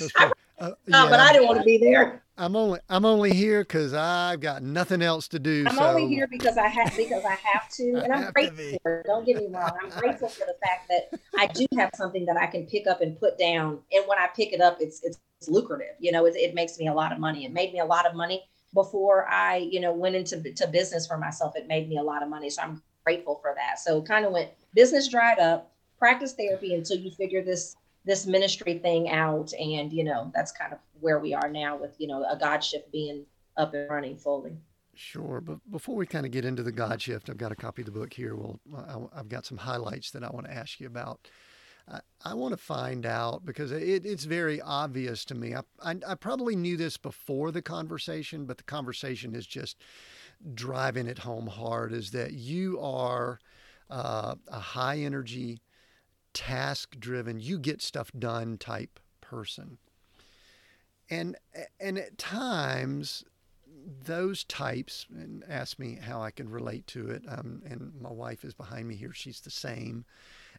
uh, 0.58 0.70
yeah, 0.86 1.08
but 1.08 1.20
I 1.20 1.32
didn't 1.32 1.46
want 1.46 1.58
to 1.58 1.64
be 1.64 1.78
there. 1.78 2.24
I'm 2.38 2.54
only 2.54 2.80
I'm 2.88 3.04
only 3.04 3.32
here 3.32 3.62
because 3.62 3.94
I've 3.94 4.40
got 4.40 4.62
nothing 4.62 5.00
else 5.00 5.28
to 5.28 5.38
do. 5.38 5.64
I'm 5.66 5.76
so. 5.76 5.84
only 5.84 6.06
here 6.06 6.26
because 6.26 6.58
I 6.58 6.68
have 6.68 6.94
because 6.96 7.24
I 7.24 7.34
have 7.34 7.68
to, 7.70 8.02
and 8.04 8.12
I'm 8.12 8.30
grateful 8.32 8.78
for 8.82 9.00
it. 9.00 9.06
Don't 9.06 9.24
get 9.24 9.36
me 9.36 9.48
wrong. 9.50 9.70
I'm 9.82 9.90
grateful 9.98 10.28
for 10.28 10.44
the 10.44 10.56
fact 10.62 10.88
that 10.88 11.18
I 11.38 11.46
do 11.46 11.66
have 11.78 11.90
something 11.94 12.26
that 12.26 12.36
I 12.36 12.46
can 12.46 12.66
pick 12.66 12.86
up 12.86 13.00
and 13.00 13.18
put 13.18 13.38
down, 13.38 13.78
and 13.92 14.06
when 14.06 14.18
I 14.18 14.28
pick 14.34 14.52
it 14.52 14.60
up, 14.60 14.78
it's 14.80 15.02
it's, 15.02 15.18
it's 15.40 15.48
lucrative. 15.48 15.94
You 15.98 16.12
know, 16.12 16.26
it, 16.26 16.36
it 16.36 16.54
makes 16.54 16.78
me 16.78 16.88
a 16.88 16.94
lot 16.94 17.12
of 17.12 17.18
money. 17.18 17.46
It 17.46 17.52
made 17.52 17.72
me 17.72 17.80
a 17.80 17.86
lot 17.86 18.06
of 18.06 18.14
money 18.14 18.44
before 18.74 19.26
I 19.28 19.56
you 19.56 19.80
know 19.80 19.94
went 19.94 20.14
into 20.14 20.52
to 20.52 20.66
business 20.66 21.06
for 21.06 21.16
myself. 21.16 21.56
It 21.56 21.66
made 21.68 21.88
me 21.88 21.96
a 21.96 22.02
lot 22.02 22.22
of 22.22 22.28
money, 22.28 22.50
so 22.50 22.62
I'm 22.62 22.82
grateful 23.02 23.36
for 23.40 23.54
that. 23.56 23.78
So 23.78 24.02
kind 24.02 24.26
of 24.26 24.32
went 24.32 24.50
business 24.74 25.08
dried 25.08 25.38
up, 25.38 25.72
practice 25.98 26.34
therapy 26.34 26.74
until 26.74 26.98
you 26.98 27.10
figure 27.12 27.42
this 27.42 27.76
this 28.06 28.24
ministry 28.24 28.78
thing 28.78 29.10
out 29.10 29.52
and 29.54 29.92
you 29.92 30.04
know 30.04 30.30
that's 30.34 30.52
kind 30.52 30.72
of 30.72 30.78
where 31.00 31.18
we 31.18 31.34
are 31.34 31.50
now 31.50 31.76
with 31.76 31.94
you 31.98 32.06
know 32.06 32.24
a 32.30 32.36
god 32.36 32.64
shift 32.64 32.90
being 32.92 33.26
up 33.56 33.74
and 33.74 33.90
running 33.90 34.16
fully 34.16 34.56
sure 34.94 35.42
but 35.42 35.58
before 35.70 35.96
we 35.96 36.06
kind 36.06 36.24
of 36.24 36.32
get 36.32 36.44
into 36.44 36.62
the 36.62 36.72
god 36.72 37.02
shift 37.02 37.28
i've 37.28 37.36
got 37.36 37.52
a 37.52 37.56
copy 37.56 37.82
of 37.82 37.86
the 37.86 37.92
book 37.92 38.12
here 38.12 38.34
well 38.34 38.58
i've 39.14 39.28
got 39.28 39.44
some 39.44 39.58
highlights 39.58 40.10
that 40.10 40.24
i 40.24 40.30
want 40.30 40.46
to 40.46 40.54
ask 40.54 40.80
you 40.80 40.86
about 40.86 41.28
I, 41.88 42.00
I 42.24 42.34
want 42.34 42.52
to 42.52 42.56
find 42.56 43.06
out 43.06 43.44
because 43.44 43.70
it, 43.70 44.04
it's 44.04 44.24
very 44.24 44.60
obvious 44.60 45.24
to 45.26 45.34
me. 45.36 45.54
I, 45.54 45.60
I, 45.80 45.94
I 46.04 46.14
probably 46.16 46.56
knew 46.56 46.76
this 46.76 46.96
before 46.96 47.52
the 47.52 47.62
conversation, 47.62 48.44
but 48.44 48.56
the 48.56 48.64
conversation 48.64 49.36
is 49.36 49.46
just 49.46 49.76
driving 50.54 51.06
it 51.06 51.18
home 51.18 51.46
hard. 51.46 51.92
Is 51.92 52.10
that 52.10 52.32
you 52.32 52.80
are 52.80 53.38
uh, 53.88 54.34
a 54.48 54.58
high 54.58 54.98
energy, 54.98 55.60
task 56.36 56.96
driven, 57.00 57.40
you 57.40 57.58
get 57.58 57.80
stuff 57.80 58.12
done 58.16 58.58
type 58.58 59.00
person. 59.22 59.78
And 61.08 61.36
and 61.80 61.98
at 61.98 62.18
times 62.18 63.24
those 64.04 64.44
types 64.44 65.06
and 65.10 65.42
ask 65.48 65.78
me 65.78 65.94
how 65.94 66.20
I 66.20 66.30
can 66.30 66.50
relate 66.50 66.86
to 66.88 67.08
it. 67.08 67.22
Um, 67.26 67.62
and 67.64 67.92
my 67.98 68.10
wife 68.10 68.44
is 68.44 68.52
behind 68.52 68.86
me 68.86 68.96
here; 68.96 69.14
she's 69.14 69.40
the 69.40 69.50
same. 69.50 70.04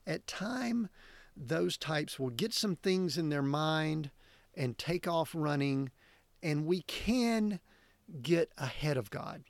At 0.08 0.26
time, 0.26 0.90
those 1.36 1.78
types 1.78 2.18
will 2.18 2.32
get 2.32 2.54
some 2.54 2.76
things 2.76 3.18
in 3.18 3.30
their 3.30 3.44
mind 3.44 4.10
and 4.56 4.78
take 4.80 5.08
off 5.08 5.36
running, 5.36 5.92
and 6.42 6.66
we 6.66 6.82
can 6.82 7.60
get 8.24 8.52
ahead 8.58 8.98
of 8.98 9.12
God. 9.12 9.44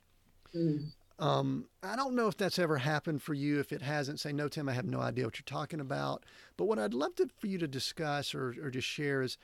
Mm. 0.54 0.90
Um, 1.18 1.66
I 1.82 1.96
don't 1.96 2.14
know 2.14 2.28
if 2.28 2.36
that's 2.36 2.58
ever 2.58 2.78
happened 2.78 3.22
for 3.22 3.34
you. 3.34 3.58
If 3.58 3.72
it 3.72 3.82
hasn't, 3.82 4.20
say, 4.20 4.32
no, 4.32 4.48
Tim, 4.48 4.68
I 4.68 4.72
have 4.72 4.86
no 4.86 5.00
idea 5.00 5.24
what 5.24 5.38
you're 5.38 5.44
talking 5.44 5.80
about. 5.80 6.24
But 6.56 6.66
what 6.66 6.78
I'd 6.78 6.94
love 6.94 7.16
to, 7.16 7.28
for 7.38 7.48
you 7.48 7.58
to 7.58 7.66
discuss 7.66 8.34
or, 8.34 8.54
or 8.62 8.70
just 8.70 8.86
share 8.86 9.22
is 9.22 9.36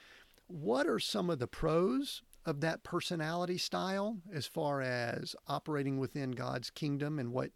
what 0.46 0.86
are 0.86 0.98
some 0.98 1.30
of 1.30 1.38
the 1.38 1.46
pros 1.46 2.22
of 2.46 2.60
that 2.60 2.82
personality 2.82 3.58
style 3.58 4.18
as 4.32 4.46
far 4.46 4.82
as 4.82 5.34
operating 5.48 5.98
within 5.98 6.32
God's 6.32 6.70
kingdom 6.70 7.18
and 7.18 7.32
what 7.32 7.50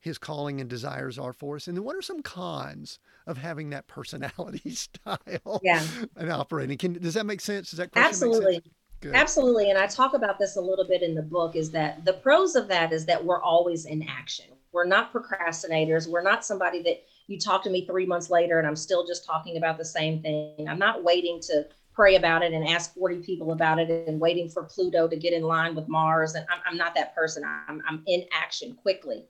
his 0.00 0.18
calling 0.18 0.60
and 0.60 0.70
desires 0.70 1.18
are 1.18 1.32
for 1.32 1.56
us? 1.56 1.66
And 1.66 1.76
then 1.76 1.84
what 1.84 1.96
are 1.96 2.02
some 2.02 2.22
cons 2.22 3.00
of 3.26 3.38
having 3.38 3.70
that 3.70 3.86
personality 3.88 4.70
style 4.70 5.60
yeah. 5.64 5.84
and 6.16 6.30
operating? 6.30 6.78
Can, 6.78 6.92
does 6.92 7.14
that 7.14 7.26
make 7.26 7.40
sense? 7.40 7.70
Does 7.70 7.78
that 7.78 7.90
Absolutely. 7.96 8.62
Good. 9.00 9.14
Absolutely. 9.14 9.70
And 9.70 9.78
I 9.78 9.86
talk 9.86 10.14
about 10.14 10.38
this 10.38 10.56
a 10.56 10.60
little 10.60 10.86
bit 10.86 11.02
in 11.02 11.14
the 11.14 11.22
book 11.22 11.54
is 11.54 11.70
that 11.70 12.04
the 12.04 12.14
pros 12.14 12.56
of 12.56 12.66
that 12.68 12.92
is 12.92 13.06
that 13.06 13.24
we're 13.24 13.40
always 13.40 13.84
in 13.86 14.02
action. 14.08 14.46
We're 14.72 14.86
not 14.86 15.12
procrastinators. 15.12 16.08
We're 16.08 16.22
not 16.22 16.44
somebody 16.44 16.82
that 16.82 17.04
you 17.28 17.38
talk 17.38 17.62
to 17.64 17.70
me 17.70 17.86
three 17.86 18.06
months 18.06 18.28
later 18.28 18.58
and 18.58 18.66
I'm 18.66 18.76
still 18.76 19.06
just 19.06 19.24
talking 19.24 19.56
about 19.56 19.78
the 19.78 19.84
same 19.84 20.20
thing. 20.20 20.68
I'm 20.68 20.78
not 20.78 21.04
waiting 21.04 21.40
to 21.42 21.66
pray 21.94 22.16
about 22.16 22.42
it 22.42 22.52
and 22.52 22.66
ask 22.66 22.94
40 22.94 23.16
people 23.18 23.52
about 23.52 23.78
it 23.78 24.08
and 24.08 24.20
waiting 24.20 24.48
for 24.48 24.64
Pluto 24.64 25.08
to 25.08 25.16
get 25.16 25.32
in 25.32 25.42
line 25.42 25.74
with 25.74 25.88
Mars. 25.88 26.34
And 26.34 26.46
I'm, 26.50 26.60
I'm 26.66 26.76
not 26.76 26.94
that 26.96 27.14
person. 27.14 27.44
I'm, 27.44 27.82
I'm 27.88 28.02
in 28.06 28.24
action 28.32 28.74
quickly. 28.74 29.24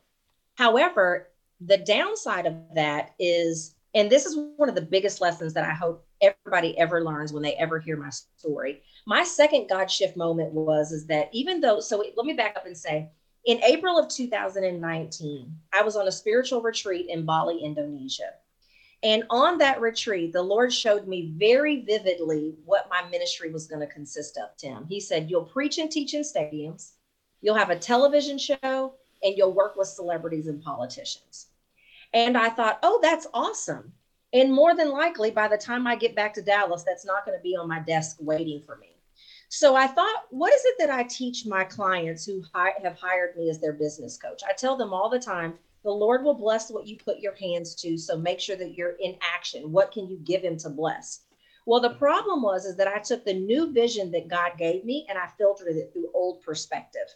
However, 0.55 1.29
the 1.61 1.79
downside 1.79 2.47
of 2.47 2.55
that 2.75 3.15
is, 3.19 3.75
and 3.95 4.11
this 4.11 4.27
is 4.27 4.37
one 4.57 4.69
of 4.69 4.75
the 4.75 4.83
biggest 4.83 5.21
lessons 5.21 5.55
that 5.55 5.65
I 5.65 5.73
hope 5.73 6.07
everybody 6.21 6.77
ever 6.79 7.05
learns 7.05 7.33
when 7.33 7.43
they 7.43 7.55
ever 7.55 7.79
hear 7.79 7.97
my 7.97 8.11
story 8.11 8.83
my 9.09 9.25
second 9.25 9.71
God 9.71 9.91
shift 9.91 10.19
moment 10.19 10.53
was 10.53 10.93
is 10.93 11.07
that 11.07 11.31
even 11.33 11.63
though, 11.63 11.81
so 11.81 12.05
let 12.15 12.27
me 12.27 12.35
back 12.35 12.59
up 12.59 12.67
and 12.67 12.77
say, 12.77 13.09
in 13.47 13.65
April 13.65 13.99
of 13.99 14.11
2019, 14.11 15.57
I 15.73 15.81
was 15.81 15.97
on 15.97 16.09
a 16.09 16.13
spiritual 16.13 16.61
retreat 16.61 17.07
in 17.09 17.25
Bali, 17.25 17.59
Indonesia. 17.65 18.35
And 19.03 19.25
on 19.31 19.57
that 19.59 19.81
retreat, 19.81 20.35
the 20.35 20.43
Lord 20.43 20.75
showed 20.75 21.09
me 21.09 21.33
very 21.39 21.81
vividly 21.81 22.57
what 22.67 22.91
my 22.91 23.09
ministry 23.09 23.51
was 23.51 23.67
going 23.67 23.81
to 23.81 23.87
consist 23.91 24.37
of, 24.37 24.55
Tim. 24.59 24.85
He 24.87 25.01
said, 25.01 25.31
You'll 25.31 25.45
preach 25.45 25.79
and 25.79 25.91
teach 25.91 26.13
in 26.13 26.21
stadiums, 26.21 26.91
you'll 27.41 27.55
have 27.55 27.71
a 27.71 27.79
television 27.79 28.37
show, 28.37 28.93
and 29.23 29.35
you'll 29.39 29.55
work 29.55 29.77
with 29.77 29.89
celebrities 29.89 30.49
and 30.49 30.63
politicians. 30.63 31.47
And 32.13 32.37
I 32.37 32.51
thought, 32.51 32.79
Oh, 32.83 32.99
that's 33.03 33.27
awesome. 33.33 33.95
And 34.33 34.53
more 34.53 34.75
than 34.77 34.91
likely, 34.91 35.31
by 35.31 35.49
the 35.49 35.57
time 35.57 35.87
I 35.87 35.97
get 35.97 36.15
back 36.15 36.35
to 36.35 36.43
Dallas, 36.43 36.85
that's 36.87 37.07
not 37.07 37.25
going 37.25 37.39
to 37.39 37.43
be 37.43 37.57
on 37.57 37.69
my 37.69 37.81
desk 37.81 38.17
waiting 38.21 38.63
for 38.65 38.77
me. 38.77 38.99
So 39.49 39.75
I 39.75 39.87
thought, 39.87 40.25
what 40.29 40.53
is 40.53 40.63
it 40.67 40.75
that 40.79 40.91
I 40.91 41.05
teach 41.05 41.47
my 41.47 41.65
clients 41.65 42.27
who 42.27 42.43
hi- 42.53 42.75
have 42.83 42.99
hired 42.99 43.35
me 43.37 43.49
as 43.49 43.59
their 43.59 43.73
business 43.73 44.19
coach? 44.19 44.43
I 44.47 44.53
tell 44.53 44.77
them 44.77 44.93
all 44.93 45.09
the 45.09 45.19
time 45.19 45.55
the 45.85 45.91
Lord 45.91 46.23
will 46.23 46.35
bless 46.35 46.71
what 46.71 46.87
you 46.87 46.99
put 46.99 47.21
your 47.21 47.35
hands 47.35 47.75
to. 47.77 47.97
So 47.97 48.19
make 48.19 48.41
sure 48.41 48.57
that 48.57 48.75
you're 48.75 48.97
in 49.01 49.17
action. 49.23 49.73
What 49.73 49.93
can 49.93 50.07
you 50.09 50.19
give 50.19 50.43
him 50.43 50.59
to 50.59 50.69
bless? 50.69 51.21
Well, 51.65 51.81
the 51.81 51.91
problem 51.91 52.43
was 52.43 52.67
is 52.67 52.77
that 52.77 52.89
I 52.89 52.99
took 52.99 53.25
the 53.25 53.35
new 53.35 53.73
vision 53.73 54.11
that 54.11 54.29
God 54.29 54.53
gave 54.59 54.85
me 54.85 55.07
and 55.09 55.17
I 55.19 55.29
filtered 55.39 55.77
it 55.77 55.91
through 55.93 56.11
old 56.13 56.43
perspective. 56.43 57.09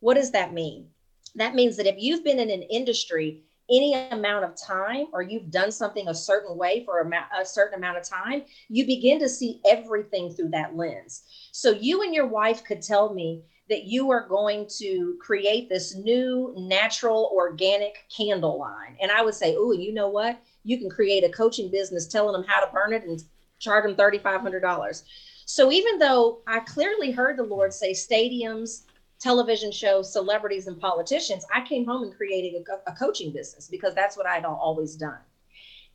What 0.00 0.14
does 0.14 0.32
that 0.32 0.52
mean? 0.52 0.88
That 1.36 1.54
means 1.54 1.76
that 1.76 1.86
if 1.86 1.96
you've 1.98 2.24
been 2.24 2.40
in 2.40 2.50
an 2.50 2.62
industry 2.62 3.42
any 3.70 3.94
amount 3.94 4.44
of 4.44 4.54
time 4.56 5.06
or 5.12 5.22
you've 5.22 5.50
done 5.50 5.72
something 5.72 6.08
a 6.08 6.14
certain 6.14 6.56
way 6.56 6.84
for 6.84 7.00
a, 7.00 7.40
a, 7.40 7.44
certain 7.44 7.78
amount 7.78 7.98
of 7.98 8.04
time, 8.04 8.42
you 8.68 8.86
begin 8.86 9.18
to 9.18 9.28
see 9.28 9.60
everything 9.68 10.32
through 10.32 10.50
that 10.50 10.76
lens. 10.76 11.22
So 11.52 11.70
you 11.70 12.02
and 12.02 12.14
your 12.14 12.26
wife 12.26 12.64
could 12.64 12.82
tell 12.82 13.12
me 13.12 13.42
that 13.68 13.84
you 13.84 14.10
are 14.10 14.28
going 14.28 14.68
to 14.78 15.18
create 15.20 15.68
this 15.68 15.96
new 15.96 16.54
natural 16.56 17.30
organic 17.34 18.04
candle 18.16 18.58
line. 18.58 18.96
And 19.00 19.10
I 19.10 19.22
would 19.22 19.34
say, 19.34 19.56
oh, 19.58 19.72
you 19.72 19.92
know 19.92 20.08
what? 20.08 20.40
You 20.62 20.78
can 20.78 20.88
create 20.88 21.24
a 21.24 21.28
coaching 21.28 21.70
business 21.70 22.06
telling 22.06 22.32
them 22.32 22.44
how 22.46 22.64
to 22.64 22.70
burn 22.72 22.92
it 22.92 23.02
and 23.02 23.20
charge 23.58 23.84
them 23.84 23.96
$3,500. 23.96 25.02
So 25.46 25.72
even 25.72 25.98
though 25.98 26.40
I 26.46 26.60
clearly 26.60 27.10
heard 27.10 27.36
the 27.36 27.44
Lord 27.44 27.72
say 27.72 27.92
stadiums, 27.92 28.82
television 29.18 29.72
shows, 29.72 30.12
celebrities, 30.12 30.66
and 30.66 30.78
politicians, 30.80 31.44
I 31.54 31.62
came 31.62 31.86
home 31.86 32.02
and 32.02 32.16
created 32.16 32.62
a, 32.86 32.90
a 32.90 32.94
coaching 32.94 33.32
business 33.32 33.68
because 33.68 33.94
that's 33.94 34.16
what 34.16 34.26
I'd 34.26 34.44
always 34.44 34.96
done. 34.96 35.18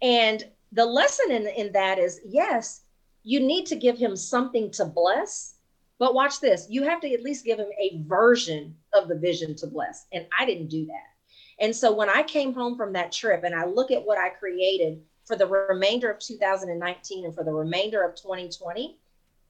And 0.01 0.43
the 0.71 0.85
lesson 0.85 1.31
in, 1.31 1.47
in 1.47 1.71
that 1.73 1.99
is 1.99 2.21
yes, 2.25 2.81
you 3.23 3.39
need 3.39 3.65
to 3.67 3.75
give 3.75 3.97
him 3.97 4.15
something 4.15 4.71
to 4.71 4.85
bless. 4.85 5.55
But 5.99 6.15
watch 6.15 6.39
this 6.39 6.67
you 6.69 6.83
have 6.83 7.01
to 7.01 7.13
at 7.13 7.21
least 7.21 7.45
give 7.45 7.59
him 7.59 7.69
a 7.79 8.01
version 8.07 8.75
of 8.93 9.07
the 9.07 9.17
vision 9.17 9.55
to 9.57 9.67
bless. 9.67 10.07
And 10.11 10.25
I 10.37 10.45
didn't 10.45 10.69
do 10.69 10.85
that. 10.87 11.11
And 11.59 11.75
so 11.75 11.93
when 11.93 12.09
I 12.09 12.23
came 12.23 12.53
home 12.53 12.75
from 12.75 12.93
that 12.93 13.11
trip 13.11 13.43
and 13.43 13.53
I 13.53 13.65
look 13.65 13.91
at 13.91 14.03
what 14.03 14.17
I 14.17 14.29
created 14.29 14.99
for 15.25 15.35
the 15.35 15.45
remainder 15.45 16.09
of 16.09 16.19
2019 16.19 17.25
and 17.25 17.35
for 17.35 17.43
the 17.43 17.53
remainder 17.53 18.03
of 18.03 18.15
2020, 18.15 18.97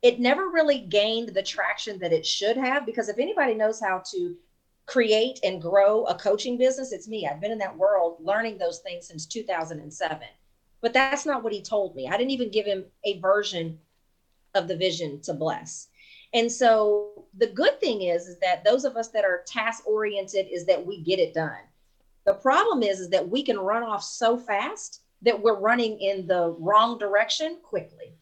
it 0.01 0.19
never 0.19 0.49
really 0.49 0.79
gained 0.79 1.29
the 1.29 1.43
traction 1.43 1.99
that 1.99 2.13
it 2.13 2.25
should 2.25 2.57
have 2.57 2.85
because 2.85 3.09
if 3.09 3.19
anybody 3.19 3.53
knows 3.53 3.79
how 3.79 4.01
to 4.11 4.35
create 4.87 5.39
and 5.43 5.61
grow 5.61 6.05
a 6.05 6.15
coaching 6.15 6.57
business, 6.57 6.91
it's 6.91 7.07
me. 7.07 7.27
I've 7.27 7.39
been 7.39 7.51
in 7.51 7.59
that 7.59 7.77
world 7.77 8.17
learning 8.19 8.57
those 8.57 8.79
things 8.79 9.07
since 9.07 9.25
2007. 9.25 10.27
But 10.81 10.93
that's 10.93 11.25
not 11.25 11.43
what 11.43 11.53
he 11.53 11.61
told 11.61 11.95
me. 11.95 12.07
I 12.07 12.17
didn't 12.17 12.31
even 12.31 12.49
give 12.49 12.65
him 12.65 12.85
a 13.05 13.19
version 13.19 13.77
of 14.55 14.67
the 14.67 14.75
vision 14.75 15.21
to 15.21 15.33
bless. 15.33 15.87
And 16.33 16.51
so 16.51 17.25
the 17.37 17.47
good 17.47 17.79
thing 17.79 18.01
is, 18.01 18.25
is 18.27 18.39
that 18.39 18.63
those 18.63 18.85
of 18.85 18.97
us 18.97 19.09
that 19.09 19.23
are 19.23 19.43
task 19.45 19.87
oriented 19.87 20.47
is 20.51 20.65
that 20.65 20.83
we 20.83 21.01
get 21.01 21.19
it 21.19 21.33
done. 21.33 21.59
The 22.25 22.33
problem 22.33 22.81
is, 22.81 22.99
is 22.99 23.09
that 23.09 23.29
we 23.29 23.43
can 23.43 23.59
run 23.59 23.83
off 23.83 24.03
so 24.03 24.37
fast 24.37 25.01
that 25.21 25.39
we're 25.39 25.59
running 25.59 25.99
in 25.99 26.25
the 26.25 26.55
wrong 26.57 26.97
direction 26.97 27.59
quickly 27.61 28.15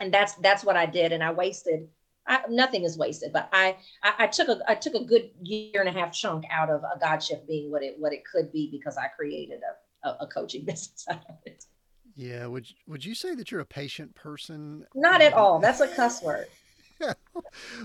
and 0.00 0.12
that's 0.12 0.34
that's 0.36 0.64
what 0.64 0.76
I 0.76 0.86
did, 0.86 1.12
and 1.12 1.22
I 1.22 1.32
wasted. 1.32 1.88
I, 2.26 2.40
nothing 2.48 2.84
is 2.84 2.96
wasted, 2.96 3.34
but 3.34 3.50
I, 3.52 3.76
I, 4.02 4.14
I 4.20 4.26
took 4.28 4.48
a 4.48 4.58
I 4.66 4.74
took 4.74 4.94
a 4.94 5.04
good 5.04 5.30
year 5.42 5.80
and 5.80 5.88
a 5.88 5.92
half 5.92 6.12
chunk 6.12 6.44
out 6.50 6.70
of 6.70 6.80
a 6.80 6.98
God 6.98 7.00
godship 7.00 7.46
being 7.46 7.70
what 7.70 7.82
it 7.82 7.96
what 7.98 8.12
it 8.12 8.22
could 8.24 8.50
be 8.50 8.70
because 8.70 8.96
I 8.96 9.08
created 9.08 9.60
a, 10.04 10.08
a, 10.08 10.16
a 10.20 10.26
coaching 10.26 10.64
business 10.66 11.04
out 11.10 11.24
of 11.28 11.36
it. 11.44 11.64
Yeah, 12.16 12.46
would 12.46 12.66
would 12.86 13.04
you 13.04 13.14
say 13.14 13.34
that 13.34 13.50
you're 13.50 13.60
a 13.60 13.66
patient 13.66 14.14
person? 14.14 14.86
Not 14.94 15.20
at 15.20 15.34
um, 15.34 15.38
all. 15.38 15.58
That's 15.58 15.80
a 15.80 15.88
cuss 15.88 16.22
word. 16.22 16.46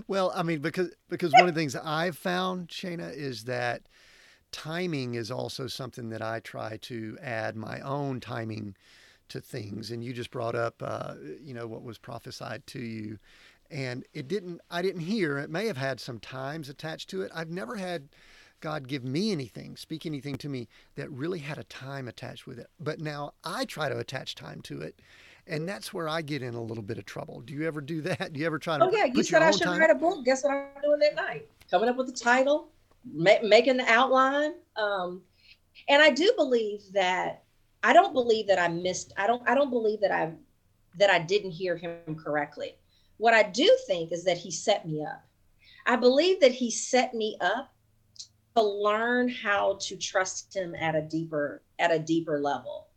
well, 0.07 0.31
I 0.35 0.43
mean, 0.43 0.59
because 0.59 0.91
because 1.09 1.33
one 1.33 1.47
of 1.47 1.53
the 1.53 1.59
things 1.59 1.75
I've 1.75 2.17
found, 2.17 2.69
Shana, 2.69 3.13
is 3.13 3.45
that 3.45 3.83
timing 4.51 5.15
is 5.15 5.31
also 5.31 5.67
something 5.67 6.09
that 6.09 6.21
I 6.21 6.39
try 6.39 6.77
to 6.77 7.17
add 7.21 7.55
my 7.55 7.79
own 7.81 8.19
timing 8.19 8.75
to 9.29 9.41
things. 9.41 9.91
And 9.91 10.03
you 10.03 10.13
just 10.13 10.31
brought 10.31 10.55
up, 10.55 10.81
uh, 10.81 11.15
you 11.41 11.53
know, 11.53 11.67
what 11.67 11.83
was 11.83 11.97
prophesied 11.97 12.65
to 12.67 12.79
you. 12.79 13.19
And 13.71 14.03
it 14.13 14.27
didn't, 14.27 14.61
I 14.71 14.81
didn't 14.81 15.01
hear, 15.01 15.37
it 15.37 15.49
may 15.49 15.67
have 15.67 15.77
had 15.77 15.99
some 15.99 16.19
times 16.19 16.69
attached 16.69 17.09
to 17.11 17.21
it. 17.21 17.31
I've 17.33 17.51
never 17.51 17.75
had 17.75 18.09
God 18.61 18.87
give 18.87 19.03
me 19.03 19.31
anything, 19.31 19.77
speak 19.77 20.05
anything 20.05 20.35
to 20.37 20.49
me 20.49 20.67
that 20.95 21.09
really 21.11 21.39
had 21.39 21.57
a 21.57 21.63
time 21.65 22.07
attached 22.07 22.47
with 22.47 22.59
it. 22.59 22.67
But 22.79 22.99
now 22.99 23.33
I 23.43 23.65
try 23.65 23.89
to 23.89 23.97
attach 23.97 24.35
time 24.35 24.61
to 24.63 24.81
it. 24.81 24.99
And 25.47 25.67
that's 25.67 25.93
where 25.93 26.07
I 26.07 26.21
get 26.21 26.43
in 26.43 26.53
a 26.53 26.61
little 26.61 26.83
bit 26.83 26.97
of 26.97 27.05
trouble. 27.05 27.41
Do 27.41 27.53
you 27.53 27.65
ever 27.67 27.81
do 27.81 28.01
that? 28.03 28.33
Do 28.33 28.39
you 28.39 28.45
ever 28.45 28.59
try 28.59 28.77
to? 28.77 28.85
Oh 28.85 28.91
yeah, 28.91 29.05
you 29.05 29.23
said 29.23 29.41
I 29.41 29.51
should 29.51 29.61
time? 29.61 29.79
write 29.79 29.89
a 29.89 29.95
book. 29.95 30.25
Guess 30.25 30.43
what 30.43 30.51
I'm 30.51 30.81
doing 30.83 30.99
that 30.99 31.15
night? 31.15 31.47
Coming 31.71 31.89
up 31.89 31.95
with 31.95 32.07
the 32.07 32.13
title, 32.13 32.69
ma- 33.11 33.41
making 33.43 33.77
the 33.77 33.91
outline. 33.91 34.53
Um, 34.75 35.21
and 35.87 36.01
I 36.01 36.09
do 36.09 36.31
believe 36.35 36.81
that 36.93 37.43
I 37.83 37.93
don't 37.93 38.13
believe 38.13 38.47
that 38.47 38.59
I 38.59 38.67
missed. 38.67 39.13
I 39.17 39.27
don't. 39.27 39.47
I 39.47 39.55
don't 39.55 39.69
believe 39.69 40.01
that 40.01 40.11
I 40.11 40.33
that 40.97 41.09
I 41.09 41.19
didn't 41.19 41.51
hear 41.51 41.77
him 41.77 42.15
correctly. 42.15 42.75
What 43.17 43.33
I 43.33 43.43
do 43.43 43.77
think 43.87 44.11
is 44.11 44.23
that 44.25 44.37
he 44.37 44.51
set 44.51 44.87
me 44.87 45.03
up. 45.03 45.23
I 45.85 45.95
believe 45.95 46.41
that 46.41 46.51
he 46.51 46.71
set 46.71 47.13
me 47.13 47.37
up 47.41 47.73
to 48.55 48.63
learn 48.63 49.29
how 49.29 49.77
to 49.81 49.95
trust 49.95 50.55
him 50.55 50.75
at 50.75 50.95
a 50.95 51.01
deeper 51.01 51.63
at 51.77 51.91
a 51.91 51.99
deeper 51.99 52.39
level. 52.39 52.87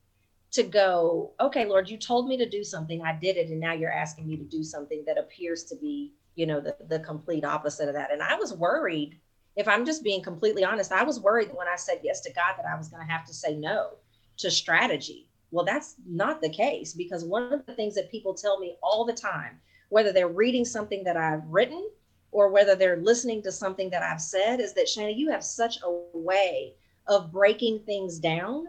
To 0.52 0.62
go, 0.62 1.32
okay, 1.40 1.64
Lord, 1.64 1.88
you 1.88 1.96
told 1.96 2.28
me 2.28 2.36
to 2.36 2.46
do 2.48 2.62
something. 2.62 3.00
I 3.02 3.14
did 3.18 3.38
it, 3.38 3.48
and 3.48 3.58
now 3.58 3.72
you're 3.72 3.92
asking 3.92 4.26
me 4.26 4.36
to 4.36 4.44
do 4.44 4.62
something 4.62 5.02
that 5.06 5.16
appears 5.16 5.64
to 5.64 5.76
be, 5.76 6.12
you 6.34 6.46
know, 6.46 6.60
the 6.60 6.76
the 6.88 6.98
complete 7.00 7.44
opposite 7.44 7.88
of 7.88 7.94
that. 7.94 8.12
And 8.12 8.22
I 8.22 8.34
was 8.34 8.52
worried. 8.52 9.18
If 9.54 9.68
I'm 9.68 9.84
just 9.84 10.02
being 10.02 10.22
completely 10.22 10.64
honest, 10.64 10.92
I 10.92 11.04
was 11.04 11.20
worried 11.20 11.50
when 11.52 11.68
I 11.68 11.76
said 11.76 12.00
yes 12.02 12.22
to 12.22 12.32
God 12.32 12.54
that 12.56 12.66
I 12.66 12.76
was 12.76 12.88
going 12.88 13.06
to 13.06 13.12
have 13.12 13.26
to 13.26 13.34
say 13.34 13.54
no 13.54 13.98
to 14.42 14.50
strategy. 14.50 15.26
Well, 15.50 15.64
that's 15.64 15.96
not 16.06 16.40
the 16.40 16.48
case 16.48 16.92
because 16.92 17.24
one 17.24 17.52
of 17.52 17.66
the 17.66 17.74
things 17.74 17.94
that 17.94 18.10
people 18.10 18.34
tell 18.34 18.58
me 18.58 18.76
all 18.82 19.04
the 19.04 19.12
time, 19.12 19.60
whether 19.88 20.12
they're 20.12 20.28
reading 20.28 20.64
something 20.64 21.04
that 21.04 21.16
I've 21.16 21.46
written 21.46 21.88
or 22.30 22.48
whether 22.48 22.74
they're 22.74 22.96
listening 22.96 23.42
to 23.42 23.52
something 23.52 23.90
that 23.90 24.02
I've 24.02 24.20
said, 24.20 24.60
is 24.60 24.72
that 24.74 24.86
Shana, 24.86 25.16
you 25.16 25.30
have 25.30 25.44
such 25.44 25.78
a 25.82 25.90
way 26.14 26.74
of 27.06 27.30
breaking 27.30 27.80
things 27.80 28.18
down 28.18 28.68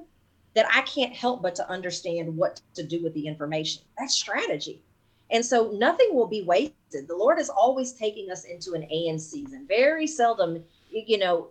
that 0.53 0.67
I 0.74 0.82
can't 0.82 1.13
help 1.13 1.41
but 1.41 1.55
to 1.55 1.69
understand 1.69 2.36
what 2.36 2.61
to 2.76 2.84
do 2.84 3.01
with 3.01 3.13
the 3.13 3.28
information. 3.28 3.84
That's 3.97 4.13
strategy. 4.13 4.82
And 5.32 5.43
so 5.43 5.71
nothing 5.71 6.09
will 6.11 6.28
be 6.28 6.43
wasted. 6.43 7.07
The 7.07 7.15
Lord 7.15 7.39
is 7.39 7.49
always 7.49 7.93
taking 7.93 8.30
us 8.30 8.43
into 8.43 8.74
an 8.74 8.84
and 8.84 9.19
season. 9.19 9.65
Very 9.67 10.05
seldom, 10.05 10.63
you 10.91 11.17
know, 11.17 11.47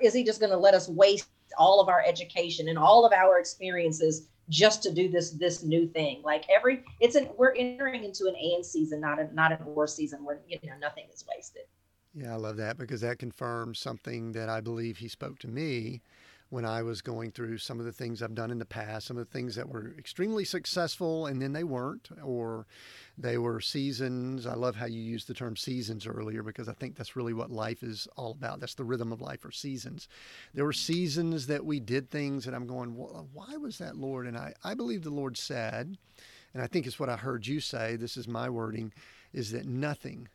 is 0.00 0.12
he 0.12 0.22
just 0.22 0.40
going 0.40 0.52
to 0.52 0.58
let 0.58 0.74
us 0.74 0.88
waste 0.88 1.28
all 1.58 1.80
of 1.80 1.88
our 1.88 2.02
education 2.06 2.68
and 2.68 2.78
all 2.78 3.04
of 3.04 3.12
our 3.12 3.38
experiences 3.38 4.28
just 4.48 4.82
to 4.82 4.92
do 4.92 5.08
this 5.08 5.30
this 5.30 5.62
new 5.62 5.86
thing. 5.86 6.22
Like 6.22 6.44
every 6.50 6.84
it's 7.00 7.14
an 7.14 7.28
we're 7.36 7.54
entering 7.54 8.04
into 8.04 8.26
an 8.26 8.34
and 8.36 8.64
season 8.64 9.00
not 9.00 9.18
a 9.18 9.32
not 9.34 9.52
an 9.52 9.58
or 9.66 9.86
season 9.86 10.24
where 10.24 10.40
you 10.46 10.58
know 10.64 10.76
nothing 10.80 11.04
is 11.12 11.24
wasted. 11.28 11.62
Yeah 12.14 12.32
i 12.32 12.36
love 12.36 12.58
that 12.58 12.76
because 12.76 13.00
that 13.00 13.18
confirms 13.18 13.78
something 13.78 14.32
that 14.32 14.50
i 14.50 14.60
believe 14.60 14.98
he 14.98 15.08
spoke 15.08 15.38
to 15.38 15.48
me 15.48 16.02
when 16.52 16.66
I 16.66 16.82
was 16.82 17.00
going 17.00 17.30
through 17.30 17.56
some 17.56 17.80
of 17.80 17.86
the 17.86 17.92
things 17.92 18.22
I've 18.22 18.34
done 18.34 18.50
in 18.50 18.58
the 18.58 18.66
past, 18.66 19.06
some 19.06 19.16
of 19.16 19.26
the 19.26 19.32
things 19.32 19.54
that 19.54 19.70
were 19.70 19.94
extremely 19.96 20.44
successful 20.44 21.24
and 21.24 21.40
then 21.40 21.54
they 21.54 21.64
weren't, 21.64 22.10
or 22.22 22.66
they 23.16 23.38
were 23.38 23.58
seasons. 23.58 24.46
I 24.46 24.52
love 24.52 24.76
how 24.76 24.84
you 24.84 25.00
used 25.00 25.28
the 25.28 25.32
term 25.34 25.56
seasons 25.56 26.06
earlier 26.06 26.42
because 26.42 26.68
I 26.68 26.74
think 26.74 26.94
that's 26.94 27.16
really 27.16 27.32
what 27.32 27.50
life 27.50 27.82
is 27.82 28.06
all 28.18 28.32
about. 28.32 28.60
That's 28.60 28.74
the 28.74 28.84
rhythm 28.84 29.12
of 29.12 29.22
life 29.22 29.46
or 29.46 29.50
seasons. 29.50 30.08
There 30.52 30.66
were 30.66 30.74
seasons 30.74 31.46
that 31.46 31.64
we 31.64 31.80
did 31.80 32.10
things 32.10 32.46
and 32.46 32.54
I'm 32.54 32.66
going, 32.66 32.98
well, 32.98 33.30
why 33.32 33.56
was 33.56 33.78
that, 33.78 33.96
Lord? 33.96 34.26
And 34.26 34.36
I, 34.36 34.52
I 34.62 34.74
believe 34.74 35.04
the 35.04 35.08
Lord 35.08 35.38
said, 35.38 35.96
and 36.52 36.62
I 36.62 36.66
think 36.66 36.86
it's 36.86 37.00
what 37.00 37.08
I 37.08 37.16
heard 37.16 37.46
you 37.46 37.60
say, 37.60 37.96
this 37.96 38.18
is 38.18 38.28
my 38.28 38.50
wording, 38.50 38.92
is 39.32 39.52
that 39.52 39.64
nothing 39.64 40.28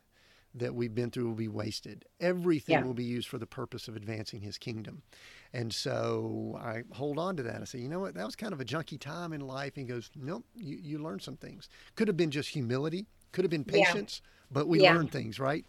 that 0.54 0.74
we've 0.74 0.94
been 0.94 1.10
through 1.10 1.28
will 1.28 1.34
be 1.34 1.48
wasted. 1.48 2.04
Everything 2.20 2.72
yeah. 2.72 2.82
will 2.82 2.94
be 2.94 3.04
used 3.04 3.28
for 3.28 3.38
the 3.38 3.46
purpose 3.46 3.86
of 3.86 3.94
advancing 3.96 4.40
his 4.40 4.58
kingdom. 4.58 5.02
And 5.54 5.72
so 5.72 6.58
I 6.62 6.82
hold 6.92 7.18
on 7.18 7.36
to 7.36 7.42
that. 7.44 7.60
I 7.60 7.64
say, 7.64 7.78
you 7.78 7.88
know 7.88 8.00
what? 8.00 8.14
That 8.14 8.26
was 8.26 8.36
kind 8.36 8.52
of 8.52 8.60
a 8.60 8.64
junky 8.64 9.00
time 9.00 9.32
in 9.32 9.40
life. 9.40 9.72
And 9.76 9.86
he 9.86 9.92
goes, 9.92 10.10
nope, 10.14 10.44
you, 10.54 10.78
you 10.82 10.98
learned 10.98 11.22
some 11.22 11.36
things. 11.36 11.68
Could 11.96 12.08
have 12.08 12.16
been 12.16 12.30
just 12.30 12.50
humility, 12.50 13.06
could 13.32 13.44
have 13.44 13.50
been 13.50 13.64
patience, 13.64 14.20
yeah. 14.22 14.30
but 14.52 14.68
we 14.68 14.82
yeah. 14.82 14.94
learned 14.94 15.10
things, 15.10 15.40
right? 15.40 15.64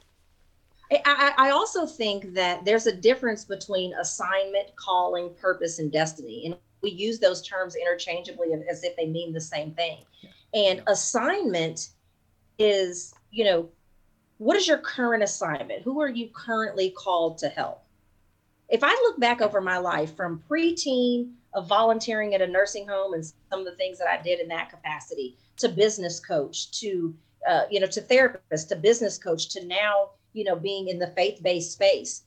I, 0.91 1.33
I 1.37 1.49
also 1.51 1.85
think 1.85 2.33
that 2.33 2.65
there's 2.65 2.87
a 2.87 2.95
difference 2.95 3.45
between 3.45 3.93
assignment, 3.93 4.75
calling, 4.75 5.29
purpose, 5.39 5.77
and 5.77 5.91
destiny. 5.91 6.47
And 6.47 6.57
we 6.81 6.89
use 6.89 7.19
those 7.19 7.41
terms 7.47 7.75
interchangeably 7.75 8.47
as 8.69 8.83
if 8.83 8.95
they 8.97 9.05
mean 9.05 9.31
the 9.31 9.41
same 9.41 9.71
thing. 9.73 9.99
Yeah. 10.21 10.29
And 10.55 10.83
assignment 10.87 11.89
is, 12.57 13.13
you 13.31 13.45
know, 13.45 13.69
what 14.39 14.57
is 14.57 14.67
your 14.67 14.79
current 14.79 15.21
assignment? 15.21 15.83
Who 15.83 16.01
are 16.01 16.09
you 16.09 16.29
currently 16.33 16.89
called 16.97 17.37
to 17.39 17.49
help? 17.49 17.83
If 18.69 18.83
I 18.83 18.91
look 18.91 19.19
back 19.19 19.41
over 19.41 19.61
my 19.61 19.77
life 19.77 20.15
from 20.15 20.43
preteen 20.49 21.31
of 21.53 21.67
volunteering 21.67 22.35
at 22.35 22.41
a 22.41 22.47
nursing 22.47 22.87
home 22.87 23.13
and 23.13 23.25
some 23.25 23.59
of 23.59 23.65
the 23.65 23.75
things 23.75 23.97
that 23.97 24.07
I 24.07 24.21
did 24.21 24.39
in 24.39 24.47
that 24.49 24.69
capacity 24.69 25.37
to 25.57 25.69
business 25.69 26.19
coach 26.19 26.71
to 26.79 27.15
uh, 27.47 27.63
you 27.69 27.79
know 27.79 27.87
to 27.87 28.01
therapist 28.01 28.69
to 28.69 28.75
business 28.75 29.17
coach 29.17 29.49
to 29.49 29.65
now 29.65 30.11
you 30.33 30.43
know 30.43 30.55
being 30.55 30.89
in 30.89 30.99
the 30.99 31.07
faith-based 31.07 31.71
space 31.71 32.23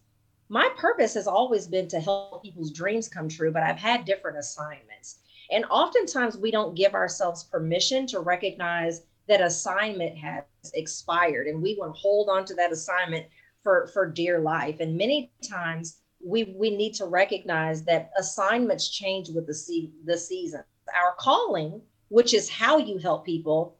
my 0.52 0.68
purpose 0.76 1.14
has 1.14 1.26
always 1.26 1.66
been 1.66 1.88
to 1.88 1.98
help 1.98 2.42
people's 2.42 2.72
dreams 2.72 3.08
come 3.08 3.26
true, 3.26 3.50
but 3.50 3.62
I've 3.62 3.78
had 3.78 4.04
different 4.04 4.36
assignments. 4.36 5.20
And 5.50 5.64
oftentimes 5.70 6.36
we 6.36 6.50
don't 6.50 6.74
give 6.74 6.92
ourselves 6.92 7.44
permission 7.44 8.06
to 8.08 8.20
recognize 8.20 9.00
that 9.28 9.40
assignment 9.40 10.18
has 10.18 10.44
expired 10.74 11.46
and 11.46 11.62
we 11.62 11.78
want 11.78 11.94
to 11.94 11.98
hold 11.98 12.28
on 12.28 12.44
to 12.44 12.54
that 12.56 12.70
assignment 12.70 13.24
for, 13.62 13.86
for 13.94 14.06
dear 14.06 14.40
life. 14.40 14.80
And 14.80 14.94
many 14.94 15.32
times 15.42 16.01
we, 16.24 16.54
we 16.56 16.74
need 16.74 16.94
to 16.94 17.06
recognize 17.06 17.84
that 17.84 18.10
assignments 18.18 18.88
change 18.88 19.28
with 19.30 19.46
the, 19.46 19.54
se- 19.54 19.90
the 20.04 20.16
season. 20.16 20.62
Our 20.94 21.14
calling, 21.18 21.80
which 22.08 22.34
is 22.34 22.48
how 22.48 22.78
you 22.78 22.98
help 22.98 23.24
people, 23.24 23.76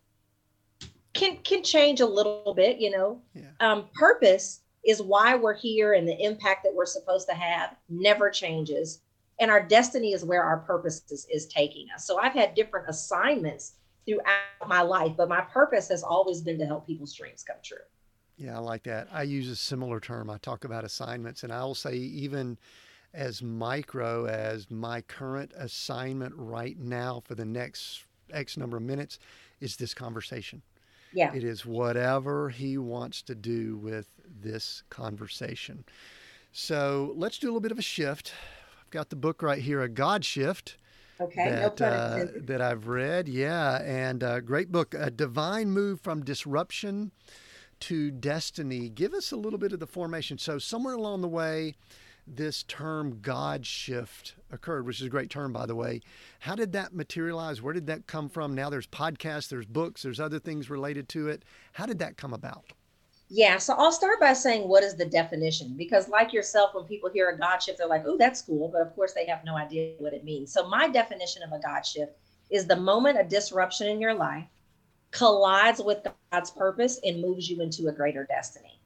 can 1.15 1.37
can 1.39 1.63
change 1.63 2.01
a 2.01 2.07
little 2.07 2.55
bit, 2.57 2.79
you 2.79 2.91
know. 2.91 3.21
Yeah. 3.35 3.51
Um, 3.61 3.89
purpose 3.95 4.61
is 4.85 5.03
why 5.03 5.35
we're 5.37 5.55
here 5.55 5.93
and 5.95 6.09
the 6.09 6.19
impact 6.25 6.65
that 6.65 6.75
we're 6.75 6.87
supposed 6.87 7.29
to 7.29 7.35
have 7.35 7.77
never 7.89 8.31
changes. 8.31 9.03
And 9.39 9.51
our 9.51 9.63
destiny 9.63 10.13
is 10.13 10.25
where 10.25 10.43
our 10.43 10.59
purpose 10.59 11.03
is, 11.11 11.27
is 11.31 11.47
taking 11.47 11.87
us. 11.95 12.07
So 12.07 12.19
I've 12.19 12.33
had 12.33 12.55
different 12.55 12.89
assignments 12.89 13.75
throughout 14.07 14.69
my 14.69 14.83
life, 14.83 15.13
but 15.17 15.29
my 15.29 15.43
purpose 15.43 15.89
has 15.89 16.03
always 16.03 16.41
been 16.41 16.59
to 16.59 16.67
help 16.67 16.87
people's 16.87 17.15
dreams 17.15 17.45
come 17.45 17.57
true. 17.63 17.79
Yeah, 18.37 18.57
I 18.57 18.61
like 18.61 18.83
that. 18.85 19.09
I 19.13 19.23
use 19.23 19.49
a 19.49 19.57
similar 19.57 20.01
term. 20.01 20.31
I 20.31 20.39
talk 20.39 20.65
about 20.65 20.85
assignments, 20.85 21.43
and 21.43 21.53
I 21.53 21.63
will 21.65 21.75
say, 21.75 21.95
even 21.97 22.59
as 23.15 23.43
micro 23.43 24.27
as 24.27 24.71
my 24.71 25.03
current 25.03 25.53
assignment 25.57 26.35
right 26.37 26.79
now 26.79 27.23
for 27.25 27.35
the 27.35 27.45
next 27.45 28.05
X 28.33 28.57
number 28.57 28.79
of 28.79 28.83
minutes 28.83 29.19
is 29.61 29.77
this 29.77 29.95
conversation. 29.95 30.63
Yeah. 31.13 31.35
It 31.35 31.45
is 31.45 31.67
whatever 31.67 32.49
he 32.49 32.79
wants 32.79 33.21
to 33.23 33.35
do 33.35 33.77
with 33.77 34.07
this 34.41 34.83
conversation. 34.89 35.85
So 36.53 37.13
let's 37.17 37.39
do 37.39 37.47
a 37.47 37.49
little 37.49 37.61
bit 37.61 37.73
of 37.73 37.79
a 37.79 37.83
shift. 37.83 38.33
I've 38.81 38.91
got 38.91 39.11
the 39.11 39.17
book 39.17 39.43
right 39.43 39.61
here, 39.61 39.83
A 39.83 39.89
God 39.89 40.25
Shift. 40.25 40.77
Okay, 41.21 41.51
that, 41.51 41.79
no 41.79 41.87
uh, 41.87 42.27
that 42.35 42.61
I've 42.61 42.89
read. 42.89 43.29
Yeah, 43.29 43.81
and 43.83 44.25
uh, 44.25 44.41
great 44.41 44.73
book, 44.73 44.95
A 44.99 45.11
Divine 45.11 45.71
Move 45.71 46.01
from 46.01 46.25
Disruption 46.25 47.13
to 47.83 48.13
Destiny. 48.13 48.89
Give 48.89 49.13
us 49.13 49.33
a 49.33 49.37
little 49.37 49.59
bit 49.59 49.73
of 49.73 49.81
the 49.81 49.89
formation. 49.89 50.39
So, 50.39 50.59
somewhere 50.59 50.95
along 50.95 51.21
the 51.21 51.29
way, 51.29 51.75
this 52.27 52.63
term 52.63 53.19
God 53.21 53.67
shift 53.67 54.37
occurred, 54.53 54.87
which 54.87 55.01
is 55.01 55.07
a 55.07 55.11
great 55.11 55.31
term, 55.31 55.53
by 55.53 55.67
the 55.67 55.75
way. 55.75 56.01
How 56.39 56.55
did 56.55 56.73
that 56.73 56.95
materialize? 56.95 57.61
Where 57.61 57.75
did 57.75 57.89
that 57.89 58.07
come 58.07 58.29
from? 58.29 58.55
Now 58.55 58.71
there's 58.71 58.87
podcasts, 58.87 59.49
there's 59.49 59.67
books, 59.67 60.03
there's 60.03 60.21
other 60.21 60.39
things 60.39 60.71
related 60.71 61.09
to 61.11 61.29
it. 61.29 61.45
How 61.73 61.87
did 61.87 61.99
that 61.99 62.17
come 62.17 62.33
about? 62.33 62.73
Yeah, 63.29 63.59
so 63.59 63.75
I'll 63.75 63.91
start 63.91 64.21
by 64.21 64.35
saying 64.35 64.69
what 64.69 64.85
is 64.85 64.95
the 64.95 65.07
definition? 65.07 65.75
Because, 65.77 66.09
like 66.09 66.33
yourself, 66.33 66.75
when 66.75 66.85
people 66.85 67.11
hear 67.11 67.31
a 67.31 67.39
God 67.39 67.59
shift, 67.59 67.79
they're 67.79 67.89
like, 67.89 68.05
oh, 68.07 68.17
that's 68.17 68.43
cool. 68.43 68.69
But 68.69 68.83
of 68.83 68.95
course, 68.95 69.13
they 69.13 69.27
have 69.27 69.45
no 69.45 69.57
idea 69.57 69.95
what 69.99 70.13
it 70.13 70.23
means. 70.23 70.53
So, 70.53 70.69
my 70.69 70.89
definition 70.89 71.43
of 71.43 71.51
a 71.51 71.61
God 71.61 71.85
shift 71.85 72.13
is 72.49 72.67
the 72.67 72.77
moment 72.77 73.19
a 73.19 73.25
disruption 73.25 73.89
in 73.89 74.01
your 74.01 74.15
life 74.15 74.45
collides 75.13 75.81
with 75.81 76.07
God's 76.33 76.51
purpose 76.51 76.99
and 77.05 77.21
moves 77.21 77.49
you 77.49 77.61
into 77.61 77.89
a 77.89 77.93
greater 77.93 78.25
destiny. 78.25 78.81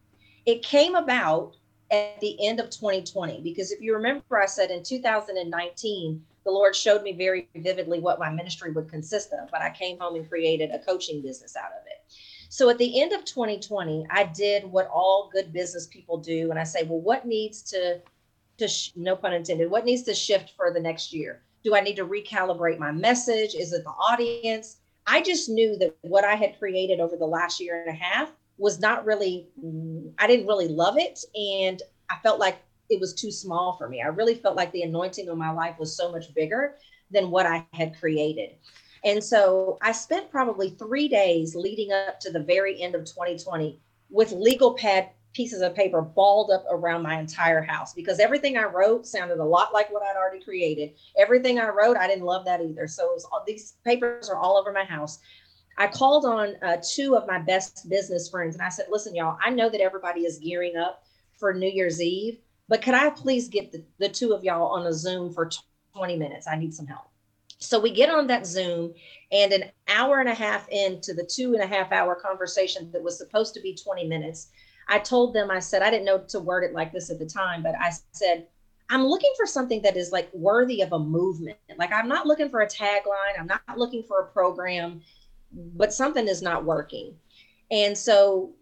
It 0.45 0.63
came 0.63 0.95
about 0.95 1.57
at 1.91 2.21
the 2.21 2.37
end 2.47 2.61
of 2.61 2.71
2020 2.71 3.41
because 3.43 3.71
if 3.71 3.81
you 3.81 3.95
remember 3.95 4.41
i 4.41 4.47
said 4.47 4.71
in 4.71 4.83
2019 4.83 6.25
the 6.45 6.51
lord 6.51 6.75
showed 6.75 7.03
me 7.03 7.13
very 7.13 7.49
vividly 7.57 8.01
what 8.01 8.19
my 8.19 8.29
ministry 8.29 8.73
would 8.73 8.89
consist 8.89 9.33
of 9.33 9.49
but 9.53 9.63
i 9.63 9.71
came 9.71 9.97
home 9.99 10.17
and 10.17 10.29
created 10.29 10.71
a 10.73 10.79
coaching 10.81 11.23
business 11.23 11.55
out 11.57 11.71
of 11.81 11.87
it. 11.87 12.13
So 12.49 12.71
at 12.71 12.79
the 12.79 13.01
end 13.01 13.13
of 13.13 13.25
2020 13.25 14.07
i 14.11 14.25
did 14.25 14.65
what 14.65 14.89
all 14.89 15.31
good 15.33 15.53
business 15.53 15.87
people 15.87 16.19
do 16.19 16.51
and 16.51 16.59
i 16.59 16.65
say 16.65 16.83
well 16.83 17.01
what 17.01 17.25
needs 17.25 17.63
to 17.71 18.01
to 18.59 18.67
sh- 18.67 18.91
no 18.97 19.15
pun 19.15 19.33
intended 19.33 19.71
what 19.71 19.85
needs 19.85 20.03
to 20.03 20.15
shift 20.15 20.55
for 20.57 20.73
the 20.73 20.81
next 20.81 21.13
year? 21.13 21.43
Do 21.63 21.77
i 21.77 21.81
need 21.81 21.97
to 21.97 22.07
recalibrate 22.07 22.81
my 22.81 22.91
message? 22.91 23.55
Is 23.55 23.73
it 23.73 23.85
the 23.85 23.91
audience 23.91 24.79
i 25.07 25.21
just 25.21 25.49
knew 25.49 25.77
that 25.77 25.95
what 26.03 26.25
i 26.25 26.35
had 26.35 26.59
created 26.59 27.01
over 27.01 27.17
the 27.17 27.27
last 27.27 27.61
year 27.61 27.83
and 27.83 27.91
a 27.91 27.99
half 27.99 28.31
was 28.59 28.81
not 28.81 29.05
really 29.05 29.49
i 30.19 30.27
didn't 30.27 30.47
really 30.47 30.69
love 30.69 30.97
it 30.99 31.21
and 31.35 31.83
i 32.11 32.17
felt 32.23 32.39
like 32.39 32.59
it 32.89 33.01
was 33.01 33.15
too 33.15 33.31
small 33.31 33.77
for 33.77 33.89
me. 33.89 34.03
I 34.03 34.07
really 34.07 34.35
felt 34.35 34.57
like 34.57 34.73
the 34.73 34.83
anointing 34.83 35.29
of 35.29 35.39
my 35.39 35.51
life 35.51 35.79
was 35.79 35.97
so 35.97 36.11
much 36.11 36.33
bigger 36.35 36.77
than 37.11 37.31
what 37.31 37.47
i 37.47 37.65
had 37.73 37.99
created. 37.99 38.57
And 39.05 39.23
so 39.23 39.79
i 39.83 39.93
spent 39.93 40.31
probably 40.31 40.71
three 40.71 41.09
days 41.09 41.55
leading 41.55 41.93
up 41.93 42.21
to 42.21 42.31
the 42.31 42.43
very 42.43 42.81
end 42.83 42.95
of 42.95 43.05
2020 43.05 43.79
with 44.11 44.33
legal 44.33 44.75
pad 44.75 45.11
pieces 45.37 45.61
of 45.61 45.75
paper 45.75 46.01
balled 46.01 46.51
up 46.51 46.65
around 46.71 47.03
my 47.03 47.21
entire 47.21 47.61
house 47.61 47.93
because 47.93 48.19
everything 48.19 48.57
I 48.57 48.65
wrote 48.65 49.07
sounded 49.07 49.39
a 49.39 49.45
lot 49.45 49.75
like 49.75 49.93
what 49.93 50.03
I'd 50.03 50.17
already 50.17 50.43
created. 50.43 50.95
Everything 51.19 51.61
I 51.61 51.69
wrote, 51.69 51.99
I 51.99 52.09
didn't 52.09 52.25
love 52.25 52.47
that 52.47 52.63
either. 52.63 52.89
So 52.89 53.05
was, 53.09 53.27
these 53.47 53.75
papers 53.85 54.31
are 54.31 54.39
all 54.39 54.57
over 54.57 54.73
my 54.73 54.85
house. 54.85 55.19
I 55.77 55.89
called 55.89 56.25
on 56.25 56.57
uh, 56.63 56.79
two 56.83 57.17
of 57.17 57.27
my 57.27 57.39
best 57.39 57.87
business 57.91 58.31
friends 58.31 58.57
and 58.57 58.63
I 58.63 58.71
said, 58.71 58.87
listen, 58.91 59.15
y'all, 59.15 59.37
I 59.45 59.51
know 59.51 59.69
that 59.69 59.83
everybody 59.83 60.23
is 60.23 60.39
gearing 60.39 60.79
up 60.79 61.03
for 61.39 61.53
New 61.53 61.71
Year's 61.71 62.01
Eve, 62.01 62.39
but 62.67 62.81
could 62.81 62.95
I 62.95 63.11
please 63.11 63.49
get 63.49 63.73
the, 63.73 63.85
the 63.99 64.09
two 64.09 64.33
of 64.33 64.43
y'all 64.43 64.73
on 64.73 64.87
a 64.87 64.93
Zoom 64.95 65.35
for 65.35 65.51
20 65.95 66.17
minutes? 66.17 66.47
I 66.49 66.57
need 66.57 66.73
some 66.73 66.87
help. 66.87 67.11
So 67.59 67.79
we 67.79 67.91
get 67.91 68.09
on 68.11 68.27
that 68.29 68.47
Zoom, 68.47 68.95
and 69.33 69.53
an 69.53 69.65
hour 69.89 70.21
and 70.21 70.29
a 70.29 70.35
half 70.35 70.69
into 70.69 71.15
the 71.15 71.25
two 71.25 71.55
and 71.55 71.63
a 71.63 71.67
half 71.67 71.91
hour 71.91 72.15
conversation 72.15 72.91
that 72.93 73.03
was 73.03 73.19
supposed 73.19 73.55
to 73.55 73.61
be 73.61 73.75
20 73.75 74.07
minutes, 74.07 74.49
I 74.89 74.99
told 74.99 75.35
them, 75.35 75.51
I 75.51 75.59
said, 75.59 75.83
I 75.83 75.91
didn't 75.91 76.05
know 76.05 76.19
to 76.29 76.41
word 76.41 76.65
it 76.65 76.73
like 76.73 76.93
this 76.93 77.11
at 77.11 77.19
the 77.19 77.27
time, 77.27 77.63
but 77.63 77.75
I 77.81 77.93
said, 78.13 78.47
I'm 78.89 79.05
looking 79.05 79.33
for 79.37 79.47
something 79.47 79.83
that 79.83 79.97
is 79.97 80.13
like 80.13 80.33
worthy 80.33 80.81
of 80.81 80.93
a 80.93 80.99
movement. 80.99 81.59
Like, 81.77 81.93
I'm 81.93 82.09
not 82.09 82.27
looking 82.27 82.49
for 82.49 82.61
a 82.61 82.69
tagline, 82.69 83.39
I'm 83.39 83.49
not 83.49 83.63
looking 83.77 84.05
for 84.05 84.21
a 84.21 84.27
program 84.27 85.03
but 85.53 85.93
something 85.93 86.29
is 86.29 86.43
not 86.43 86.65
working. 86.65 87.15
And 87.71 87.97
so 87.97 88.55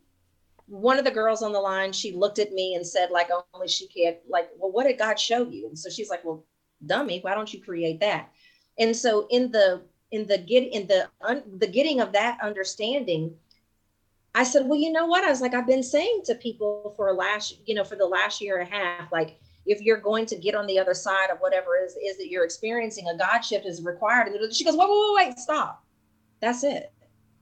one 0.67 0.99
of 0.99 1.05
the 1.05 1.11
girls 1.11 1.43
on 1.43 1.53
the 1.53 1.61
line, 1.61 1.93
she 1.93 2.13
looked 2.13 2.39
at 2.39 2.53
me 2.53 2.75
and 2.75 2.87
said, 2.87 3.11
like, 3.11 3.29
only 3.53 3.69
she 3.69 3.87
can, 3.89 4.17
like, 4.29 4.51
well, 4.59 4.73
what 4.73 4.85
did 4.85 4.99
God 4.99 5.19
show 5.19 5.47
you? 5.47 5.69
And 5.69 5.79
so 5.79 5.91
she's 5.91 6.09
like, 6.09 6.25
well, 6.25 6.45
dummy, 6.87 7.21
why 7.21 7.35
don't 7.35 7.53
you 7.53 7.61
create 7.63 8.01
that? 8.01 8.31
And 8.79 8.97
so 8.97 9.27
in 9.31 9.51
the 9.51 9.83
in 10.11 10.27
the 10.27 10.39
get 10.39 10.63
in 10.73 10.87
the 10.87 11.09
un, 11.23 11.43
the 11.59 11.67
getting 11.67 12.01
of 12.01 12.13
that 12.13 12.39
understanding, 12.43 13.35
I 14.35 14.43
said, 14.43 14.67
well, 14.67 14.79
you 14.79 14.91
know 14.91 15.07
what? 15.07 15.25
I 15.25 15.31
was 15.31 15.41
like, 15.41 15.55
I've 15.55 15.67
been 15.67 15.83
saying 15.83 16.23
to 16.25 16.35
people 16.35 16.93
for 16.97 17.13
last, 17.13 17.59
you 17.67 17.75
know, 17.75 17.85
for 17.85 17.97
the 17.97 18.07
last 18.07 18.41
year 18.41 18.59
and 18.59 18.69
a 18.69 18.75
half, 18.75 19.13
like, 19.13 19.39
if 19.67 19.81
you're 19.81 20.01
going 20.01 20.27
to 20.27 20.37
get 20.37 20.55
on 20.55 20.67
the 20.67 20.79
other 20.79 20.93
side 20.93 21.31
of 21.31 21.39
whatever 21.39 21.71
is 21.83 21.97
is 21.97 22.19
that 22.19 22.29
you're 22.29 22.45
experiencing, 22.45 23.09
a 23.09 23.17
God 23.17 23.41
shift 23.41 23.65
is 23.65 23.83
required. 23.83 24.29
And 24.29 24.55
she 24.55 24.65
goes, 24.65 24.77
wait, 24.77 24.89
wait, 24.89 25.15
wait, 25.17 25.27
wait, 25.29 25.39
stop. 25.39 25.85
That's 26.41 26.65
it. 26.65 26.93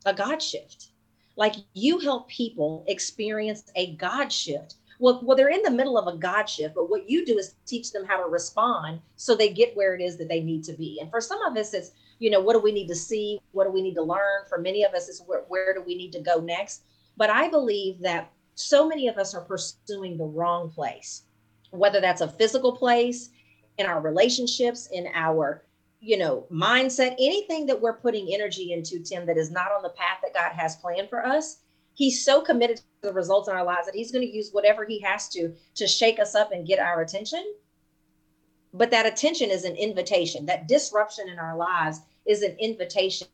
A 0.07 0.15
God 0.15 0.41
shift. 0.41 0.91
Like 1.37 1.55
you 1.73 1.99
help 1.99 2.29
people 2.29 2.85
experience 2.87 3.65
a 3.75 3.95
God 3.97 4.31
shift. 4.31 4.77
Well, 5.01 5.21
well, 5.25 5.37
they're 5.37 5.49
in 5.49 5.63
the 5.63 5.71
middle 5.71 5.99
of 5.99 6.13
a 6.13 6.17
God 6.17 6.49
shift, 6.49 6.77
but 6.77 6.89
what 6.89 7.11
you 7.11 7.27
do 7.27 7.39
is 7.39 7.57
teach 7.67 7.91
them 7.91 8.05
how 8.05 8.23
to 8.23 8.31
respond 8.31 9.01
so 9.17 9.35
they 9.35 9.49
get 9.49 9.77
where 9.77 9.97
it 9.97 10.01
is 10.01 10.17
that 10.19 10.29
they 10.29 10.41
need 10.41 10.63
to 10.65 10.75
be. 10.75 11.01
And 11.01 11.11
for 11.11 11.21
some 11.21 11.43
of 11.43 11.57
us, 11.57 11.75
it's, 11.75 11.91
you 12.23 12.31
know, 12.31 12.41
what 12.41 12.53
do 12.53 12.61
we 12.61 12.71
need 12.71 12.87
to 12.87 12.95
see? 12.95 13.41
What 13.51 13.65
do 13.65 13.73
we 13.73 13.83
need 13.83 13.95
to 13.95 14.03
learn? 14.03 14.47
For 14.49 14.59
many 14.59 14.85
of 14.85 14.95
us, 14.95 15.09
it's 15.09 15.21
where, 15.27 15.43
where 15.49 15.75
do 15.75 15.83
we 15.83 15.97
need 15.97 16.13
to 16.13 16.21
go 16.21 16.39
next? 16.39 16.85
But 17.17 17.31
I 17.31 17.49
believe 17.49 17.99
that 17.99 18.31
so 18.55 18.89
many 18.89 19.09
of 19.09 19.19
us 19.19 19.35
are 19.35 19.41
pursuing 19.41 20.17
the 20.17 20.25
wrong 20.25 20.71
place, 20.71 21.25
whether 21.73 22.01
that's 22.01 22.21
a 22.21 22.29
physical 22.29 22.77
place, 22.77 23.31
in 23.79 23.87
our 23.87 24.01
relationships, 24.01 24.89
in 24.93 25.09
our 25.15 25.65
you 25.99 26.17
know, 26.17 26.47
mindset, 26.53 27.15
anything 27.19 27.67
that 27.67 27.81
we're 27.81 27.97
putting 27.97 28.33
energy 28.33 28.73
into, 28.73 29.01
Tim, 29.01 29.27
that 29.27 29.37
is 29.37 29.51
not 29.51 29.73
on 29.73 29.83
the 29.83 29.89
path 29.91 30.19
that 30.23 30.35
God 30.35 30.53
has 30.53 30.77
planned 30.77 31.09
for 31.09 31.27
us, 31.27 31.59
He's 31.95 32.25
so 32.25 32.41
committed 32.41 32.77
to 32.77 32.83
the 33.03 33.13
results 33.13 33.49
in 33.49 33.55
our 33.55 33.65
lives 33.65 33.87
that 33.87 33.97
He's 33.97 34.13
going 34.13 34.27
to 34.27 34.33
use 34.33 34.51
whatever 34.53 34.85
He 34.85 35.01
has 35.01 35.29
to 35.31 35.55
to 35.75 35.89
shake 35.89 36.21
us 36.21 36.37
up 36.37 36.53
and 36.53 36.67
get 36.67 36.79
our 36.79 37.03
attention. 37.03 37.45
But 38.73 38.91
that 38.93 39.07
attention 39.07 39.51
is 39.51 39.65
an 39.65 39.77
invitation. 39.77 40.47
That 40.47 40.69
disruption 40.69 41.29
in 41.29 41.39
our 41.39 41.57
lives 41.57 42.01
is 42.27 42.43
an 42.43 42.57
invitation 42.61 43.27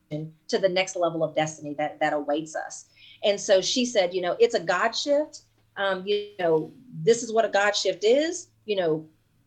to 0.49 0.59
the 0.59 0.69
next 0.69 0.97
level 0.97 1.23
of 1.23 1.35
destiny 1.35 1.75
that 1.79 2.01
that 2.01 2.13
awaits 2.13 2.57
us. 2.57 2.87
And 3.25 3.41
so 3.41 3.61
she 3.61 3.85
said, 3.85 4.15
you 4.15 4.21
know, 4.21 4.37
it's 4.39 4.55
a 4.55 4.61
God 4.61 4.93
shift. 4.93 5.43
Um, 5.77 6.07
you 6.07 6.31
know, 6.39 6.73
this 7.03 7.23
is 7.23 7.33
what 7.33 7.45
a 7.45 7.49
God 7.49 7.77
shift 7.77 8.05
is. 8.05 8.49
You 8.65 8.77
know, 8.77 9.07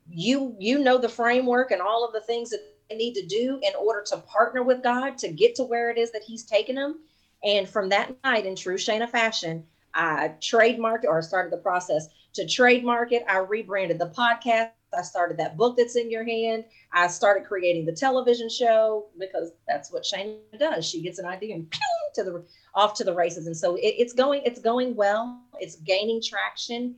you 0.10 0.56
you 0.60 0.80
know 0.80 0.98
the 0.98 1.10
framework 1.10 1.72
and 1.72 1.82
all 1.82 2.06
of 2.06 2.14
the 2.14 2.22
things 2.22 2.50
that 2.50 2.62
need 2.96 3.14
to 3.14 3.26
do 3.26 3.60
in 3.64 3.74
order 3.80 4.04
to 4.08 4.18
partner 4.18 4.64
with 4.64 4.84
God 4.84 5.18
to 5.20 5.30
get 5.30 5.56
to 5.56 5.64
where 5.64 5.90
it 5.90 5.98
is 5.98 6.12
that 6.12 6.24
He's 6.24 6.44
taken 6.44 6.76
them. 6.76 7.00
And 7.44 7.68
from 7.68 7.90
that 7.90 8.16
night, 8.24 8.46
in 8.46 8.56
true 8.56 8.76
Shana 8.76 9.10
fashion, 9.10 9.66
I 9.94 10.34
trademarked 10.40 11.06
or 11.06 11.22
started 11.22 11.52
the 11.52 11.58
process 11.58 12.08
to 12.34 12.48
trademark 12.48 13.12
it. 13.12 13.24
I 13.28 13.40
rebranded 13.40 14.00
the 14.00 14.10
podcast. 14.10 14.72
I 14.98 15.02
started 15.02 15.38
that 15.38 15.58
book 15.58 15.78
that's 15.78 15.96
in 15.96 16.12
your 16.12 16.24
hand. 16.24 16.66
I 16.92 17.08
started 17.08 17.48
creating 17.48 17.86
the 17.86 17.94
television 17.94 18.50
show 18.50 19.08
because 19.20 19.52
that's 19.68 19.92
what 19.92 20.04
Shana 20.04 20.38
does. 20.60 20.86
She 20.86 21.02
gets 21.02 21.20
an 21.20 21.26
idea 21.26 21.56
and 21.56 21.72
to 22.16 22.24
the 22.24 22.46
off 22.76 22.94
to 22.96 23.04
the 23.04 23.14
races. 23.14 23.48
And 23.48 23.56
so 23.56 23.76
it, 23.76 23.96
it's 23.98 24.14
going 24.14 24.42
it's 24.46 24.60
going 24.60 24.96
well. 24.96 25.42
It's 25.60 25.78
gaining 25.78 26.22
traction. 26.22 26.96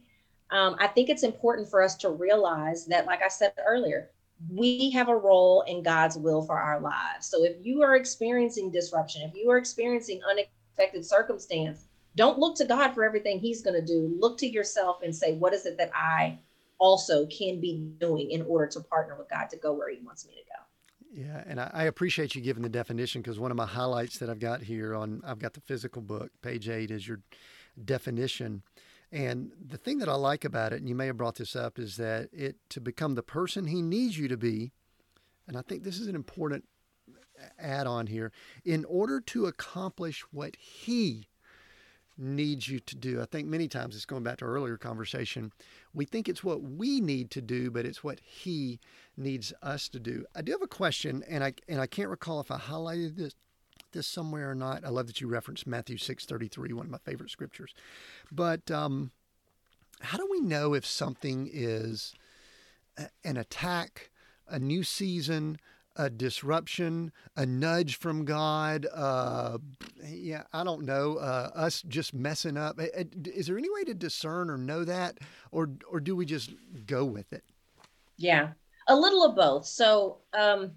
um, 0.51 0.75
I 0.79 0.87
think 0.87 1.09
it's 1.09 1.23
important 1.23 1.69
for 1.69 1.81
us 1.81 1.95
to 1.97 2.09
realize 2.09 2.85
that, 2.87 3.05
like 3.05 3.21
I 3.23 3.27
said 3.27 3.53
earlier, 3.65 4.09
we 4.49 4.91
have 4.91 5.09
a 5.09 5.15
role 5.15 5.61
in 5.67 5.83
God's 5.83 6.17
will 6.17 6.41
for 6.41 6.57
our 6.59 6.79
lives. 6.79 7.27
So 7.27 7.43
if 7.43 7.57
you 7.65 7.81
are 7.81 7.95
experiencing 7.95 8.71
disruption, 8.71 9.21
if 9.23 9.35
you 9.35 9.49
are 9.51 9.57
experiencing 9.57 10.21
unexpected 10.29 11.05
circumstance, 11.05 11.85
don't 12.15 12.37
look 12.39 12.55
to 12.57 12.65
God 12.65 12.93
for 12.93 13.03
everything 13.03 13.39
He's 13.39 13.61
going 13.61 13.79
to 13.79 13.85
do. 13.85 14.15
Look 14.19 14.37
to 14.39 14.47
yourself 14.47 14.97
and 15.03 15.15
say, 15.15 15.33
what 15.35 15.53
is 15.53 15.65
it 15.65 15.77
that 15.77 15.91
I 15.95 16.37
also 16.83 17.25
can 17.27 17.61
be 17.61 17.77
doing 17.97 18.29
in 18.29 18.41
order 18.41 18.67
to 18.67 18.81
partner 18.81 19.15
with 19.17 19.29
God 19.29 19.49
to 19.51 19.57
go 19.57 19.71
where 19.71 19.89
He 19.89 20.01
wants 20.03 20.27
me 20.27 20.33
to 20.33 20.41
go? 20.41 21.23
Yeah, 21.25 21.43
and 21.47 21.59
I, 21.59 21.83
appreciate 21.83 22.35
you 22.35 22.41
giving 22.41 22.63
the 22.63 22.69
definition 22.69 23.21
because 23.21 23.39
one 23.39 23.51
of 23.51 23.57
my 23.57 23.67
highlights 23.67 24.17
that 24.17 24.29
I've 24.29 24.39
got 24.39 24.63
here 24.63 24.93
on 24.93 25.21
I've 25.23 25.39
got 25.39 25.53
the 25.53 25.61
physical 25.61 26.01
book, 26.01 26.31
page 26.41 26.67
eight, 26.67 26.91
is 26.91 27.07
your 27.07 27.21
definition. 27.85 28.63
And 29.11 29.51
the 29.65 29.77
thing 29.77 29.99
that 29.99 30.09
I 30.09 30.15
like 30.15 30.43
about 30.43 30.73
it, 30.73 30.79
and 30.79 30.89
you 30.89 30.95
may 30.95 31.05
have 31.05 31.17
brought 31.17 31.35
this 31.35 31.55
up, 31.55 31.79
is 31.79 31.97
that 31.97 32.29
it 32.33 32.57
to 32.69 32.81
become 32.81 33.15
the 33.15 33.23
person 33.23 33.67
he 33.67 33.81
needs 33.81 34.17
you 34.17 34.27
to 34.27 34.37
be, 34.37 34.71
and 35.47 35.55
I 35.55 35.61
think 35.61 35.83
this 35.83 35.99
is 35.99 36.07
an 36.07 36.15
important 36.15 36.65
add 37.59 37.87
on 37.87 38.07
here, 38.07 38.31
in 38.65 38.83
order 38.85 39.21
to 39.21 39.45
accomplish 39.45 40.21
what 40.31 40.55
he 40.57 41.27
needs 42.17 42.67
you 42.67 42.79
to 42.79 42.95
do. 42.95 43.21
I 43.21 43.25
think 43.25 43.47
many 43.47 43.67
times 43.67 43.95
it's 43.95 44.05
going 44.05 44.23
back 44.23 44.37
to 44.37 44.45
our 44.45 44.51
earlier 44.51 44.77
conversation. 44.77 45.51
We 45.93 46.05
think 46.05 46.29
it's 46.29 46.43
what 46.43 46.61
we 46.61 47.01
need 47.01 47.31
to 47.31 47.41
do, 47.41 47.71
but 47.71 47.85
it's 47.85 48.03
what 48.03 48.19
he 48.19 48.79
needs 49.17 49.53
us 49.61 49.89
to 49.89 49.99
do. 49.99 50.25
I 50.35 50.41
do 50.41 50.51
have 50.51 50.61
a 50.61 50.67
question, 50.67 51.23
and 51.27 51.43
I 51.43 51.53
and 51.67 51.81
I 51.81 51.87
can't 51.87 52.09
recall 52.09 52.39
if 52.39 52.51
I 52.51 52.57
highlighted 52.57 53.15
this 53.15 53.33
this 53.91 54.07
somewhere 54.07 54.49
or 54.49 54.55
not. 54.55 54.83
I 54.85 54.89
love 54.89 55.07
that 55.07 55.21
you 55.21 55.27
referenced 55.27 55.67
Matthew 55.67 55.97
six 55.97 56.25
thirty 56.25 56.47
three, 56.47 56.73
one 56.73 56.85
of 56.85 56.91
my 56.91 56.99
favorite 56.99 57.31
scriptures. 57.31 57.73
But 58.31 58.69
um, 58.69 59.11
how 60.01 60.17
do 60.17 60.27
we 60.29 60.41
know 60.41 60.73
if 60.73 60.85
something 60.85 61.49
is 61.51 62.13
an 63.23 63.37
attack, 63.37 64.11
a 64.47 64.59
new 64.59 64.83
season, 64.83 65.57
a 65.95 66.09
disruption, 66.09 67.11
a 67.35 67.45
nudge 67.45 67.97
from 67.97 68.25
God. 68.25 68.87
Uh, 68.93 69.57
yeah, 70.03 70.43
I 70.51 70.63
don't 70.63 70.85
know. 70.85 71.17
Uh, 71.17 71.51
us 71.53 71.81
just 71.83 72.13
messing 72.13 72.57
up. 72.57 72.79
Is 72.79 73.47
there 73.47 73.57
any 73.57 73.69
way 73.73 73.83
to 73.85 73.93
discern 73.93 74.49
or 74.49 74.57
know 74.57 74.83
that, 74.83 75.19
or 75.51 75.69
or 75.89 75.99
do 75.99 76.15
we 76.15 76.25
just 76.25 76.51
go 76.85 77.05
with 77.05 77.31
it? 77.33 77.43
Yeah, 78.17 78.49
a 78.87 78.95
little 78.95 79.23
of 79.23 79.35
both. 79.35 79.65
So, 79.65 80.19
um, 80.37 80.71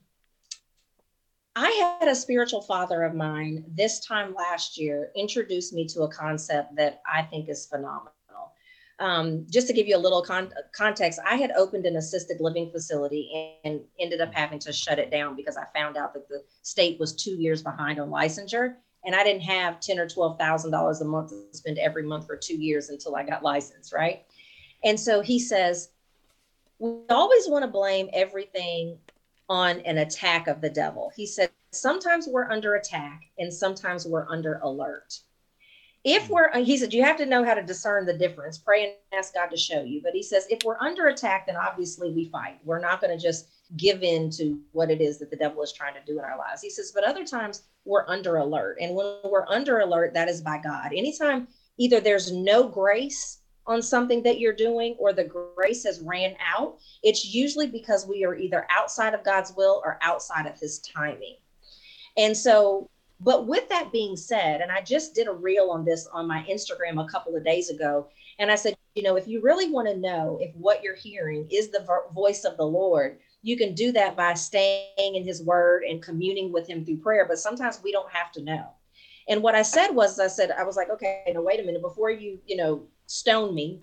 I 1.54 1.96
had 2.00 2.08
a 2.08 2.14
spiritual 2.14 2.60
father 2.60 3.02
of 3.02 3.14
mine 3.14 3.64
this 3.68 4.00
time 4.00 4.34
last 4.34 4.76
year 4.76 5.10
introduce 5.16 5.72
me 5.72 5.86
to 5.88 6.02
a 6.02 6.08
concept 6.08 6.76
that 6.76 7.00
I 7.10 7.22
think 7.22 7.48
is 7.48 7.66
phenomenal. 7.66 8.12
Um, 8.98 9.46
just 9.50 9.66
to 9.66 9.74
give 9.74 9.86
you 9.86 9.96
a 9.96 9.98
little 9.98 10.22
con- 10.22 10.52
context, 10.74 11.20
I 11.24 11.36
had 11.36 11.50
opened 11.52 11.84
an 11.84 11.96
assisted 11.96 12.38
living 12.40 12.70
facility 12.70 13.58
and 13.64 13.80
ended 14.00 14.22
up 14.22 14.32
having 14.32 14.58
to 14.60 14.72
shut 14.72 14.98
it 14.98 15.10
down 15.10 15.36
because 15.36 15.58
I 15.58 15.64
found 15.74 15.98
out 15.98 16.14
that 16.14 16.28
the 16.28 16.42
state 16.62 16.98
was 16.98 17.14
two 17.14 17.36
years 17.36 17.62
behind 17.62 18.00
on 18.00 18.08
licensure, 18.08 18.76
and 19.04 19.14
I 19.14 19.22
didn't 19.22 19.42
have 19.42 19.80
ten 19.80 19.98
or 19.98 20.08
twelve 20.08 20.38
thousand 20.38 20.70
dollars 20.70 21.02
a 21.02 21.04
month 21.04 21.30
to 21.30 21.46
spend 21.52 21.78
every 21.78 22.04
month 22.04 22.26
for 22.26 22.36
two 22.36 22.56
years 22.56 22.88
until 22.88 23.16
I 23.16 23.22
got 23.22 23.42
licensed, 23.42 23.92
right? 23.92 24.24
And 24.82 24.98
so 24.98 25.20
he 25.20 25.38
says, 25.38 25.90
we 26.78 26.90
always 27.10 27.48
want 27.48 27.64
to 27.64 27.70
blame 27.70 28.08
everything 28.12 28.98
on 29.48 29.80
an 29.80 29.98
attack 29.98 30.48
of 30.48 30.60
the 30.60 30.70
devil. 30.70 31.10
He 31.14 31.26
said, 31.26 31.50
sometimes 31.72 32.26
we're 32.26 32.50
under 32.50 32.74
attack 32.74 33.22
and 33.38 33.52
sometimes 33.52 34.06
we're 34.06 34.28
under 34.28 34.58
alert 34.62 35.20
if 36.06 36.30
we're 36.30 36.50
uh, 36.54 36.62
he 36.62 36.78
said 36.78 36.94
you 36.94 37.02
have 37.02 37.16
to 37.16 37.26
know 37.26 37.44
how 37.44 37.52
to 37.52 37.62
discern 37.62 38.06
the 38.06 38.16
difference. 38.16 38.56
Pray 38.56 38.84
and 38.84 38.92
ask 39.12 39.34
god 39.34 39.48
to 39.48 39.56
show 39.56 39.82
you. 39.82 40.00
But 40.02 40.14
he 40.14 40.22
says 40.22 40.46
if 40.48 40.60
we're 40.64 40.78
under 40.78 41.08
attack 41.08 41.46
then 41.46 41.56
obviously 41.56 42.12
we 42.12 42.26
fight. 42.26 42.60
We're 42.64 42.80
not 42.80 43.00
going 43.00 43.16
to 43.16 43.22
just 43.22 43.48
give 43.76 44.04
in 44.04 44.30
to 44.30 44.60
what 44.70 44.88
it 44.88 45.00
is 45.00 45.18
that 45.18 45.30
the 45.30 45.36
devil 45.36 45.62
is 45.64 45.72
trying 45.72 45.94
to 45.94 46.00
do 46.06 46.18
in 46.20 46.24
our 46.24 46.38
lives. 46.38 46.62
He 46.62 46.70
says 46.70 46.92
but 46.94 47.02
other 47.02 47.26
times 47.26 47.64
we're 47.84 48.08
under 48.08 48.36
alert 48.36 48.78
and 48.80 48.94
when 48.94 49.16
we're 49.24 49.48
under 49.48 49.80
alert 49.80 50.14
that 50.14 50.28
is 50.28 50.40
by 50.40 50.60
god. 50.62 50.92
Anytime 50.94 51.48
either 51.76 52.00
there's 52.00 52.30
no 52.30 52.68
grace 52.68 53.40
on 53.66 53.82
something 53.82 54.22
that 54.22 54.38
you're 54.38 54.52
doing 54.52 54.94
or 55.00 55.12
the 55.12 55.24
grace 55.56 55.82
has 55.82 56.00
ran 56.00 56.36
out 56.56 56.78
it's 57.02 57.34
usually 57.34 57.66
because 57.66 58.06
we 58.06 58.24
are 58.24 58.36
either 58.36 58.64
outside 58.70 59.12
of 59.12 59.24
god's 59.24 59.52
will 59.56 59.82
or 59.84 59.98
outside 60.02 60.46
of 60.46 60.56
his 60.60 60.78
timing. 60.78 61.34
And 62.16 62.34
so 62.36 62.88
but 63.20 63.46
with 63.46 63.68
that 63.70 63.92
being 63.92 64.16
said, 64.16 64.60
and 64.60 64.70
I 64.70 64.82
just 64.82 65.14
did 65.14 65.26
a 65.26 65.32
reel 65.32 65.70
on 65.70 65.84
this 65.84 66.06
on 66.12 66.28
my 66.28 66.44
Instagram 66.50 67.02
a 67.02 67.08
couple 67.08 67.34
of 67.34 67.44
days 67.44 67.70
ago, 67.70 68.08
and 68.38 68.50
I 68.50 68.56
said, 68.56 68.76
you 68.94 69.02
know, 69.02 69.16
if 69.16 69.26
you 69.26 69.40
really 69.40 69.70
want 69.70 69.88
to 69.88 69.96
know 69.96 70.38
if 70.40 70.54
what 70.54 70.82
you're 70.82 70.94
hearing 70.94 71.46
is 71.50 71.70
the 71.70 71.86
voice 72.14 72.44
of 72.44 72.56
the 72.56 72.64
Lord, 72.64 73.18
you 73.42 73.56
can 73.56 73.74
do 73.74 73.92
that 73.92 74.16
by 74.16 74.34
staying 74.34 75.14
in 75.14 75.24
his 75.24 75.42
word 75.42 75.84
and 75.84 76.02
communing 76.02 76.52
with 76.52 76.66
him 76.66 76.84
through 76.84 76.98
prayer. 76.98 77.26
But 77.26 77.38
sometimes 77.38 77.80
we 77.82 77.92
don't 77.92 78.10
have 78.10 78.32
to 78.32 78.42
know. 78.42 78.68
And 79.28 79.42
what 79.42 79.54
I 79.54 79.62
said 79.62 79.90
was, 79.90 80.18
I 80.18 80.28
said, 80.28 80.50
I 80.50 80.64
was 80.64 80.76
like, 80.76 80.90
okay, 80.90 81.22
now 81.28 81.42
wait 81.42 81.60
a 81.60 81.62
minute, 81.62 81.82
before 81.82 82.10
you, 82.10 82.38
you 82.46 82.56
know, 82.56 82.82
stone 83.06 83.54
me, 83.54 83.82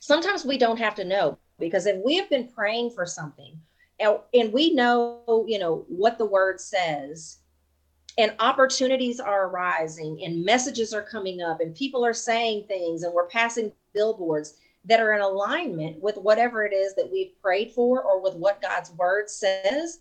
sometimes 0.00 0.44
we 0.44 0.58
don't 0.58 0.78
have 0.78 0.94
to 0.96 1.04
know 1.04 1.38
because 1.58 1.86
if 1.86 1.96
we 2.04 2.16
have 2.16 2.30
been 2.30 2.48
praying 2.48 2.90
for 2.90 3.06
something 3.06 3.58
and 4.00 4.52
we 4.52 4.74
know, 4.74 5.44
you 5.48 5.58
know, 5.58 5.84
what 5.88 6.18
the 6.18 6.26
word 6.26 6.60
says, 6.60 7.38
and 8.18 8.34
opportunities 8.38 9.20
are 9.20 9.48
arising 9.48 10.20
and 10.24 10.44
messages 10.44 10.94
are 10.94 11.02
coming 11.02 11.42
up 11.42 11.60
and 11.60 11.74
people 11.74 12.04
are 12.04 12.14
saying 12.14 12.64
things 12.66 13.02
and 13.02 13.12
we're 13.12 13.26
passing 13.26 13.72
billboards 13.92 14.54
that 14.86 15.00
are 15.00 15.12
in 15.12 15.20
alignment 15.20 16.00
with 16.00 16.16
whatever 16.16 16.64
it 16.64 16.72
is 16.72 16.94
that 16.94 17.10
we've 17.10 17.40
prayed 17.42 17.72
for 17.72 18.02
or 18.02 18.22
with 18.22 18.34
what 18.34 18.62
God's 18.62 18.90
word 18.92 19.28
says, 19.28 20.00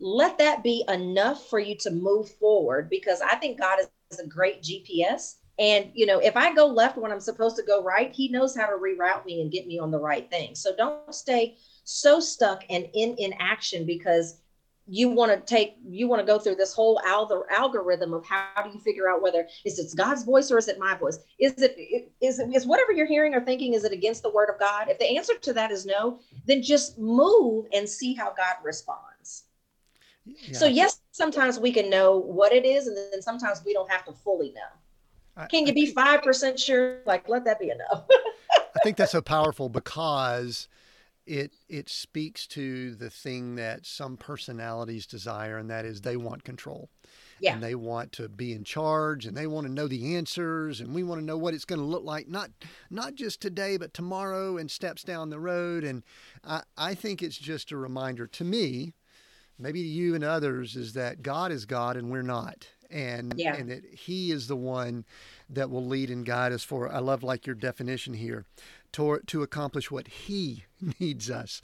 let 0.00 0.38
that 0.38 0.62
be 0.62 0.84
enough 0.88 1.48
for 1.48 1.58
you 1.58 1.76
to 1.78 1.90
move 1.90 2.30
forward 2.30 2.88
because 2.88 3.20
I 3.20 3.36
think 3.36 3.58
God 3.58 3.78
is 4.10 4.18
a 4.18 4.26
great 4.26 4.62
GPS. 4.62 5.36
And, 5.58 5.90
you 5.94 6.06
know, 6.06 6.18
if 6.18 6.36
I 6.36 6.54
go 6.54 6.66
left 6.66 6.96
when 6.96 7.12
I'm 7.12 7.20
supposed 7.20 7.56
to 7.56 7.62
go 7.62 7.82
right, 7.82 8.12
He 8.12 8.28
knows 8.28 8.56
how 8.56 8.66
to 8.66 8.76
reroute 8.76 9.26
me 9.26 9.42
and 9.42 9.52
get 9.52 9.66
me 9.66 9.78
on 9.78 9.90
the 9.90 9.98
right 9.98 10.28
thing. 10.30 10.54
So 10.54 10.74
don't 10.74 11.14
stay 11.14 11.56
so 11.84 12.20
stuck 12.20 12.64
and 12.70 12.88
in 12.94 13.16
inaction 13.18 13.84
because 13.84 14.41
you 14.88 15.08
want 15.08 15.30
to 15.30 15.38
take 15.38 15.76
you 15.88 16.08
want 16.08 16.20
to 16.20 16.26
go 16.26 16.38
through 16.38 16.56
this 16.56 16.74
whole 16.74 17.00
al- 17.06 17.44
algorithm 17.50 18.12
of 18.12 18.24
how 18.24 18.62
do 18.64 18.70
you 18.70 18.80
figure 18.80 19.08
out 19.08 19.22
whether 19.22 19.46
is 19.64 19.78
it 19.78 19.96
God's 19.96 20.24
voice 20.24 20.50
or 20.50 20.58
is 20.58 20.68
it 20.68 20.78
my 20.78 20.96
voice? 20.96 21.18
Is 21.38 21.54
it 21.62 21.76
is 22.20 22.40
it 22.40 22.54
is 22.54 22.66
whatever 22.66 22.92
you're 22.92 23.06
hearing 23.06 23.34
or 23.34 23.40
thinking 23.40 23.74
is 23.74 23.84
it 23.84 23.92
against 23.92 24.22
the 24.22 24.30
word 24.30 24.48
of 24.52 24.58
God? 24.58 24.88
If 24.88 24.98
the 24.98 25.16
answer 25.16 25.34
to 25.40 25.52
that 25.52 25.70
is 25.70 25.86
no, 25.86 26.18
then 26.46 26.62
just 26.62 26.98
move 26.98 27.66
and 27.72 27.88
see 27.88 28.14
how 28.14 28.34
God 28.36 28.56
responds. 28.64 29.44
Yeah. 30.24 30.58
So 30.58 30.66
yes, 30.66 31.00
sometimes 31.12 31.58
we 31.58 31.72
can 31.72 31.88
know 31.90 32.16
what 32.16 32.52
it 32.52 32.64
is, 32.64 32.86
and 32.86 32.96
then 32.96 33.22
sometimes 33.22 33.62
we 33.64 33.72
don't 33.72 33.90
have 33.90 34.04
to 34.04 34.12
fully 34.12 34.52
know. 34.52 35.46
Can 35.48 35.66
you 35.66 35.72
be 35.72 35.86
five 35.86 36.22
percent 36.22 36.58
sure? 36.58 36.98
Like 37.06 37.28
let 37.28 37.44
that 37.44 37.58
be 37.60 37.70
enough. 37.70 38.06
I 38.74 38.78
think 38.82 38.96
that's 38.96 39.12
so 39.12 39.22
powerful 39.22 39.68
because 39.68 40.68
it 41.26 41.52
it 41.68 41.88
speaks 41.88 42.46
to 42.46 42.94
the 42.94 43.10
thing 43.10 43.54
that 43.54 43.86
some 43.86 44.16
personalities 44.16 45.06
desire 45.06 45.58
and 45.58 45.70
that 45.70 45.84
is 45.84 46.00
they 46.00 46.16
want 46.16 46.42
control 46.42 46.88
yeah. 47.38 47.54
and 47.54 47.62
they 47.62 47.74
want 47.74 48.10
to 48.12 48.28
be 48.28 48.52
in 48.52 48.64
charge 48.64 49.24
and 49.26 49.36
they 49.36 49.46
want 49.46 49.66
to 49.66 49.72
know 49.72 49.86
the 49.86 50.16
answers 50.16 50.80
and 50.80 50.94
we 50.94 51.02
want 51.02 51.20
to 51.20 51.24
know 51.24 51.38
what 51.38 51.54
it's 51.54 51.64
going 51.64 51.80
to 51.80 51.84
look 51.84 52.04
like 52.04 52.28
not 52.28 52.50
not 52.90 53.14
just 53.14 53.40
today 53.40 53.76
but 53.76 53.94
tomorrow 53.94 54.56
and 54.56 54.70
steps 54.70 55.04
down 55.04 55.30
the 55.30 55.38
road 55.38 55.84
and 55.84 56.02
I, 56.44 56.62
I 56.76 56.94
think 56.94 57.22
it's 57.22 57.38
just 57.38 57.70
a 57.70 57.76
reminder 57.76 58.26
to 58.26 58.44
me 58.44 58.94
maybe 59.58 59.82
to 59.82 59.88
you 59.88 60.14
and 60.14 60.24
others 60.24 60.74
is 60.74 60.92
that 60.94 61.22
God 61.22 61.52
is 61.52 61.66
God 61.66 61.96
and 61.96 62.10
we're 62.10 62.22
not 62.22 62.66
and 62.90 63.34
yeah. 63.36 63.54
and 63.54 63.70
that 63.70 63.84
he 63.86 64.30
is 64.30 64.46
the 64.46 64.56
one 64.56 65.04
that 65.48 65.70
will 65.70 65.84
lead 65.84 66.10
and 66.10 66.26
guide 66.26 66.52
us 66.52 66.62
for 66.62 66.92
I 66.92 66.98
love 66.98 67.22
like 67.22 67.46
your 67.46 67.56
definition 67.56 68.14
here 68.14 68.44
to, 68.92 69.20
to 69.26 69.42
accomplish 69.42 69.90
what 69.90 70.08
he 70.08 70.64
needs 71.00 71.30
us 71.30 71.62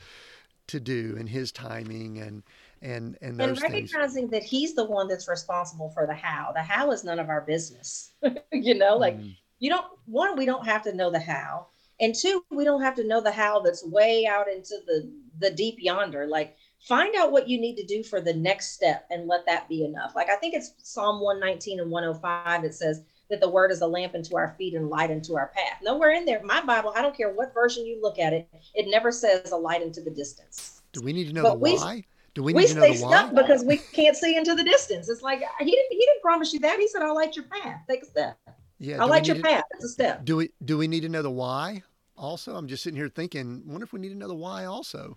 to 0.69 0.79
do 0.79 1.17
in 1.19 1.27
his 1.27 1.51
timing 1.51 2.19
and 2.19 2.43
and 2.81 3.17
and 3.21 3.39
those 3.39 3.63
and 3.63 3.63
recognizing 3.63 4.29
things. 4.29 4.31
that 4.31 4.43
he's 4.43 4.75
the 4.75 4.85
one 4.85 5.09
that's 5.09 5.27
responsible 5.27 5.91
for 5.91 6.07
the 6.07 6.15
how 6.15 6.53
the 6.55 6.63
how 6.63 6.91
is 6.93 7.03
none 7.05 7.19
of 7.19 7.29
our 7.29 7.41
business 7.41 8.13
you 8.53 8.75
know 8.75 8.97
like 8.97 9.19
mm. 9.19 9.35
you 9.59 9.69
don't 9.69 9.87
one 10.05 10.37
we 10.37 10.45
don't 10.45 10.67
have 10.67 10.83
to 10.83 10.95
know 10.95 11.11
the 11.11 11.19
how 11.19 11.67
and 12.01 12.15
two 12.15 12.45
we 12.51 12.65
don't 12.65 12.83
have 12.83 12.95
to 12.95 13.05
know 13.05 13.21
the 13.21 13.33
how 13.33 13.61
that's 13.61 13.85
way 13.85 14.27
out 14.27 14.47
into 14.49 14.77
the 14.87 15.11
the 15.41 15.51
deep 15.51 15.77
yonder 15.79 16.27
like 16.27 16.55
find 16.81 17.17
out 17.17 17.33
what 17.33 17.49
you 17.49 17.61
need 17.61 17.77
to 17.77 17.85
do 17.85 18.05
for 18.05 18.21
the 18.21 18.35
next 18.35 18.75
step 18.75 19.07
and 19.11 19.27
let 19.27 19.45
that 19.47 19.69
be 19.69 19.85
enough 19.85 20.15
like 20.15 20.29
i 20.31 20.37
think 20.37 20.55
it's 20.55 20.75
psalm 20.83 21.21
119 21.21 21.81
and 21.81 21.91
105 21.91 22.65
it 22.65 22.75
says 22.75 23.03
that 23.31 23.41
the 23.41 23.49
word 23.49 23.71
is 23.71 23.81
a 23.81 23.87
lamp 23.87 24.15
unto 24.15 24.37
our 24.37 24.55
feet 24.59 24.75
and 24.75 24.89
light 24.89 25.11
unto 25.11 25.37
our 25.37 25.49
path. 25.49 25.79
Nowhere 25.83 26.13
in 26.13 26.25
there, 26.25 26.43
my 26.43 26.61
Bible, 26.61 26.93
I 26.97 27.03
don't 27.03 27.17
care 27.17 27.33
what 27.33 27.53
version 27.55 27.87
you 27.87 28.01
look 28.01 28.19
at 28.19 28.33
it, 28.33 28.49
it 28.75 28.89
never 28.89 29.13
says 29.13 29.53
a 29.53 29.57
light 29.57 29.83
into 29.83 30.01
the 30.01 30.11
distance. 30.11 30.83
Do 30.93 31.01
we 31.03 31.13
need 31.13 31.29
to 31.29 31.33
know 31.33 31.43
but 31.43 31.55
the 31.55 31.59
we, 31.59 31.75
why? 31.77 32.05
Do 32.35 32.43
we, 32.43 32.53
we 32.53 32.67
stay 32.67 32.95
stuck 32.95 33.35
because 33.35 33.65
we 33.65 33.79
can't 33.79 34.17
see 34.17 34.37
into 34.37 34.55
the 34.55 34.65
distance. 34.65 35.09
It's 35.09 35.23
like 35.23 35.41
he 35.59 35.71
didn't 35.71 35.91
he 35.91 35.99
didn't 35.99 36.23
promise 36.23 36.53
you 36.53 36.61
that. 36.61 36.79
He 36.79 36.87
said, 36.87 37.03
I'll 37.03 37.15
light 37.15 37.35
your 37.35 37.47
path. 37.47 37.81
Take 37.89 38.03
a 38.03 38.07
step. 38.07 38.39
Yeah, 38.79 39.03
I'll 39.03 39.09
light 39.09 39.27
your 39.27 39.43
path. 39.43 39.65
It's 39.73 39.85
a 39.85 39.89
step. 39.89 40.25
Do 40.25 40.37
we 40.37 40.51
do 40.65 40.79
we 40.79 40.87
need 40.87 41.01
to 41.01 41.09
know 41.09 41.23
the 41.23 41.31
why? 41.31 41.83
also? 42.19 42.57
I'm 42.57 42.67
just 42.67 42.83
sitting 42.83 42.97
here 42.97 43.09
thinking, 43.09 43.63
wonder 43.67 43.85
if 43.85 43.93
we 43.93 44.01
need 44.01 44.11
to 44.11 44.15
know 44.15 44.29
the 44.29 44.35
why 44.35 44.65
also. 44.65 45.17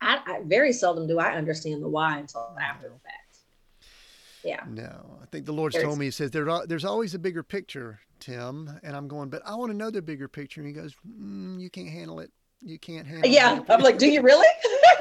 I, 0.00 0.20
I 0.26 0.40
very 0.44 0.72
seldom 0.72 1.06
do 1.06 1.18
I 1.18 1.32
understand 1.34 1.82
the 1.82 1.88
why 1.88 2.18
until 2.18 2.56
after 2.60 2.88
the 2.88 2.98
fact. 3.00 3.21
Yeah. 4.44 4.62
No, 4.68 5.18
I 5.22 5.26
think 5.26 5.46
the 5.46 5.52
Lord's 5.52 5.74
there's, 5.74 5.84
told 5.84 5.98
me, 5.98 6.06
He 6.06 6.10
says, 6.10 6.30
there, 6.30 6.46
there's 6.66 6.84
always 6.84 7.14
a 7.14 7.18
bigger 7.18 7.42
picture, 7.42 8.00
Tim. 8.20 8.70
And 8.82 8.96
I'm 8.96 9.08
going, 9.08 9.28
but 9.28 9.42
I 9.44 9.54
want 9.54 9.70
to 9.70 9.76
know 9.76 9.90
the 9.90 10.02
bigger 10.02 10.28
picture. 10.28 10.60
And 10.60 10.68
he 10.68 10.74
goes, 10.74 10.94
mm, 11.06 11.60
you 11.60 11.70
can't 11.70 11.88
handle 11.88 12.20
it. 12.20 12.30
You 12.60 12.78
can't 12.78 13.06
handle 13.06 13.28
yeah. 13.28 13.56
it. 13.56 13.64
Yeah. 13.68 13.74
I'm 13.74 13.80
like, 13.80 13.98
do 13.98 14.08
you 14.08 14.22
really? 14.22 14.46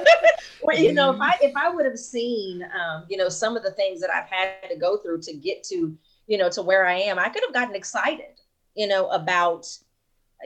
well, 0.63 0.77
you 0.77 0.93
know, 0.93 1.11
if 1.11 1.21
I, 1.21 1.37
if 1.41 1.55
I 1.55 1.69
would 1.69 1.85
have 1.85 1.99
seen, 1.99 2.63
um, 2.63 3.05
you 3.07 3.17
know, 3.17 3.29
some 3.29 3.55
of 3.55 3.63
the 3.63 3.71
things 3.71 4.01
that 4.01 4.09
I've 4.09 4.29
had 4.29 4.69
to 4.69 4.75
go 4.75 4.97
through 4.97 5.21
to 5.21 5.33
get 5.33 5.63
to, 5.65 5.95
you 6.27 6.37
know, 6.37 6.49
to 6.49 6.61
where 6.61 6.85
I 6.87 6.95
am, 6.95 7.19
I 7.19 7.29
could 7.29 7.43
have 7.43 7.53
gotten 7.53 7.75
excited, 7.75 8.39
you 8.75 8.87
know, 8.87 9.09
about, 9.09 9.67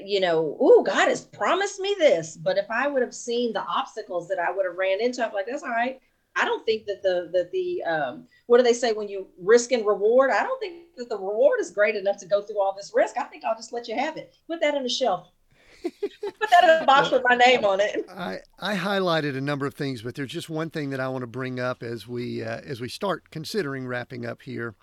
you 0.03 0.19
know, 0.19 0.57
oh, 0.59 0.83
God 0.83 1.07
has 1.07 1.21
promised 1.21 1.79
me 1.79 1.95
this. 1.97 2.35
But 2.35 2.57
if 2.57 2.69
I 2.69 2.87
would 2.87 3.01
have 3.01 3.13
seen 3.13 3.53
the 3.53 3.63
obstacles 3.63 4.27
that 4.27 4.39
I 4.39 4.51
would 4.51 4.65
have 4.65 4.75
ran 4.75 4.99
into, 4.99 5.25
I'm 5.25 5.33
like, 5.33 5.45
that's 5.47 5.63
all 5.63 5.69
right. 5.69 6.01
I 6.35 6.45
don't 6.45 6.65
think 6.65 6.85
that 6.85 7.01
the 7.01 7.29
that 7.33 7.51
the 7.51 7.83
um, 7.83 8.27
what 8.47 8.57
do 8.57 8.63
they 8.63 8.73
say 8.73 8.93
when 8.93 9.07
you 9.07 9.27
risk 9.39 9.71
and 9.71 9.85
reward? 9.85 10.31
I 10.31 10.43
don't 10.43 10.59
think 10.59 10.95
that 10.97 11.09
the 11.09 11.17
reward 11.17 11.59
is 11.59 11.71
great 11.71 11.95
enough 11.95 12.17
to 12.17 12.25
go 12.25 12.41
through 12.41 12.61
all 12.61 12.73
this 12.75 12.91
risk. 12.93 13.17
I 13.17 13.23
think 13.23 13.43
I'll 13.45 13.55
just 13.55 13.71
let 13.73 13.87
you 13.87 13.95
have 13.95 14.17
it. 14.17 14.35
Put 14.47 14.61
that 14.61 14.75
on 14.75 14.83
the 14.83 14.89
shelf. 14.89 15.31
Put 15.83 16.49
that 16.49 16.63
in 16.63 16.83
a 16.83 16.85
box 16.85 17.11
with 17.11 17.21
my 17.27 17.35
name 17.35 17.63
on 17.63 17.79
it. 17.79 18.05
I, 18.09 18.39
I 18.59 18.75
highlighted 18.75 19.37
a 19.37 19.41
number 19.41 19.67
of 19.67 19.75
things, 19.75 20.01
but 20.01 20.15
there's 20.15 20.31
just 20.31 20.49
one 20.49 20.71
thing 20.71 20.89
that 20.89 20.99
I 20.99 21.07
want 21.09 21.21
to 21.21 21.27
bring 21.27 21.59
up 21.59 21.83
as 21.83 22.07
we 22.07 22.43
uh, 22.43 22.61
as 22.65 22.81
we 22.81 22.89
start 22.89 23.29
considering 23.29 23.87
wrapping 23.87 24.25
up 24.25 24.41
here, 24.41 24.75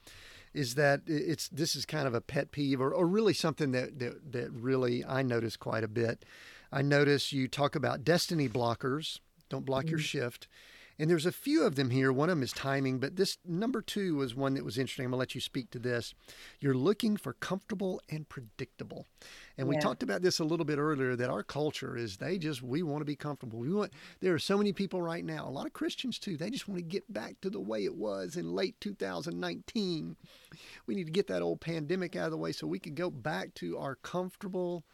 is 0.54 0.76
that 0.76 1.02
it's 1.06 1.48
this 1.48 1.74
is 1.74 1.84
kind 1.84 2.06
of 2.06 2.14
a 2.14 2.20
pet 2.20 2.52
peeve 2.52 2.80
or, 2.80 2.94
or 2.94 3.06
really 3.06 3.34
something 3.34 3.72
that, 3.72 3.98
that 3.98 4.32
that 4.32 4.52
really 4.52 5.04
I 5.04 5.22
notice 5.22 5.56
quite 5.56 5.84
a 5.84 5.88
bit. 5.88 6.24
I 6.70 6.82
notice 6.82 7.32
you 7.32 7.48
talk 7.48 7.74
about 7.74 8.04
destiny 8.04 8.48
blockers. 8.48 9.18
Don't 9.48 9.66
block 9.66 9.84
mm-hmm. 9.84 9.90
your 9.90 9.98
shift. 9.98 10.48
And 10.98 11.08
there's 11.08 11.26
a 11.26 11.32
few 11.32 11.64
of 11.64 11.74
them 11.74 11.90
here. 11.90 12.12
One 12.12 12.28
of 12.28 12.36
them 12.36 12.42
is 12.42 12.52
timing, 12.52 12.98
but 12.98 13.16
this 13.16 13.38
number 13.44 13.80
two 13.80 14.16
was 14.16 14.34
one 14.34 14.54
that 14.54 14.64
was 14.64 14.78
interesting. 14.78 15.04
I'm 15.04 15.10
going 15.10 15.18
to 15.18 15.20
let 15.20 15.34
you 15.34 15.40
speak 15.40 15.70
to 15.70 15.78
this. 15.78 16.14
You're 16.60 16.74
looking 16.74 17.16
for 17.16 17.32
comfortable 17.32 18.00
and 18.10 18.28
predictable. 18.28 19.06
And 19.56 19.68
we 19.68 19.78
talked 19.78 20.02
about 20.02 20.22
this 20.22 20.38
a 20.38 20.44
little 20.44 20.64
bit 20.64 20.78
earlier 20.78 21.16
that 21.16 21.30
our 21.30 21.42
culture 21.42 21.96
is 21.96 22.16
they 22.16 22.38
just, 22.38 22.62
we 22.62 22.82
want 22.82 23.00
to 23.00 23.06
be 23.06 23.16
comfortable. 23.16 23.58
We 23.58 23.72
want, 23.72 23.92
there 24.20 24.34
are 24.34 24.38
so 24.38 24.56
many 24.56 24.72
people 24.72 25.02
right 25.02 25.24
now, 25.24 25.46
a 25.46 25.50
lot 25.50 25.66
of 25.66 25.72
Christians 25.72 26.18
too, 26.18 26.36
they 26.36 26.50
just 26.50 26.68
want 26.68 26.78
to 26.78 26.84
get 26.84 27.10
back 27.12 27.40
to 27.42 27.50
the 27.50 27.60
way 27.60 27.84
it 27.84 27.94
was 27.94 28.36
in 28.36 28.52
late 28.52 28.80
2019. 28.80 30.16
We 30.86 30.94
need 30.94 31.06
to 31.06 31.12
get 31.12 31.26
that 31.28 31.42
old 31.42 31.60
pandemic 31.60 32.16
out 32.16 32.26
of 32.26 32.30
the 32.32 32.38
way 32.38 32.52
so 32.52 32.66
we 32.66 32.78
can 32.78 32.94
go 32.94 33.10
back 33.10 33.54
to 33.54 33.78
our 33.78 33.96
comfortable 33.96 34.84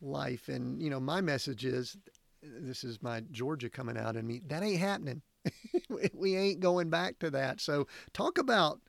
life. 0.00 0.48
And, 0.48 0.80
you 0.82 0.90
know, 0.90 1.00
my 1.00 1.20
message 1.20 1.64
is 1.64 1.96
this 2.42 2.84
is 2.84 3.02
my 3.02 3.22
Georgia 3.30 3.68
coming 3.68 3.96
out 3.96 4.16
in 4.16 4.26
me. 4.26 4.40
That 4.46 4.62
ain't 4.62 4.80
happening. 4.80 5.22
we 6.14 6.36
ain't 6.36 6.60
going 6.60 6.90
back 6.90 7.18
to 7.20 7.30
that. 7.30 7.60
So 7.60 7.86
talk 8.12 8.38
about 8.38 8.80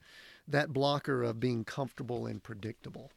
that 0.48 0.72
blocker 0.72 1.22
of 1.22 1.40
being 1.40 1.64
comfortable 1.64 2.26
and 2.26 2.42
predictable. 2.42 3.10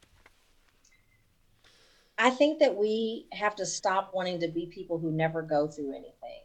I 2.18 2.30
think 2.30 2.60
that 2.60 2.74
we 2.74 3.26
have 3.32 3.56
to 3.56 3.66
stop 3.66 4.12
wanting 4.14 4.40
to 4.40 4.48
be 4.48 4.66
people 4.66 4.98
who 4.98 5.12
never 5.12 5.42
go 5.42 5.68
through 5.68 5.90
anything. 5.90 6.40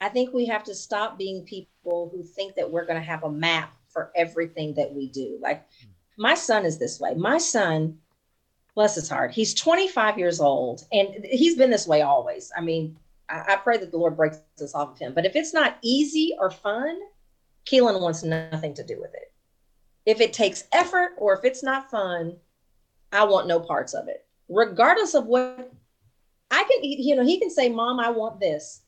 I 0.00 0.08
think 0.08 0.34
we 0.34 0.46
have 0.46 0.64
to 0.64 0.74
stop 0.74 1.16
being 1.16 1.44
people 1.44 2.10
who 2.12 2.22
think 2.22 2.56
that 2.56 2.70
we're 2.70 2.84
going 2.84 2.98
to 2.98 3.06
have 3.06 3.22
a 3.22 3.30
map 3.30 3.72
for 3.88 4.10
everything 4.16 4.74
that 4.74 4.92
we 4.92 5.08
do. 5.08 5.38
Like 5.40 5.66
my 6.18 6.34
son 6.34 6.66
is 6.66 6.78
this 6.78 7.00
way. 7.00 7.14
My 7.14 7.38
son 7.38 7.98
bless 8.74 8.94
his 8.94 9.08
heart. 9.08 9.32
He's 9.32 9.54
25 9.54 10.18
years 10.18 10.40
old 10.40 10.84
and 10.92 11.24
he's 11.24 11.56
been 11.56 11.70
this 11.70 11.86
way 11.86 12.02
always. 12.02 12.50
I 12.56 12.60
mean, 12.60 12.96
I, 13.28 13.44
I, 13.48 13.56
pray 13.56 13.76
that 13.78 13.90
the 13.90 13.98
Lord 13.98 14.16
breaks 14.16 14.38
this 14.56 14.74
off 14.74 14.92
of 14.92 14.98
him. 14.98 15.14
But 15.14 15.26
if 15.26 15.36
it's 15.36 15.52
not 15.52 15.78
easy 15.82 16.34
or 16.38 16.50
fun, 16.50 16.98
Keelan 17.66 18.00
wants 18.00 18.22
nothing 18.22 18.74
to 18.74 18.84
do 18.84 19.00
with 19.00 19.14
it. 19.14 19.32
If 20.06 20.20
it 20.20 20.32
takes 20.32 20.64
effort 20.72 21.12
or 21.18 21.34
if 21.34 21.44
it's 21.44 21.62
not 21.62 21.90
fun, 21.90 22.36
I 23.12 23.24
want 23.24 23.46
no 23.46 23.60
parts 23.60 23.94
of 23.94 24.08
it. 24.08 24.24
Regardless 24.48 25.14
of 25.14 25.26
what 25.26 25.72
I 26.50 26.64
can, 26.64 26.82
you 26.82 27.14
know, 27.14 27.24
he 27.24 27.38
can 27.38 27.50
say, 27.50 27.68
Mom, 27.68 28.00
I 28.00 28.10
want 28.10 28.40
this. 28.40 28.82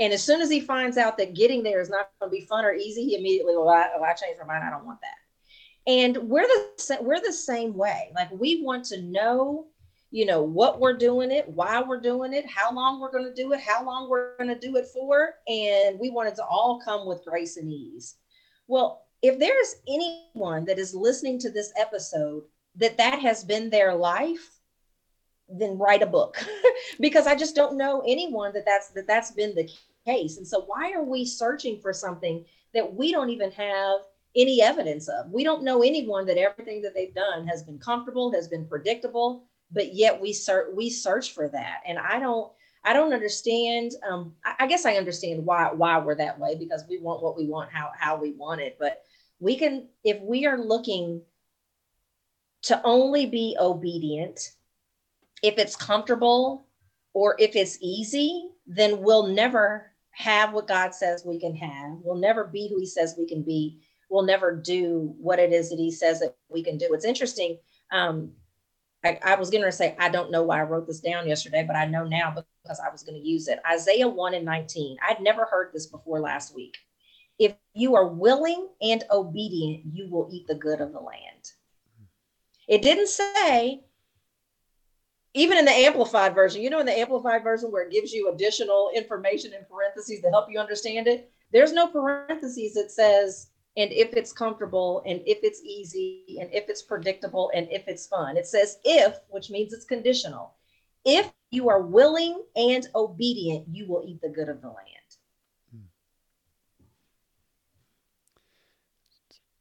And 0.00 0.12
as 0.12 0.22
soon 0.22 0.40
as 0.40 0.50
he 0.50 0.60
finds 0.60 0.96
out 0.96 1.18
that 1.18 1.34
getting 1.34 1.62
there 1.62 1.80
is 1.80 1.90
not 1.90 2.10
going 2.20 2.30
to 2.30 2.36
be 2.36 2.46
fun 2.46 2.64
or 2.64 2.72
easy, 2.72 3.04
he 3.04 3.16
immediately, 3.16 3.56
well, 3.56 3.68
I, 3.68 3.88
well, 3.94 4.04
I 4.04 4.14
changed 4.14 4.40
my 4.40 4.46
mind. 4.46 4.64
I 4.64 4.70
don't 4.70 4.86
want 4.86 5.00
that 5.00 5.27
and 5.88 6.16
we're 6.18 6.46
the 6.46 6.98
we're 7.00 7.20
the 7.20 7.32
same 7.32 7.74
way. 7.74 8.12
Like 8.14 8.30
we 8.30 8.62
want 8.62 8.84
to 8.86 9.02
know 9.02 9.66
you 10.10 10.24
know 10.24 10.42
what 10.42 10.80
we're 10.80 10.96
doing 10.96 11.30
it 11.30 11.46
why 11.48 11.82
we're 11.82 12.00
doing 12.00 12.32
it 12.32 12.46
how 12.48 12.72
long 12.72 12.98
we're 12.98 13.12
going 13.12 13.24
to 13.24 13.34
do 13.34 13.52
it 13.52 13.60
how 13.60 13.84
long 13.84 14.08
we're 14.08 14.36
going 14.38 14.48
to 14.48 14.58
do 14.58 14.76
it 14.76 14.86
for 14.86 15.34
and 15.46 15.98
we 15.98 16.08
want 16.08 16.28
it 16.28 16.34
to 16.34 16.44
all 16.44 16.80
come 16.82 17.06
with 17.06 17.24
grace 17.26 17.56
and 17.56 17.70
ease. 17.70 18.16
Well 18.68 19.04
if 19.20 19.38
there's 19.38 19.74
anyone 19.88 20.64
that 20.66 20.78
is 20.78 20.94
listening 20.94 21.38
to 21.40 21.50
this 21.50 21.72
episode 21.76 22.44
that 22.76 22.96
that 22.96 23.18
has 23.18 23.44
been 23.44 23.68
their 23.68 23.94
life 23.94 24.60
then 25.50 25.78
write 25.78 26.02
a 26.02 26.06
book. 26.06 26.36
Because 27.00 27.26
i 27.26 27.34
just 27.34 27.54
don't 27.54 27.76
know 27.76 28.02
anyone 28.06 28.52
that 28.54 28.64
that's 28.64 28.88
that 28.90 29.06
that's 29.06 29.30
been 29.32 29.54
the 29.54 29.68
case. 30.06 30.38
And 30.38 30.46
so 30.46 30.64
why 30.66 30.92
are 30.92 31.04
we 31.04 31.24
searching 31.24 31.78
for 31.80 31.92
something 31.92 32.44
that 32.72 32.94
we 32.94 33.12
don't 33.12 33.30
even 33.30 33.50
have 33.50 34.00
any 34.36 34.62
evidence 34.62 35.08
of. 35.08 35.30
We 35.30 35.44
don't 35.44 35.64
know 35.64 35.82
anyone 35.82 36.26
that 36.26 36.38
everything 36.38 36.82
that 36.82 36.94
they've 36.94 37.14
done 37.14 37.46
has 37.46 37.62
been 37.62 37.78
comfortable, 37.78 38.32
has 38.32 38.48
been 38.48 38.66
predictable, 38.66 39.44
but 39.70 39.94
yet 39.94 40.20
we 40.20 40.32
search 40.32 40.68
we 40.74 40.90
search 40.90 41.32
for 41.32 41.48
that. 41.48 41.80
And 41.86 41.98
I 41.98 42.18
don't 42.18 42.52
I 42.84 42.92
don't 42.92 43.12
understand. 43.12 43.92
Um, 44.08 44.34
I, 44.44 44.54
I 44.60 44.66
guess 44.66 44.86
I 44.86 44.94
understand 44.94 45.44
why 45.44 45.70
why 45.72 45.98
we're 45.98 46.14
that 46.16 46.38
way 46.38 46.56
because 46.56 46.84
we 46.88 46.98
want 46.98 47.22
what 47.22 47.36
we 47.36 47.46
want, 47.46 47.72
how 47.72 47.90
how 47.98 48.16
we 48.16 48.32
want 48.32 48.60
it. 48.60 48.76
But 48.78 49.02
we 49.40 49.56
can 49.56 49.88
if 50.04 50.20
we 50.20 50.46
are 50.46 50.58
looking 50.58 51.22
to 52.62 52.80
only 52.84 53.26
be 53.26 53.56
obedient 53.58 54.52
if 55.42 55.58
it's 55.58 55.76
comfortable 55.76 56.66
or 57.14 57.36
if 57.38 57.56
it's 57.56 57.78
easy, 57.80 58.48
then 58.66 59.00
we'll 59.00 59.26
never 59.28 59.92
have 60.10 60.52
what 60.52 60.66
God 60.66 60.94
says 60.94 61.24
we 61.24 61.38
can 61.38 61.54
have. 61.54 61.98
We'll 62.02 62.16
never 62.16 62.44
be 62.44 62.68
who 62.68 62.78
He 62.78 62.86
says 62.86 63.14
we 63.16 63.26
can 63.26 63.42
be 63.42 63.80
will 64.08 64.22
never 64.22 64.54
do 64.54 65.14
what 65.18 65.38
it 65.38 65.52
is 65.52 65.70
that 65.70 65.78
he 65.78 65.90
says 65.90 66.20
that 66.20 66.36
we 66.48 66.62
can 66.62 66.78
do. 66.78 66.88
It's 66.92 67.04
interesting. 67.04 67.58
Um, 67.92 68.32
I, 69.04 69.18
I 69.24 69.34
was 69.36 69.50
going 69.50 69.62
to 69.62 69.72
say, 69.72 69.94
I 69.98 70.08
don't 70.08 70.30
know 70.30 70.42
why 70.42 70.60
I 70.60 70.64
wrote 70.64 70.86
this 70.86 71.00
down 71.00 71.28
yesterday, 71.28 71.64
but 71.66 71.76
I 71.76 71.86
know 71.86 72.04
now 72.04 72.34
because 72.62 72.80
I 72.80 72.90
was 72.90 73.02
going 73.02 73.20
to 73.20 73.26
use 73.26 73.48
it. 73.48 73.60
Isaiah 73.70 74.08
1 74.08 74.34
and 74.34 74.44
19. 74.44 74.96
I'd 75.08 75.20
never 75.20 75.44
heard 75.44 75.70
this 75.72 75.86
before 75.86 76.20
last 76.20 76.54
week. 76.54 76.76
If 77.38 77.54
you 77.74 77.94
are 77.94 78.08
willing 78.08 78.68
and 78.82 79.04
obedient, 79.10 79.84
you 79.92 80.10
will 80.10 80.28
eat 80.32 80.48
the 80.48 80.56
good 80.56 80.80
of 80.80 80.92
the 80.92 80.98
land. 80.98 81.52
It 82.66 82.82
didn't 82.82 83.08
say, 83.08 83.84
even 85.34 85.58
in 85.58 85.64
the 85.64 85.70
amplified 85.70 86.34
version, 86.34 86.60
you 86.62 86.70
know, 86.70 86.80
in 86.80 86.86
the 86.86 86.98
amplified 86.98 87.44
version 87.44 87.70
where 87.70 87.84
it 87.84 87.92
gives 87.92 88.12
you 88.12 88.30
additional 88.30 88.90
information 88.94 89.52
in 89.52 89.64
parentheses 89.70 90.20
to 90.22 90.30
help 90.30 90.50
you 90.50 90.58
understand 90.58 91.06
it, 91.06 91.30
there's 91.52 91.72
no 91.72 91.86
parentheses 91.86 92.74
that 92.74 92.90
says, 92.90 93.50
and 93.78 93.92
if 93.92 94.12
it's 94.12 94.32
comfortable 94.32 95.02
and 95.06 95.20
if 95.24 95.38
it's 95.42 95.62
easy 95.62 96.36
and 96.40 96.52
if 96.52 96.68
it's 96.68 96.82
predictable 96.82 97.50
and 97.54 97.68
if 97.70 97.86
it's 97.86 98.08
fun. 98.08 98.36
It 98.36 98.46
says 98.46 98.78
if, 98.84 99.14
which 99.28 99.50
means 99.50 99.72
it's 99.72 99.84
conditional. 99.84 100.54
If 101.04 101.30
you 101.52 101.68
are 101.68 101.80
willing 101.80 102.42
and 102.56 102.86
obedient, 102.96 103.66
you 103.70 103.86
will 103.86 104.02
eat 104.04 104.20
the 104.20 104.30
good 104.30 104.48
of 104.48 104.60
the 104.60 104.66
land. 104.66 104.88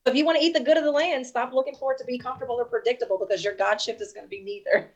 If 0.07 0.15
you 0.15 0.25
want 0.25 0.39
to 0.39 0.43
eat 0.43 0.53
the 0.53 0.63
good 0.63 0.77
of 0.77 0.83
the 0.83 0.91
land, 0.91 1.27
stop 1.27 1.53
looking 1.53 1.75
for 1.75 1.93
it 1.93 1.99
to 1.99 2.05
be 2.05 2.17
comfortable 2.17 2.55
or 2.55 2.65
predictable 2.65 3.19
because 3.19 3.43
your 3.43 3.55
God 3.55 3.79
shift 3.79 4.01
is 4.01 4.13
going 4.13 4.25
to 4.25 4.29
be 4.29 4.41
neither. 4.41 4.93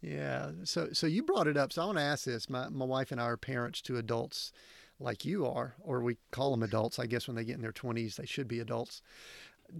Yeah. 0.00 0.50
So 0.64 0.88
so 0.92 1.06
you 1.06 1.22
brought 1.22 1.46
it 1.46 1.56
up. 1.56 1.72
So 1.72 1.82
I 1.82 1.86
want 1.86 1.98
to 1.98 2.04
ask 2.04 2.24
this. 2.24 2.50
My 2.50 2.68
my 2.70 2.84
wife 2.84 3.12
and 3.12 3.20
I 3.20 3.24
are 3.24 3.36
parents 3.36 3.80
to 3.82 3.98
adults 3.98 4.52
like 5.00 5.24
you 5.24 5.46
are, 5.46 5.74
or 5.80 6.00
we 6.00 6.16
call 6.30 6.50
them 6.50 6.62
adults. 6.62 6.98
I 6.98 7.06
guess 7.06 7.26
when 7.26 7.36
they 7.36 7.44
get 7.44 7.56
in 7.56 7.62
their 7.62 7.72
20s, 7.72 8.16
they 8.16 8.26
should 8.26 8.48
be 8.48 8.60
adults. 8.60 9.02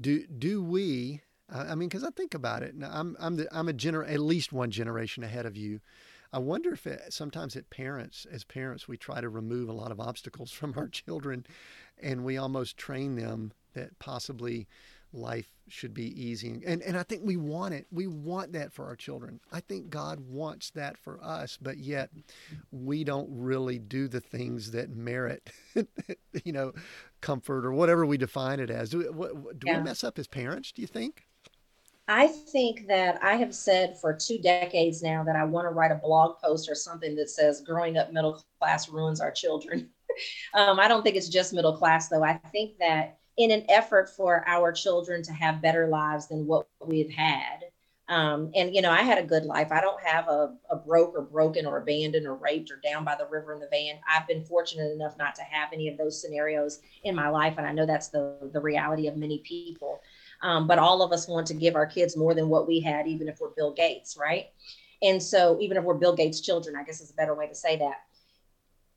Do 0.01 0.27
do 0.27 0.63
we? 0.63 1.21
I 1.49 1.75
mean, 1.75 1.89
because 1.89 2.05
I 2.05 2.11
think 2.11 2.35
about 2.35 2.63
it. 2.63 2.75
Now, 2.75 2.91
I'm 2.93 3.17
I'm 3.21 3.37
the, 3.37 3.49
I'm 3.53 3.69
a 3.69 3.73
gener 3.73 4.09
at 4.09 4.21
least 4.21 4.53
one 4.53 4.71
generation 4.71 5.23
ahead 5.23 5.47
of 5.47 5.57
you. 5.57 5.81
I 6.33 6.39
wonder 6.39 6.73
if 6.73 6.85
it, 6.87 7.13
sometimes 7.13 7.55
at 7.55 7.71
parents, 7.71 8.27
as 8.29 8.43
parents, 8.43 8.89
we 8.89 8.97
try 8.97 9.21
to 9.21 9.29
remove 9.29 9.69
a 9.69 9.73
lot 9.73 9.93
of 9.93 10.01
obstacles 10.01 10.51
from 10.53 10.75
our 10.77 10.89
children, 10.89 11.47
and 11.99 12.25
we 12.25 12.37
almost 12.37 12.77
train 12.77 13.15
them 13.15 13.53
that 13.75 13.99
possibly 13.99 14.67
life 15.15 15.51
should 15.69 15.95
be 15.95 16.21
easy. 16.21 16.63
And, 16.67 16.83
and 16.83 16.97
I 16.97 17.03
think 17.03 17.23
we 17.25 17.37
want 17.37 17.75
it. 17.75 17.87
We 17.91 18.07
want 18.07 18.53
that 18.53 18.73
for 18.73 18.85
our 18.85 18.97
children. 18.97 19.41
I 19.53 19.61
think 19.61 19.89
God 19.89 20.21
wants 20.21 20.71
that 20.71 20.99
for 20.99 21.23
us, 21.23 21.59
but 21.61 21.79
yet 21.79 22.11
we 22.71 23.05
don't 23.05 23.29
really 23.31 23.79
do 23.79 24.09
the 24.09 24.21
things 24.21 24.71
that 24.73 24.91
merit, 24.91 25.51
you 26.45 26.53
know, 26.53 26.73
comfort 27.21 27.65
or 27.65 27.73
whatever 27.73 28.05
we 28.05 28.19
define 28.19 28.61
it 28.61 28.71
as. 28.71 28.91
Do, 28.91 29.11
what, 29.13 29.59
do 29.59 29.67
yeah. 29.67 29.79
we 29.79 29.85
mess 29.85 30.05
up 30.05 30.19
as 30.19 30.27
parents, 30.27 30.73
do 30.73 30.83
you 30.83 30.89
think? 30.89 31.25
I 32.07 32.27
think 32.27 32.87
that 32.89 33.23
I 33.23 33.37
have 33.37 33.55
said 33.55 33.99
for 33.99 34.13
two 34.13 34.39
decades 34.39 35.03
now 35.03 35.25
that 35.25 35.37
I 35.37 35.45
want 35.45 35.65
to 35.65 35.71
write 35.71 35.91
a 35.91 35.95
blog 35.95 36.39
post 36.39 36.69
or 36.69 36.75
something 36.75 37.15
that 37.15 37.31
says 37.31 37.63
growing 37.63 37.97
up 37.97 38.13
middle 38.13 38.43
class 38.61 38.91
ruins 38.91 39.23
our 39.23 39.31
children. 39.31 39.89
um, 40.55 40.79
I 40.79 40.87
don't 40.87 41.03
think 41.03 41.17
it's 41.17 41.31
just 41.31 41.55
middle 41.55 41.77
class, 41.77 42.09
though. 42.09 42.23
I 42.23 42.35
think 42.53 42.77
that 42.79 43.19
in 43.37 43.51
an 43.51 43.65
effort 43.69 44.09
for 44.09 44.47
our 44.47 44.73
children 44.73 45.23
to 45.23 45.33
have 45.33 45.63
better 45.63 45.89
lives 45.89 46.29
than 46.29 46.47
what 46.47 46.69
we've 46.87 47.11
had, 47.11 47.65
um, 48.09 48.51
and 48.55 48.75
you 48.75 48.83
know, 48.83 48.91
I 48.91 49.03
had 49.03 49.19
a 49.19 49.27
good 49.27 49.45
life. 49.47 49.73
I 49.73 49.81
don't 49.81 50.03
have 50.03 50.29
a, 50.29 50.55
a 50.71 50.77
broke 50.77 51.15
or 51.17 51.23
broken 51.23 51.65
or 51.65 51.79
abandoned 51.79 52.27
or 52.27 52.35
raped 52.35 52.71
or 52.71 52.77
down 52.77 53.03
by 53.03 53.15
the 53.15 53.27
river 53.27 53.55
in 53.55 53.61
the 53.61 53.69
van. 53.71 53.99
I've 54.07 54.29
been 54.29 54.45
fortunate 54.45 54.93
enough 54.93 55.17
not 55.17 55.35
to 55.37 55.43
have 55.43 55.71
any 55.73 55.89
of 55.89 55.97
those 55.97 56.21
scenarios 56.21 56.81
in 57.05 57.15
my 57.15 57.29
life, 57.29 57.55
and 57.57 57.67
I 57.67 57.73
know 57.73 57.87
that's 57.87 58.09
the 58.09 58.51
the 58.53 58.61
reality 58.61 59.09
of 59.09 59.17
many 59.17 59.39
people. 59.39 60.01
Um, 60.43 60.67
but 60.67 60.79
all 60.79 61.01
of 61.01 61.13
us 61.13 61.27
want 61.27 61.47
to 61.47 61.55
give 61.55 61.77
our 61.77 61.87
kids 61.87 62.17
more 62.17 62.35
than 62.35 62.51
what 62.51 62.69
we 62.69 62.81
had, 62.81 63.07
even 63.07 63.29
if 63.29 63.41
we're 63.41 63.55
Bill 63.57 63.73
Gates, 63.73 64.19
right? 64.21 64.47
And 65.01 65.23
so, 65.23 65.59
even 65.61 65.79
if 65.79 65.85
we're 65.85 65.95
Bill 65.95 66.15
Gates' 66.15 66.41
children, 66.41 66.77
I 66.77 66.85
guess 66.85 67.01
is 67.01 67.11
a 67.11 67.15
better 67.15 67.35
way 67.35 67.47
to 67.47 67.55
say 67.55 67.77
that. 67.77 68.03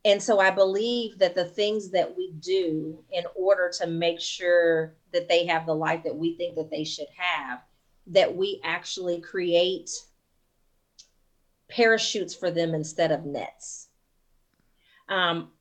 And 0.07 0.23
so, 0.23 0.39
I 0.39 0.51
believe 0.51 1.19
that 1.19 1.35
the 1.35 1.43
things 1.43 1.91
that 1.91 2.15
we 2.15 2.31
do 2.39 3.03
in 3.11 3.25
order 3.35 3.69
to 3.79 3.87
make 3.87 4.21
sure 4.21 4.95
that 5.11 5.27
they 5.27 5.45
have 5.47 5.65
the 5.65 5.75
life 5.75 6.03
that 6.05 6.15
we 6.15 6.37
think 6.37 6.55
that 6.55 6.71
they 6.71 6.85
should 6.85 7.09
have 7.17 7.59
that 8.07 8.33
we 8.33 8.61
actually 8.63 9.19
create 9.19 9.89
parachutes 11.67 12.33
for 12.33 12.49
them 12.49 12.73
instead 12.73 13.11
of 13.11 13.25
nets. 13.25 13.89
Um, 15.09 15.51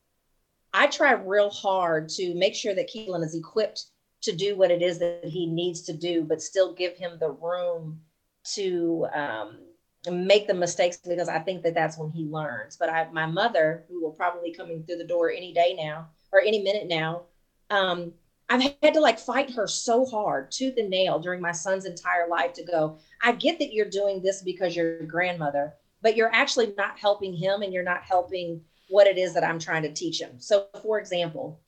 I 0.73 0.87
try 0.87 1.15
real 1.15 1.51
hard 1.51 2.09
to 2.11 2.33
make 2.37 2.55
sure 2.55 2.73
that 2.73 2.89
Keelan 2.89 3.25
is 3.25 3.35
equipped 3.35 3.87
to 4.23 4.33
do 4.33 4.57
what 4.57 4.71
it 4.71 4.81
is 4.81 5.01
that 5.01 5.25
he 5.25 5.47
needs 5.47 5.83
to 5.83 5.93
do, 5.93 6.23
but 6.23 6.41
still 6.41 6.73
give 6.73 6.97
him 6.97 7.19
the 7.19 7.33
room 7.33 8.01
to 8.55 9.09
um, 9.13 9.59
make 10.11 10.47
the 10.47 10.55
mistakes 10.55 10.97
because 10.97 11.29
I 11.29 11.39
think 11.39 11.63
that 11.63 11.75
that's 11.75 11.99
when 11.99 12.11
he 12.11 12.25
learns. 12.25 12.77
But 12.77 12.91
I, 12.91 13.09
my 13.13 13.27
mother, 13.27 13.85
who 13.89 14.03
will 14.03 14.13
probably 14.13 14.53
coming 14.53 14.83
through 14.83 14.99
the 14.99 15.07
door 15.07 15.31
any 15.31 15.53
day 15.53 15.75
now 15.79 16.09
or 16.33 16.41
any 16.41 16.63
minute 16.63 16.89
now, 16.89 17.23
um, 17.71 18.13
I've 18.49 18.63
had 18.83 18.95
to 18.95 19.01
like 19.01 19.19
fight 19.19 19.51
her 19.55 19.67
so 19.67 20.05
hard, 20.05 20.53
tooth 20.53 20.77
and 20.77 20.89
nail, 20.89 21.19
during 21.19 21.41
my 21.41 21.53
son's 21.53 21.85
entire 21.85 22.29
life 22.29 22.53
to 22.55 22.65
go, 22.65 22.99
I 23.23 23.33
get 23.33 23.59
that 23.59 23.73
you're 23.73 23.91
doing 23.91 24.23
this 24.23 24.43
because 24.43 24.77
you're 24.77 24.99
your 24.99 25.07
grandmother, 25.07 25.75
but 26.01 26.17
you're 26.17 26.33
actually 26.33 26.73
not 26.77 26.99
helping 26.99 27.35
him 27.35 27.63
and 27.63 27.73
you're 27.73 27.83
not 27.83 28.03
helping 28.03 28.61
what 28.89 29.09
it 29.09 29.19
is 29.19 29.35
that 29.35 29.43
I'm 29.43 29.59
trying 29.59 29.83
to 29.83 29.93
teach 29.93 30.21
him. 30.21 30.39
So, 30.39 30.69
for 30.83 31.01
example, 31.01 31.61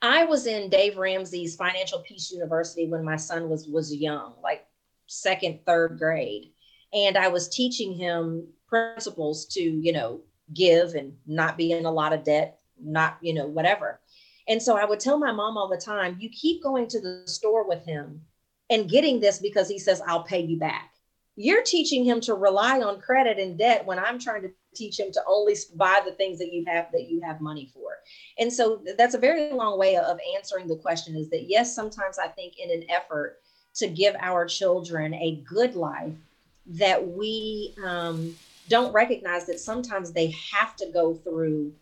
I 0.00 0.24
was 0.24 0.46
in 0.46 0.68
Dave 0.68 0.96
Ramsey's 0.96 1.54
Financial 1.54 2.00
Peace 2.00 2.32
University 2.32 2.88
when 2.88 3.04
my 3.04 3.16
son 3.16 3.48
was 3.48 3.68
was 3.68 3.94
young, 3.94 4.34
like 4.42 4.66
second, 5.06 5.60
third 5.64 5.98
grade, 5.98 6.51
and 6.92 7.16
I 7.16 7.28
was 7.28 7.48
teaching 7.48 7.94
him 7.94 8.46
principles 8.68 9.46
to, 9.46 9.60
you 9.60 9.92
know, 9.92 10.20
give 10.54 10.94
and 10.94 11.14
not 11.26 11.56
be 11.56 11.72
in 11.72 11.86
a 11.86 11.90
lot 11.90 12.12
of 12.12 12.24
debt, 12.24 12.58
not, 12.80 13.18
you 13.20 13.34
know, 13.34 13.46
whatever. 13.46 14.00
And 14.48 14.62
so 14.62 14.76
I 14.76 14.84
would 14.84 15.00
tell 15.00 15.18
my 15.18 15.32
mom 15.32 15.56
all 15.56 15.68
the 15.68 15.76
time, 15.76 16.16
you 16.18 16.28
keep 16.28 16.62
going 16.62 16.88
to 16.88 17.00
the 17.00 17.22
store 17.26 17.66
with 17.66 17.84
him 17.84 18.22
and 18.70 18.90
getting 18.90 19.20
this 19.20 19.38
because 19.38 19.68
he 19.68 19.78
says, 19.78 20.02
I'll 20.06 20.24
pay 20.24 20.40
you 20.40 20.58
back. 20.58 20.90
You're 21.36 21.62
teaching 21.62 22.04
him 22.04 22.20
to 22.22 22.34
rely 22.34 22.80
on 22.80 23.00
credit 23.00 23.38
and 23.38 23.56
debt 23.56 23.86
when 23.86 23.98
I'm 23.98 24.18
trying 24.18 24.42
to 24.42 24.50
teach 24.74 24.98
him 24.98 25.12
to 25.12 25.22
only 25.26 25.56
buy 25.76 26.00
the 26.04 26.12
things 26.12 26.38
that 26.38 26.52
you 26.52 26.64
have 26.66 26.88
that 26.92 27.08
you 27.08 27.20
have 27.22 27.40
money 27.40 27.70
for. 27.72 27.98
And 28.38 28.52
so 28.52 28.82
that's 28.98 29.14
a 29.14 29.18
very 29.18 29.52
long 29.52 29.78
way 29.78 29.96
of 29.96 30.18
answering 30.36 30.66
the 30.66 30.76
question 30.76 31.16
is 31.16 31.30
that 31.30 31.48
yes, 31.48 31.74
sometimes 31.74 32.18
I 32.18 32.28
think 32.28 32.58
in 32.58 32.70
an 32.70 32.84
effort 32.90 33.38
to 33.76 33.88
give 33.88 34.14
our 34.20 34.44
children 34.44 35.14
a 35.14 35.42
good 35.46 35.74
life 35.74 36.12
that 36.66 37.06
we 37.06 37.74
um, 37.84 38.34
don't 38.68 38.92
recognize 38.92 39.46
that 39.46 39.60
sometimes 39.60 40.12
they 40.12 40.32
have 40.52 40.76
to 40.76 40.86
go 40.92 41.14
through 41.14 41.72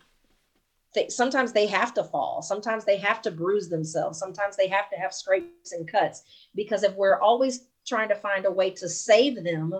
they, 0.93 1.07
sometimes 1.07 1.53
they 1.53 1.67
have 1.67 1.93
to 1.93 2.03
fall 2.03 2.41
sometimes 2.41 2.83
they 2.83 2.97
have 2.97 3.21
to 3.21 3.31
bruise 3.31 3.69
themselves 3.69 4.19
sometimes 4.19 4.57
they 4.57 4.67
have 4.67 4.89
to 4.89 4.97
have 4.97 5.13
scrapes 5.13 5.71
and 5.71 5.87
cuts. 5.87 6.23
Because 6.55 6.83
if 6.83 6.93
we're 6.95 7.19
always 7.19 7.67
trying 7.85 8.09
to 8.09 8.15
find 8.15 8.45
a 8.45 8.51
way 8.51 8.71
to 8.71 8.89
save 8.89 9.43
them 9.43 9.73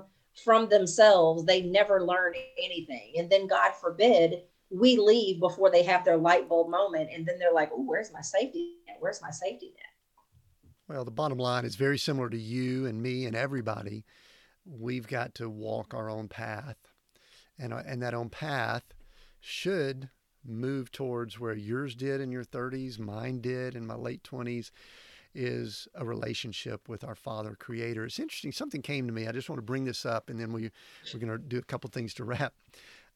from 0.46 0.70
themselves 0.70 1.46
they 1.46 1.64
never 1.64 2.06
learn 2.06 2.34
anything. 2.62 3.14
And 3.18 3.30
then 3.30 3.48
god 3.48 3.74
forbid 3.74 4.44
we 4.70 4.98
leave 4.98 5.40
before 5.40 5.70
they 5.70 5.84
have 5.84 6.06
their 6.06 6.18
light 6.18 6.48
bulb 6.48 6.70
moment 6.70 7.10
and 7.14 7.26
then 7.26 7.40
they're 7.40 7.54
like 7.54 7.72
oh 7.74 7.84
where's 7.84 8.14
my 8.14 8.22
safety 8.22 8.76
net? 8.88 8.98
Where's 9.00 9.22
my 9.22 9.32
safety 9.32 9.74
net? 9.76 10.72
Well 10.88 11.04
the 11.04 11.12
bottom 11.12 11.40
line 11.40 11.66
is 11.66 11.76
very 11.76 11.98
similar 11.98 12.30
to 12.30 12.38
you 12.38 12.86
and 12.86 13.02
me 13.02 13.26
and 13.26 13.36
everybody 13.36 14.06
we've 14.66 15.08
got 15.08 15.36
to 15.36 15.50
walk 15.50 15.94
our 15.94 16.10
own 16.10 16.28
path 16.28 16.78
and, 17.58 17.74
uh, 17.74 17.84
and 17.86 18.02
that 18.02 18.14
own 18.14 18.30
path 18.30 18.84
should 19.40 20.10
move 20.44 20.92
towards 20.92 21.40
where 21.40 21.54
yours 21.54 21.96
did 21.96 22.20
in 22.20 22.32
your 22.32 22.44
30s, 22.44 23.00
mine 23.00 23.42
did 23.42 23.76
in 23.76 23.86
my 23.86 23.96
late 23.96 24.24
20s, 24.24 24.72
is 25.34 25.88
a 25.96 26.04
relationship 26.04 26.90
with 26.90 27.04
our 27.04 27.16
Father 27.16 27.56
Creator. 27.58 28.06
It's 28.06 28.20
interesting. 28.20 28.52
Something 28.52 28.82
came 28.82 29.08
to 29.08 29.14
me. 29.14 29.28
I 29.28 29.32
just 29.32 29.50
want 29.50 29.58
to 29.60 29.64
bring 29.64 29.86
this 29.86 30.06
up, 30.06 30.30
and 30.30 30.40
then 30.40 30.52
we 30.52 30.72
we're 31.14 31.20
going 31.20 31.32
to 31.32 31.38
do 31.38 31.58
a 31.58 31.64
couple 31.64 31.90
things 31.90 32.14
to 32.16 32.24
wrap. 32.24 32.54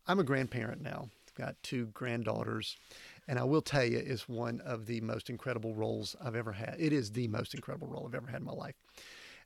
I'm 0.07 0.19
a 0.19 0.23
grandparent 0.23 0.81
now. 0.81 1.09
I've 1.27 1.33
got 1.33 1.55
two 1.63 1.87
granddaughters, 1.87 2.77
and 3.27 3.37
I 3.37 3.43
will 3.43 3.61
tell 3.61 3.83
you, 3.83 3.97
it's 3.97 4.29
one 4.29 4.61
of 4.61 4.85
the 4.85 5.01
most 5.01 5.29
incredible 5.29 5.73
roles 5.73 6.15
I've 6.23 6.35
ever 6.35 6.53
had. 6.53 6.75
It 6.79 6.93
is 6.93 7.11
the 7.11 7.27
most 7.27 7.53
incredible 7.53 7.87
role 7.87 8.05
I've 8.07 8.15
ever 8.15 8.27
had 8.27 8.41
in 8.41 8.45
my 8.45 8.53
life. 8.53 8.75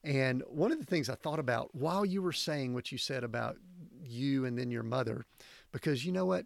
And 0.03 0.43
one 0.47 0.71
of 0.71 0.79
the 0.79 0.85
things 0.85 1.09
I 1.09 1.15
thought 1.15 1.39
about 1.39 1.73
while 1.75 2.05
you 2.05 2.21
were 2.21 2.31
saying 2.31 2.73
what 2.73 2.91
you 2.91 2.97
said 2.97 3.23
about 3.23 3.57
you 4.01 4.45
and 4.45 4.57
then 4.57 4.71
your 4.71 4.83
mother, 4.83 5.25
because 5.71 6.05
you 6.05 6.11
know 6.11 6.25
what? 6.25 6.45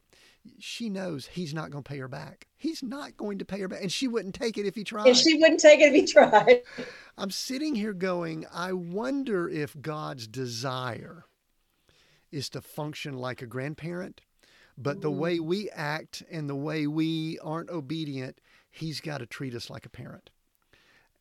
she 0.60 0.90
knows 0.90 1.28
he's 1.28 1.54
not 1.54 1.72
going 1.72 1.84
to 1.84 1.90
pay 1.90 1.98
her 1.98 2.08
back. 2.08 2.48
He's 2.58 2.84
not 2.84 3.16
going 3.18 3.38
to 3.40 3.46
pay 3.46 3.60
her 3.60 3.68
back. 3.68 3.82
And 3.82 3.92
she 3.92 4.08
wouldn't 4.08 4.36
take 4.36 4.58
it 4.58 4.66
if 4.66 4.76
he 4.76 4.84
tried. 4.84 5.08
If 5.08 5.18
she 5.18 5.36
wouldn't 5.36 5.60
take 5.60 5.80
it 5.80 5.94
if 5.94 5.94
he 5.94 6.06
tried. 6.06 6.62
I'm 7.18 7.32
sitting 7.32 7.76
here 7.76 7.94
going, 7.94 8.46
I 8.52 8.74
wonder 8.74 9.48
if 9.48 9.80
God's 9.82 10.28
desire 10.28 11.26
is 12.32 12.50
to 12.50 12.62
function 12.62 13.18
like 13.18 13.42
a 13.42 13.46
grandparent, 13.46 14.22
but 14.78 15.02
the 15.02 15.12
way 15.12 15.38
mm. 15.38 15.46
we 15.46 15.70
act 15.70 16.24
and 16.32 16.50
the 16.50 16.56
way 16.56 16.88
we 16.88 17.38
aren't 17.40 17.70
obedient, 17.70 18.40
he's 18.72 19.00
got 19.00 19.20
to 19.20 19.26
treat 19.26 19.54
us 19.54 19.70
like 19.70 19.86
a 19.86 19.90
parent. 19.90 20.32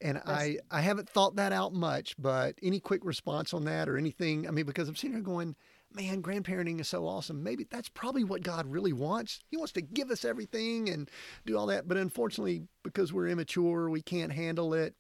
And 0.02 0.20
I, 0.26 0.58
I 0.70 0.80
haven't 0.80 1.08
thought 1.08 1.36
that 1.36 1.52
out 1.52 1.72
much, 1.72 2.16
but 2.18 2.56
any 2.62 2.80
quick 2.80 3.04
response 3.04 3.54
on 3.54 3.64
that 3.66 3.88
or 3.88 3.96
anything? 3.96 4.48
I 4.48 4.50
mean, 4.50 4.66
because 4.66 4.88
I'm 4.88 4.96
sitting 4.96 5.14
here 5.14 5.22
going, 5.22 5.54
man, 5.94 6.22
grandparenting 6.22 6.80
is 6.80 6.88
so 6.88 7.06
awesome. 7.06 7.42
Maybe 7.42 7.66
that's 7.70 7.88
probably 7.88 8.24
what 8.24 8.42
God 8.42 8.66
really 8.66 8.92
wants. 8.92 9.38
He 9.48 9.56
wants 9.56 9.72
to 9.72 9.80
give 9.80 10.10
us 10.10 10.24
everything 10.24 10.88
and 10.88 11.08
do 11.46 11.56
all 11.56 11.66
that. 11.66 11.86
But 11.86 11.98
unfortunately, 11.98 12.64
because 12.82 13.12
we're 13.12 13.28
immature, 13.28 13.88
we 13.88 14.02
can't 14.02 14.32
handle 14.32 14.74
it. 14.74 14.94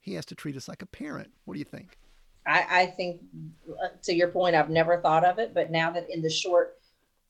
He 0.00 0.14
has 0.14 0.26
to 0.26 0.34
treat 0.34 0.56
us 0.56 0.68
like 0.68 0.82
a 0.82 0.86
parent. 0.86 1.30
What 1.46 1.54
do 1.54 1.58
you 1.58 1.64
think? 1.64 1.96
I, 2.46 2.66
I 2.70 2.86
think, 2.86 3.22
uh, 3.70 3.88
to 4.02 4.14
your 4.14 4.28
point, 4.28 4.54
I've 4.54 4.68
never 4.68 5.00
thought 5.00 5.24
of 5.24 5.38
it. 5.38 5.54
But 5.54 5.70
now 5.70 5.90
that 5.92 6.06
in 6.10 6.20
the 6.20 6.28
short 6.28 6.76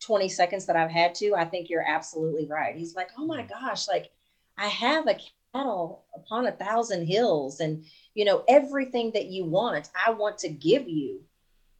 20 0.00 0.28
seconds 0.28 0.66
that 0.66 0.74
I've 0.74 0.90
had 0.90 1.14
to, 1.16 1.34
I 1.34 1.44
think 1.44 1.70
you're 1.70 1.86
absolutely 1.86 2.46
right. 2.46 2.74
He's 2.74 2.96
like, 2.96 3.10
oh 3.16 3.24
my 3.24 3.42
mm. 3.42 3.48
gosh, 3.48 3.86
like 3.86 4.10
I 4.58 4.66
have 4.66 5.06
a 5.06 5.16
cattle 5.54 6.04
upon 6.14 6.46
a 6.46 6.52
thousand 6.52 7.06
hills 7.06 7.60
and, 7.60 7.84
you 8.14 8.24
know, 8.24 8.44
everything 8.48 9.12
that 9.12 9.26
you 9.26 9.44
want, 9.44 9.90
I 10.06 10.10
want 10.10 10.38
to 10.38 10.48
give 10.48 10.88
you 10.88 11.20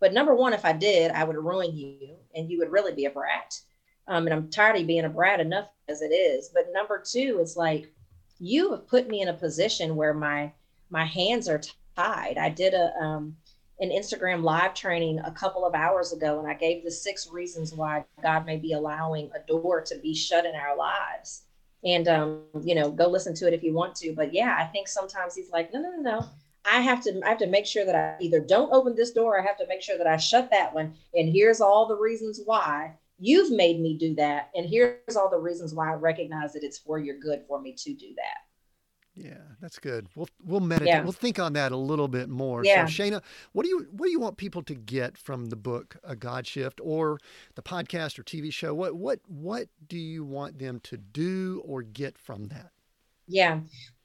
but 0.04 0.12
number 0.12 0.34
one, 0.34 0.52
if 0.52 0.66
I 0.66 0.74
did, 0.74 1.12
I 1.12 1.24
would 1.24 1.34
ruin 1.34 1.74
you 1.74 2.16
and 2.34 2.50
you 2.50 2.58
would 2.58 2.70
really 2.70 2.92
be 2.92 3.06
a 3.06 3.10
brat. 3.10 3.58
Um, 4.06 4.26
and 4.26 4.34
I'm 4.34 4.50
tired 4.50 4.78
of 4.78 4.86
being 4.86 5.06
a 5.06 5.08
brat 5.08 5.40
enough 5.40 5.70
as 5.88 6.02
it 6.02 6.12
is. 6.12 6.50
But 6.52 6.74
number 6.74 7.02
two, 7.02 7.38
it's 7.40 7.56
like 7.56 7.90
you 8.38 8.72
have 8.72 8.86
put 8.86 9.08
me 9.08 9.22
in 9.22 9.28
a 9.28 9.32
position 9.32 9.96
where 9.96 10.12
my 10.12 10.52
my 10.90 11.06
hands 11.06 11.48
are 11.48 11.62
tied. 11.96 12.36
I 12.36 12.50
did 12.50 12.74
a 12.74 12.94
um, 13.02 13.34
an 13.80 13.88
Instagram 13.88 14.42
live 14.42 14.74
training 14.74 15.20
a 15.20 15.30
couple 15.30 15.64
of 15.64 15.74
hours 15.74 16.12
ago, 16.12 16.38
and 16.38 16.46
I 16.46 16.52
gave 16.52 16.84
the 16.84 16.90
six 16.90 17.30
reasons 17.30 17.72
why 17.72 18.04
God 18.22 18.44
may 18.44 18.58
be 18.58 18.74
allowing 18.74 19.30
a 19.34 19.46
door 19.46 19.80
to 19.80 19.96
be 20.00 20.14
shut 20.14 20.44
in 20.44 20.54
our 20.54 20.76
lives. 20.76 21.44
And 21.84 22.08
um, 22.08 22.42
you 22.62 22.74
know, 22.74 22.90
go 22.90 23.08
listen 23.08 23.34
to 23.34 23.46
it 23.46 23.54
if 23.54 23.62
you 23.62 23.74
want 23.74 23.94
to. 23.96 24.14
But 24.14 24.32
yeah, 24.32 24.56
I 24.58 24.64
think 24.64 24.88
sometimes 24.88 25.34
He's 25.34 25.50
like, 25.50 25.72
no, 25.72 25.80
no, 25.80 25.90
no, 25.90 26.02
no 26.02 26.28
I 26.64 26.80
have 26.80 27.02
to 27.02 27.20
I 27.24 27.28
have 27.28 27.38
to 27.38 27.46
make 27.46 27.66
sure 27.66 27.84
that 27.84 27.94
I 27.94 28.22
either 28.22 28.40
don't 28.40 28.72
open 28.72 28.94
this 28.94 29.10
door, 29.10 29.38
I 29.38 29.44
have 29.44 29.58
to 29.58 29.66
make 29.66 29.82
sure 29.82 29.98
that 29.98 30.06
I 30.06 30.16
shut 30.16 30.50
that 30.50 30.74
one. 30.74 30.94
And 31.14 31.28
here's 31.28 31.60
all 31.60 31.86
the 31.86 31.96
reasons 31.96 32.40
why 32.44 32.94
you've 33.18 33.52
made 33.52 33.80
me 33.80 33.96
do 33.96 34.14
that. 34.14 34.50
And 34.54 34.66
here's 34.66 35.16
all 35.16 35.30
the 35.30 35.38
reasons 35.38 35.74
why 35.74 35.90
I 35.90 35.94
recognize 35.94 36.52
that 36.54 36.64
it's 36.64 36.78
for 36.78 36.98
your 36.98 37.18
good 37.18 37.42
for 37.46 37.60
me 37.60 37.74
to 37.74 37.94
do 37.94 38.14
that. 38.16 38.53
Yeah, 39.14 39.38
that's 39.60 39.78
good. 39.78 40.08
We'll 40.16 40.28
we'll 40.44 40.60
meditate. 40.60 40.88
Yeah. 40.88 41.02
We'll 41.02 41.12
think 41.12 41.38
on 41.38 41.52
that 41.52 41.70
a 41.70 41.76
little 41.76 42.08
bit 42.08 42.28
more. 42.28 42.64
Yeah. 42.64 42.86
So 42.86 42.92
Shana, 42.92 43.22
what 43.52 43.62
do 43.62 43.68
you 43.68 43.86
what 43.92 44.06
do 44.06 44.10
you 44.10 44.18
want 44.18 44.36
people 44.36 44.62
to 44.64 44.74
get 44.74 45.16
from 45.16 45.46
the 45.46 45.56
book 45.56 45.96
A 46.02 46.16
God 46.16 46.46
Shift 46.46 46.80
or 46.82 47.20
the 47.54 47.62
podcast 47.62 48.18
or 48.18 48.24
TV 48.24 48.52
show? 48.52 48.74
What 48.74 48.96
what 48.96 49.20
what 49.26 49.68
do 49.86 49.98
you 49.98 50.24
want 50.24 50.58
them 50.58 50.80
to 50.84 50.96
do 50.96 51.62
or 51.64 51.82
get 51.82 52.18
from 52.18 52.48
that? 52.48 52.70
Yeah 53.28 53.60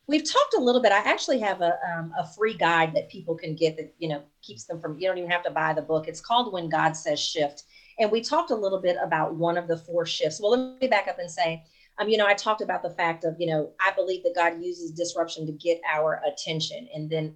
we've 0.09 0.29
talked 0.29 0.55
a 0.57 0.59
little 0.59 0.81
bit. 0.81 0.91
I 0.91 0.97
actually 0.97 1.39
have 1.39 1.61
a, 1.61 1.77
um, 1.87 2.11
a 2.17 2.25
free 2.25 2.55
guide 2.55 2.95
that 2.95 3.09
people 3.09 3.35
can 3.35 3.55
get 3.55 3.77
that, 3.77 3.93
you 3.99 4.09
know, 4.09 4.23
keeps 4.41 4.65
them 4.65 4.81
from, 4.81 4.97
you 4.97 5.07
don't 5.07 5.19
even 5.19 5.29
have 5.29 5.43
to 5.43 5.51
buy 5.51 5.71
the 5.71 5.83
book. 5.83 6.07
It's 6.07 6.19
called 6.19 6.51
When 6.51 6.67
God 6.67 6.93
Says 6.93 7.19
Shift. 7.19 7.63
And 7.99 8.11
we 8.11 8.21
talked 8.21 8.49
a 8.49 8.55
little 8.55 8.81
bit 8.81 8.97
about 9.01 9.35
one 9.35 9.55
of 9.55 9.67
the 9.67 9.77
four 9.77 10.07
shifts. 10.07 10.41
Well, 10.41 10.51
let 10.51 10.81
me 10.81 10.87
back 10.87 11.07
up 11.07 11.19
and 11.19 11.29
say, 11.29 11.63
um, 11.99 12.09
you 12.09 12.17
know, 12.17 12.25
I 12.25 12.33
talked 12.33 12.61
about 12.61 12.81
the 12.81 12.89
fact 12.89 13.25
of, 13.25 13.35
you 13.39 13.47
know, 13.47 13.71
I 13.79 13.91
believe 13.91 14.23
that 14.23 14.35
God 14.35 14.63
uses 14.63 14.91
disruption 14.91 15.45
to 15.45 15.51
get 15.51 15.81
our 15.91 16.21
attention. 16.25 16.87
And 16.93 17.09
then 17.09 17.35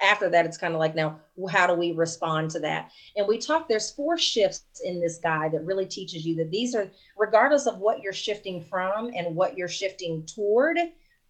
after 0.00 0.28
that, 0.28 0.44
it's 0.44 0.58
kind 0.58 0.74
of 0.74 0.80
like, 0.80 0.94
now, 0.94 1.18
how 1.50 1.66
do 1.66 1.74
we 1.74 1.92
respond 1.92 2.50
to 2.50 2.60
that? 2.60 2.90
And 3.16 3.26
we 3.26 3.38
talked, 3.38 3.68
there's 3.68 3.90
four 3.90 4.18
shifts 4.18 4.62
in 4.84 5.00
this 5.00 5.18
guide 5.18 5.52
that 5.52 5.64
really 5.64 5.86
teaches 5.86 6.26
you 6.26 6.36
that 6.36 6.50
these 6.50 6.74
are, 6.74 6.90
regardless 7.16 7.66
of 7.66 7.78
what 7.78 8.02
you're 8.02 8.12
shifting 8.12 8.62
from 8.62 9.10
and 9.14 9.34
what 9.34 9.56
you're 9.56 9.68
shifting 9.68 10.26
toward, 10.26 10.76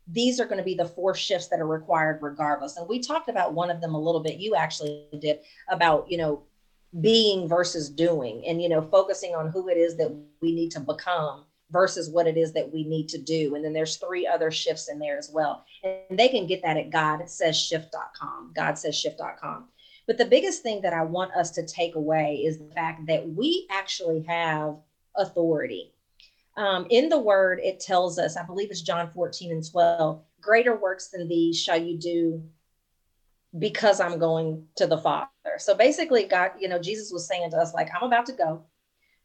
these 0.09 0.41
are 0.41 0.45
going 0.45 0.59
to 0.59 0.65
be 0.65 0.75
the 0.75 0.85
four 0.85 1.15
shifts 1.15 1.49
that 1.49 1.61
are 1.61 1.67
required 1.67 2.19
regardless. 2.21 2.77
And 2.77 2.89
we 2.89 2.99
talked 2.99 3.29
about 3.29 3.55
one 3.55 3.71
of 3.71 3.81
them 3.81 3.95
a 3.95 4.01
little 4.01 4.23
bit. 4.23 4.39
You 4.39 4.55
actually 4.55 5.07
did 5.21 5.39
about, 5.69 6.11
you 6.11 6.19
know, 6.19 6.43
being 7.01 7.49
versus 7.49 7.89
doing 7.89 8.45
and, 8.47 8.61
you 8.61 8.69
know, 8.69 8.83
focusing 8.83 9.35
on 9.35 9.49
who 9.49 9.69
it 9.69 9.77
is 9.77 9.97
that 9.97 10.15
we 10.41 10.55
need 10.55 10.71
to 10.73 10.81
become 10.81 11.45
versus 11.71 12.11
what 12.11 12.27
it 12.27 12.37
is 12.37 12.53
that 12.53 12.73
we 12.73 12.85
need 12.85 13.09
to 13.09 13.19
do. 13.19 13.55
And 13.55 13.65
then 13.65 13.73
there's 13.73 13.97
three 13.97 14.27
other 14.27 14.51
shifts 14.51 14.89
in 14.89 14.99
there 14.99 15.19
as 15.19 15.31
well. 15.33 15.65
And 15.83 16.19
they 16.19 16.29
can 16.29 16.47
get 16.47 16.63
that 16.63 16.77
at 16.77 16.91
God. 16.91 17.21
It 17.21 17.31
says 17.31 17.59
shift.com. 17.59 18.53
God 18.55 18.79
says 18.79 18.97
shift.com. 18.97 19.69
But 20.07 20.19
the 20.19 20.27
biggest 20.27 20.63
thing 20.63 20.83
that 20.83 20.93
I 20.93 21.03
want 21.03 21.33
us 21.33 21.51
to 21.53 21.67
take 21.67 21.95
away 21.95 22.43
is 22.45 22.59
the 22.59 22.73
fact 22.75 23.07
that 23.07 23.27
we 23.27 23.67
actually 23.71 24.23
have 24.23 24.77
authority. 25.17 25.93
Um, 26.57 26.87
in 26.91 27.09
the 27.09 27.19
word, 27.19 27.61
it 27.63 27.81
tells 27.81 28.19
us, 28.19 28.37
I 28.37 28.45
believe 28.45 28.71
it's 28.71 28.83
John 28.83 29.11
14 29.11 29.51
and 29.51 29.69
12, 29.69 30.23
greater 30.41 30.77
works 30.77 31.09
than 31.09 31.27
these 31.27 31.61
shall 31.61 31.81
you 31.81 31.99
do 31.99 32.43
because 33.59 34.01
I'm 34.01 34.19
going 34.19 34.67
to 34.77 34.87
the 34.87 34.99
Father. 34.99 35.29
So 35.59 35.75
basically, 35.75 36.25
God, 36.25 36.53
you 36.59 36.69
know, 36.69 36.79
Jesus 36.79 37.13
was 37.13 37.27
saying 37.27 37.51
to 37.51 37.57
us, 37.57 37.75
like, 37.75 37.89
I'm 37.95 38.07
about 38.07 38.27
to 38.27 38.33
go. 38.33 38.65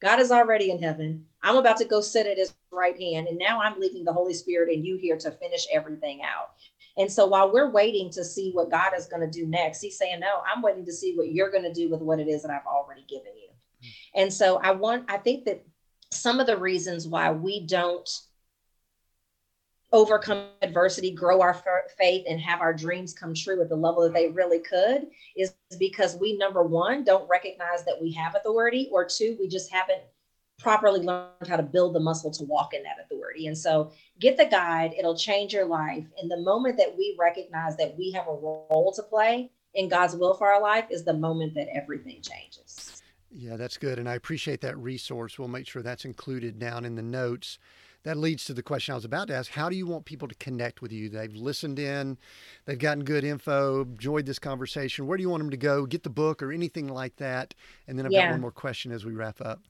God 0.01 0.19
is 0.19 0.31
already 0.31 0.71
in 0.71 0.81
heaven. 0.81 1.25
I'm 1.43 1.57
about 1.57 1.77
to 1.77 1.85
go 1.85 2.01
sit 2.01 2.27
at 2.27 2.37
his 2.37 2.53
right 2.71 2.99
hand. 2.99 3.27
And 3.27 3.37
now 3.37 3.61
I'm 3.61 3.79
leaving 3.79 4.03
the 4.03 4.13
Holy 4.13 4.33
Spirit 4.33 4.73
and 4.73 4.85
you 4.85 4.97
here 4.97 5.17
to 5.17 5.31
finish 5.31 5.67
everything 5.71 6.21
out. 6.23 6.51
And 6.97 7.11
so 7.11 7.25
while 7.27 7.51
we're 7.51 7.69
waiting 7.69 8.09
to 8.11 8.25
see 8.25 8.51
what 8.51 8.71
God 8.71 8.91
is 8.97 9.07
going 9.07 9.21
to 9.21 9.39
do 9.39 9.47
next, 9.47 9.81
he's 9.81 9.97
saying, 9.97 10.19
No, 10.19 10.41
I'm 10.45 10.61
waiting 10.61 10.85
to 10.85 10.93
see 10.93 11.13
what 11.15 11.31
you're 11.31 11.51
going 11.51 11.63
to 11.63 11.73
do 11.73 11.89
with 11.89 12.01
what 12.01 12.19
it 12.19 12.27
is 12.27 12.41
that 12.41 12.51
I've 12.51 12.67
already 12.67 13.05
given 13.07 13.31
you. 13.37 13.49
Mm. 13.49 14.21
And 14.23 14.33
so 14.33 14.57
I 14.57 14.71
want, 14.71 15.09
I 15.09 15.17
think 15.17 15.45
that 15.45 15.63
some 16.11 16.39
of 16.39 16.47
the 16.47 16.57
reasons 16.57 17.07
why 17.07 17.31
we 17.31 17.65
don't 17.65 18.09
overcome 19.91 20.49
adversity, 20.61 21.11
grow 21.11 21.41
our 21.41 21.55
faith, 21.97 22.25
and 22.29 22.39
have 22.39 22.61
our 22.61 22.73
dreams 22.73 23.13
come 23.13 23.33
true 23.33 23.61
at 23.61 23.69
the 23.69 23.75
level 23.75 24.03
that 24.03 24.13
they 24.13 24.29
really 24.29 24.59
could 24.59 25.07
is 25.35 25.53
because 25.79 26.17
we, 26.19 26.37
number 26.37 26.63
one, 26.63 27.03
don't 27.03 27.27
recognize 27.29 27.83
that 27.85 27.99
we 27.99 28.11
have 28.11 28.35
authority, 28.35 28.89
or 28.91 29.05
two, 29.05 29.35
we 29.39 29.47
just 29.47 29.71
haven't 29.71 30.01
properly 30.59 30.99
learned 30.99 31.47
how 31.47 31.55
to 31.55 31.63
build 31.63 31.95
the 31.95 31.99
muscle 31.99 32.29
to 32.31 32.43
walk 32.43 32.73
in 32.73 32.83
that 32.83 32.97
authority. 33.03 33.47
And 33.47 33.57
so 33.57 33.91
get 34.19 34.37
the 34.37 34.45
guide, 34.45 34.93
it'll 34.97 35.17
change 35.17 35.53
your 35.53 35.65
life. 35.65 36.05
And 36.21 36.29
the 36.29 36.41
moment 36.41 36.77
that 36.77 36.95
we 36.97 37.15
recognize 37.19 37.77
that 37.77 37.95
we 37.97 38.11
have 38.11 38.27
a 38.27 38.31
role 38.31 38.93
to 38.95 39.03
play 39.03 39.51
in 39.73 39.87
God's 39.87 40.15
will 40.15 40.33
for 40.33 40.51
our 40.51 40.61
life 40.61 40.85
is 40.89 41.03
the 41.03 41.13
moment 41.13 41.55
that 41.55 41.67
everything 41.73 42.21
changes. 42.21 43.01
Yeah, 43.31 43.57
that's 43.57 43.77
good. 43.77 43.99
And 43.99 44.09
I 44.09 44.15
appreciate 44.15 44.61
that 44.61 44.77
resource. 44.77 45.39
We'll 45.39 45.47
make 45.47 45.67
sure 45.67 45.81
that's 45.81 46.05
included 46.05 46.59
down 46.59 46.83
in 46.83 46.95
the 46.95 47.01
notes 47.01 47.59
that 48.03 48.17
leads 48.17 48.45
to 48.45 48.53
the 48.53 48.63
question 48.63 48.93
I 48.93 48.95
was 48.95 49.05
about 49.05 49.27
to 49.27 49.35
ask. 49.35 49.51
How 49.51 49.69
do 49.69 49.75
you 49.75 49.85
want 49.85 50.05
people 50.05 50.27
to 50.27 50.35
connect 50.35 50.81
with 50.81 50.91
you? 50.91 51.09
They've 51.09 51.35
listened 51.35 51.79
in, 51.79 52.17
they've 52.65 52.79
gotten 52.79 53.03
good 53.03 53.23
info, 53.23 53.81
enjoyed 53.81 54.25
this 54.25 54.39
conversation. 54.39 55.05
Where 55.05 55.17
do 55.17 55.21
you 55.21 55.29
want 55.29 55.41
them 55.41 55.49
to 55.51 55.57
go? 55.57 55.85
Get 55.85 56.03
the 56.03 56.09
book 56.09 56.41
or 56.41 56.51
anything 56.51 56.87
like 56.87 57.17
that? 57.17 57.53
And 57.87 57.99
then 57.99 58.05
I've 58.05 58.11
yeah. 58.11 58.27
got 58.27 58.31
one 58.31 58.41
more 58.41 58.51
question 58.51 58.91
as 58.91 59.05
we 59.05 59.13
wrap 59.13 59.41
up. 59.41 59.61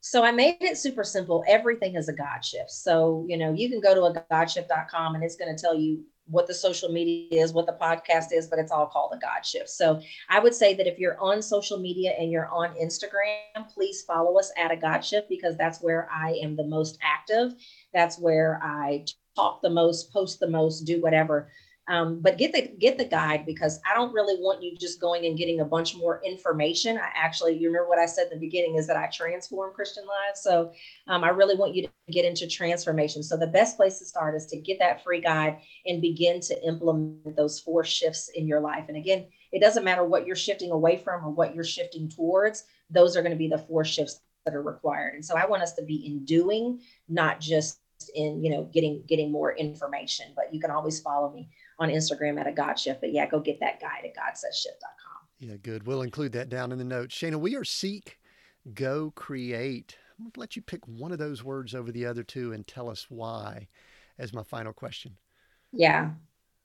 So 0.00 0.22
I 0.22 0.30
made 0.30 0.58
it 0.60 0.78
super 0.78 1.04
simple. 1.04 1.44
Everything 1.48 1.96
is 1.96 2.08
a 2.08 2.12
God 2.12 2.44
shift. 2.44 2.70
So, 2.70 3.24
you 3.28 3.36
know, 3.36 3.52
you 3.52 3.68
can 3.68 3.80
go 3.80 3.94
to 3.94 4.02
a 4.02 4.24
godshift.com 4.30 5.14
and 5.14 5.24
it's 5.24 5.36
going 5.36 5.54
to 5.54 5.60
tell 5.60 5.74
you 5.74 6.04
what 6.26 6.46
the 6.46 6.54
social 6.54 6.90
media 6.90 7.42
is, 7.42 7.52
what 7.52 7.66
the 7.66 7.76
podcast 7.80 8.32
is, 8.32 8.46
but 8.46 8.58
it's 8.58 8.70
all 8.70 8.86
called 8.86 9.12
a 9.14 9.18
God 9.18 9.44
shift. 9.44 9.70
So 9.70 10.00
I 10.28 10.38
would 10.38 10.54
say 10.54 10.74
that 10.74 10.86
if 10.86 10.98
you're 10.98 11.18
on 11.18 11.40
social 11.42 11.78
media 11.78 12.12
and 12.18 12.30
you're 12.30 12.48
on 12.48 12.74
Instagram, 12.74 13.68
please 13.72 14.02
follow 14.02 14.38
us 14.38 14.52
at 14.56 14.70
a 14.70 14.76
God 14.76 15.00
shift 15.00 15.28
because 15.28 15.56
that's 15.56 15.80
where 15.80 16.08
I 16.14 16.32
am 16.42 16.54
the 16.54 16.66
most 16.66 16.98
active. 17.02 17.54
That's 17.94 18.18
where 18.18 18.60
I 18.62 19.06
talk 19.36 19.62
the 19.62 19.70
most, 19.70 20.12
post 20.12 20.38
the 20.38 20.48
most, 20.48 20.82
do 20.82 21.00
whatever. 21.00 21.50
Um, 21.88 22.20
but 22.20 22.36
get 22.36 22.52
the 22.52 22.70
get 22.78 22.98
the 22.98 23.06
guide 23.06 23.46
because 23.46 23.80
I 23.90 23.94
don't 23.94 24.12
really 24.12 24.36
want 24.38 24.62
you 24.62 24.76
just 24.76 25.00
going 25.00 25.24
and 25.24 25.38
getting 25.38 25.60
a 25.60 25.64
bunch 25.64 25.96
more 25.96 26.20
information. 26.22 26.98
I 26.98 27.08
actually, 27.14 27.56
you 27.56 27.68
remember 27.68 27.88
what 27.88 27.98
I 27.98 28.04
said 28.04 28.24
in 28.30 28.38
the 28.38 28.46
beginning 28.46 28.76
is 28.76 28.86
that 28.86 28.96
I 28.98 29.06
transform 29.06 29.72
Christian 29.72 30.04
lives. 30.04 30.42
So 30.42 30.72
um, 31.06 31.24
I 31.24 31.30
really 31.30 31.54
want 31.54 31.74
you 31.74 31.84
to 31.84 31.90
get 32.10 32.26
into 32.26 32.46
transformation. 32.46 33.22
So 33.22 33.38
the 33.38 33.46
best 33.46 33.78
place 33.78 33.98
to 34.00 34.04
start 34.04 34.34
is 34.34 34.44
to 34.46 34.60
get 34.60 34.78
that 34.80 35.02
free 35.02 35.22
guide 35.22 35.58
and 35.86 36.02
begin 36.02 36.40
to 36.42 36.66
implement 36.66 37.34
those 37.36 37.58
four 37.58 37.84
shifts 37.84 38.30
in 38.34 38.46
your 38.46 38.60
life. 38.60 38.84
And 38.88 38.98
again, 38.98 39.26
it 39.50 39.60
doesn't 39.60 39.84
matter 39.84 40.04
what 40.04 40.26
you're 40.26 40.36
shifting 40.36 40.70
away 40.70 40.98
from 40.98 41.24
or 41.24 41.30
what 41.30 41.54
you're 41.54 41.64
shifting 41.64 42.10
towards. 42.10 42.64
Those 42.90 43.16
are 43.16 43.22
going 43.22 43.32
to 43.32 43.38
be 43.38 43.48
the 43.48 43.64
four 43.66 43.84
shifts 43.84 44.20
that 44.44 44.54
are 44.54 44.62
required. 44.62 45.14
And 45.14 45.24
so 45.24 45.36
I 45.36 45.46
want 45.46 45.62
us 45.62 45.72
to 45.74 45.82
be 45.82 46.06
in 46.06 46.26
doing, 46.26 46.80
not 47.08 47.40
just 47.40 47.80
in 48.14 48.44
you 48.44 48.50
know 48.50 48.64
getting 48.72 49.02
getting 49.08 49.32
more 49.32 49.56
information. 49.56 50.26
But 50.36 50.52
you 50.52 50.60
can 50.60 50.70
always 50.70 51.00
follow 51.00 51.32
me 51.32 51.50
on 51.78 51.88
Instagram 51.88 52.40
at 52.40 52.46
a 52.46 52.52
God 52.52 52.78
Shift. 52.78 53.00
But 53.00 53.12
yeah, 53.12 53.26
go 53.26 53.40
get 53.40 53.60
that 53.60 53.80
guide 53.80 54.04
at 54.04 54.14
GodSaysShift.com. 54.16 55.28
Yeah, 55.38 55.56
good. 55.62 55.86
We'll 55.86 56.02
include 56.02 56.32
that 56.32 56.48
down 56.48 56.72
in 56.72 56.78
the 56.78 56.84
notes. 56.84 57.14
Shana, 57.14 57.36
we 57.36 57.54
are 57.56 57.64
Seek, 57.64 58.18
Go, 58.74 59.12
Create. 59.14 59.96
I'm 60.18 60.24
going 60.24 60.32
to 60.32 60.40
let 60.40 60.56
you 60.56 60.62
pick 60.62 60.86
one 60.88 61.12
of 61.12 61.18
those 61.18 61.44
words 61.44 61.74
over 61.74 61.92
the 61.92 62.06
other 62.06 62.24
two 62.24 62.52
and 62.52 62.66
tell 62.66 62.90
us 62.90 63.06
why 63.08 63.68
as 64.18 64.32
my 64.32 64.42
final 64.42 64.72
question. 64.72 65.16
Yeah. 65.72 66.10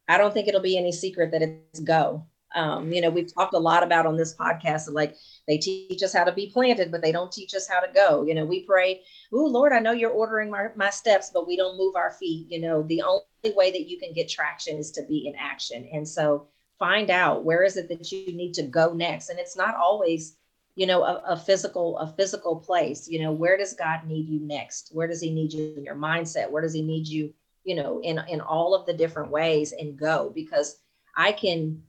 I 0.07 0.17
don't 0.17 0.33
think 0.33 0.47
it'll 0.47 0.61
be 0.61 0.77
any 0.77 0.91
secret 0.91 1.31
that 1.31 1.41
it's 1.43 1.79
go. 1.79 2.25
Um, 2.55 2.91
you 2.91 3.01
know, 3.01 3.09
we've 3.09 3.33
talked 3.33 3.53
a 3.53 3.59
lot 3.59 3.83
about 3.83 4.05
on 4.05 4.17
this 4.17 4.35
podcast, 4.35 4.91
like 4.91 5.15
they 5.47 5.57
teach 5.57 6.03
us 6.03 6.13
how 6.13 6.23
to 6.23 6.31
be 6.31 6.49
planted, 6.51 6.91
but 6.91 7.01
they 7.01 7.11
don't 7.11 7.31
teach 7.31 7.53
us 7.53 7.67
how 7.67 7.79
to 7.79 7.91
go. 7.93 8.23
You 8.23 8.35
know, 8.35 8.45
we 8.45 8.63
pray, 8.63 9.01
Oh 9.31 9.45
Lord, 9.45 9.73
I 9.73 9.79
know 9.79 9.91
you're 9.91 10.11
ordering 10.11 10.49
my, 10.51 10.67
my 10.75 10.89
steps, 10.89 11.31
but 11.33 11.47
we 11.47 11.57
don't 11.57 11.77
move 11.77 11.95
our 11.95 12.11
feet. 12.11 12.47
You 12.49 12.61
know, 12.61 12.83
the 12.83 13.01
only 13.01 13.23
way 13.55 13.71
that 13.71 13.89
you 13.89 13.99
can 13.99 14.13
get 14.13 14.29
traction 14.29 14.77
is 14.77 14.91
to 14.91 15.03
be 15.03 15.27
in 15.27 15.35
action. 15.37 15.89
And 15.91 16.07
so 16.07 16.47
find 16.79 17.09
out 17.09 17.43
where 17.43 17.63
is 17.63 17.77
it 17.77 17.89
that 17.89 18.11
you 18.11 18.35
need 18.35 18.53
to 18.53 18.63
go 18.63 18.93
next. 18.93 19.29
And 19.29 19.39
it's 19.39 19.57
not 19.57 19.75
always, 19.75 20.37
you 20.75 20.85
know, 20.85 21.03
a, 21.03 21.21
a 21.29 21.37
physical, 21.37 21.97
a 21.99 22.13
physical 22.15 22.57
place. 22.57 23.07
You 23.07 23.21
know, 23.21 23.31
where 23.31 23.57
does 23.57 23.73
God 23.73 24.05
need 24.05 24.27
you 24.27 24.39
next? 24.41 24.89
Where 24.91 25.07
does 25.07 25.21
he 25.21 25.31
need 25.31 25.53
you 25.53 25.73
in 25.77 25.83
your 25.83 25.95
mindset? 25.95 26.49
Where 26.49 26.61
does 26.61 26.73
he 26.73 26.81
need 26.81 27.07
you, 27.07 27.33
you 27.63 27.75
know, 27.75 28.01
in 28.01 28.19
in 28.27 28.41
all 28.41 28.75
of 28.75 28.85
the 28.85 28.93
different 28.93 29.31
ways 29.31 29.71
and 29.71 29.97
go? 29.97 30.31
Because 30.33 30.79
I 31.15 31.31
can 31.31 31.83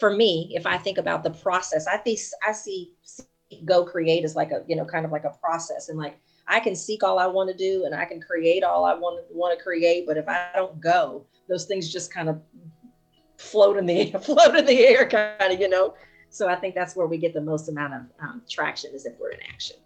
for 0.00 0.10
me, 0.10 0.50
if 0.52 0.66
I 0.66 0.78
think 0.78 0.98
about 0.98 1.22
the 1.22 1.30
process, 1.30 1.86
I 1.86 1.98
think 1.98 2.18
I 2.46 2.52
see 2.52 2.94
go 3.64 3.84
create 3.84 4.24
as 4.24 4.34
like 4.34 4.50
a, 4.50 4.64
you 4.66 4.74
know, 4.74 4.84
kind 4.84 5.04
of 5.04 5.12
like 5.12 5.24
a 5.24 5.36
process. 5.40 5.90
And 5.90 5.98
like 5.98 6.18
I 6.48 6.58
can 6.58 6.74
seek 6.74 7.04
all 7.04 7.18
I 7.18 7.26
want 7.26 7.50
to 7.50 7.56
do 7.56 7.84
and 7.84 7.94
I 7.94 8.06
can 8.06 8.20
create 8.20 8.64
all 8.64 8.84
I 8.84 8.94
want 8.94 9.28
to 9.28 9.34
want 9.36 9.56
to 9.56 9.62
create. 9.62 10.06
But 10.06 10.16
if 10.16 10.26
I 10.26 10.48
don't 10.54 10.80
go, 10.80 11.26
those 11.48 11.66
things 11.66 11.92
just 11.92 12.12
kind 12.12 12.28
of 12.28 12.40
float 13.36 13.76
in 13.76 13.86
the 13.86 14.12
float 14.22 14.56
in 14.56 14.64
the 14.64 14.86
air, 14.86 15.06
kind 15.06 15.52
of, 15.52 15.60
you 15.60 15.68
know. 15.68 15.94
So 16.30 16.48
I 16.48 16.56
think 16.56 16.74
that's 16.74 16.96
where 16.96 17.06
we 17.06 17.18
get 17.18 17.34
the 17.34 17.40
most 17.40 17.68
amount 17.68 17.94
of 17.94 18.00
um, 18.20 18.42
traction 18.48 18.92
is 18.94 19.04
if 19.04 19.14
we're 19.20 19.30
in 19.30 19.40
action. 19.52 19.76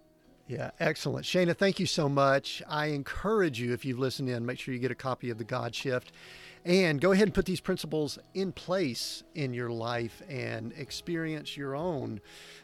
Yeah, 0.46 0.72
excellent. 0.78 1.24
Shana, 1.24 1.56
thank 1.56 1.80
you 1.80 1.86
so 1.86 2.06
much. 2.06 2.62
I 2.68 2.86
encourage 2.86 3.58
you, 3.58 3.72
if 3.72 3.86
you've 3.86 3.98
listened 3.98 4.28
in, 4.28 4.44
make 4.44 4.58
sure 4.58 4.74
you 4.74 4.80
get 4.80 4.90
a 4.90 4.94
copy 4.94 5.30
of 5.30 5.38
the 5.38 5.44
God 5.44 5.74
Shift. 5.74 6.12
And 6.66 6.98
go 6.98 7.12
ahead 7.12 7.24
and 7.24 7.34
put 7.34 7.44
these 7.44 7.60
principles 7.60 8.18
in 8.32 8.50
place 8.50 9.22
in 9.34 9.52
your 9.52 9.68
life 9.68 10.22
and 10.30 10.72
experience 10.78 11.58
your 11.58 11.76
own 11.76 12.22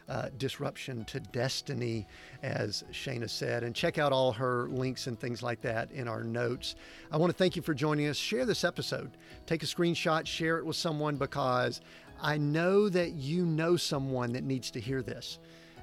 uh, 0.09 0.29
disruption 0.39 1.05
to 1.05 1.19
destiny, 1.19 2.07
as 2.41 2.83
Shana 2.91 3.29
said. 3.29 3.63
And 3.63 3.75
check 3.75 3.99
out 3.99 4.11
all 4.11 4.31
her 4.31 4.67
links 4.69 5.05
and 5.05 5.19
things 5.19 5.43
like 5.43 5.61
that 5.61 5.91
in 5.91 6.07
our 6.07 6.23
notes. 6.23 6.73
I 7.11 7.17
want 7.17 7.31
to 7.31 7.37
thank 7.37 7.55
you 7.55 7.61
for 7.61 7.75
joining 7.75 8.07
us. 8.07 8.17
Share 8.17 8.45
this 8.45 8.63
episode. 8.63 9.11
Take 9.45 9.61
a 9.61 9.67
screenshot, 9.67 10.25
share 10.25 10.57
it 10.57 10.65
with 10.65 10.75
someone 10.77 11.17
because 11.17 11.81
I 12.19 12.39
know 12.39 12.89
that 12.89 13.11
you 13.11 13.45
know 13.45 13.77
someone 13.77 14.33
that 14.33 14.43
needs 14.43 14.71
to 14.71 14.79
hear 14.79 15.03
this. 15.03 15.37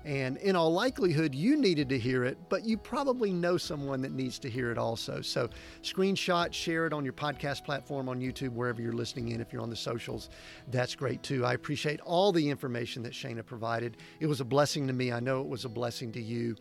And 0.05 0.37
in 0.39 0.57
all 0.57 0.73
likelihood, 0.73 1.35
you 1.35 1.57
needed 1.57 1.89
to 1.91 1.99
hear 1.99 2.25
it, 2.25 2.39
but 2.49 2.65
you 2.65 2.79
probably 2.79 3.33
know 3.33 3.57
someone 3.57 4.01
that 4.03 4.13
needs 4.13 4.39
to 4.39 4.49
hear 4.49 4.71
it 4.71 4.79
also. 4.79 5.21
So, 5.21 5.51
screenshot, 5.83 6.53
share 6.53 6.87
it 6.87 6.93
on 6.93 7.05
your 7.05 7.13
podcast 7.13 7.65
platform, 7.65 8.09
on 8.09 8.21
YouTube, 8.21 8.53
wherever 8.53 8.81
you're 8.81 8.93
listening 8.93 9.31
in. 9.31 9.41
If 9.41 9.53
you're 9.53 9.63
on 9.63 9.71
the 9.71 9.77
socials, 9.77 10.31
that's 10.69 10.95
great 10.95 11.23
too. 11.23 11.45
I 11.45 11.55
appreciate 11.55 12.01
all 12.01 12.33
the 12.33 12.49
information 12.49 13.03
that 13.03 13.13
Shana 13.13 13.45
provided. 13.45 13.97
It 14.21 14.27
was 14.27 14.41
a 14.41 14.45
blessing 14.45 14.87
to 14.87 14.93
me. 14.93 15.13
I 15.13 15.21
know 15.21 15.41
it 15.41 15.49
was 15.49 15.65
a 15.65 15.69
blessing 15.69 16.13
to 16.13 16.23
you. 16.23 16.57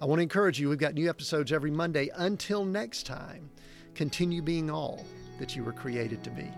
I 0.00 0.06
want 0.06 0.18
to 0.18 0.22
encourage 0.22 0.58
you, 0.58 0.68
we've 0.70 0.78
got 0.78 0.94
new 0.94 1.08
episodes 1.08 1.52
every 1.52 1.70
Monday. 1.70 2.10
Until 2.16 2.64
next 2.64 3.04
time, 3.06 3.50
continue 3.94 4.42
being 4.42 4.70
all 4.70 5.04
that 5.38 5.54
you 5.54 5.62
were 5.62 5.72
created 5.72 6.24
to 6.24 6.30
be. 6.30 6.50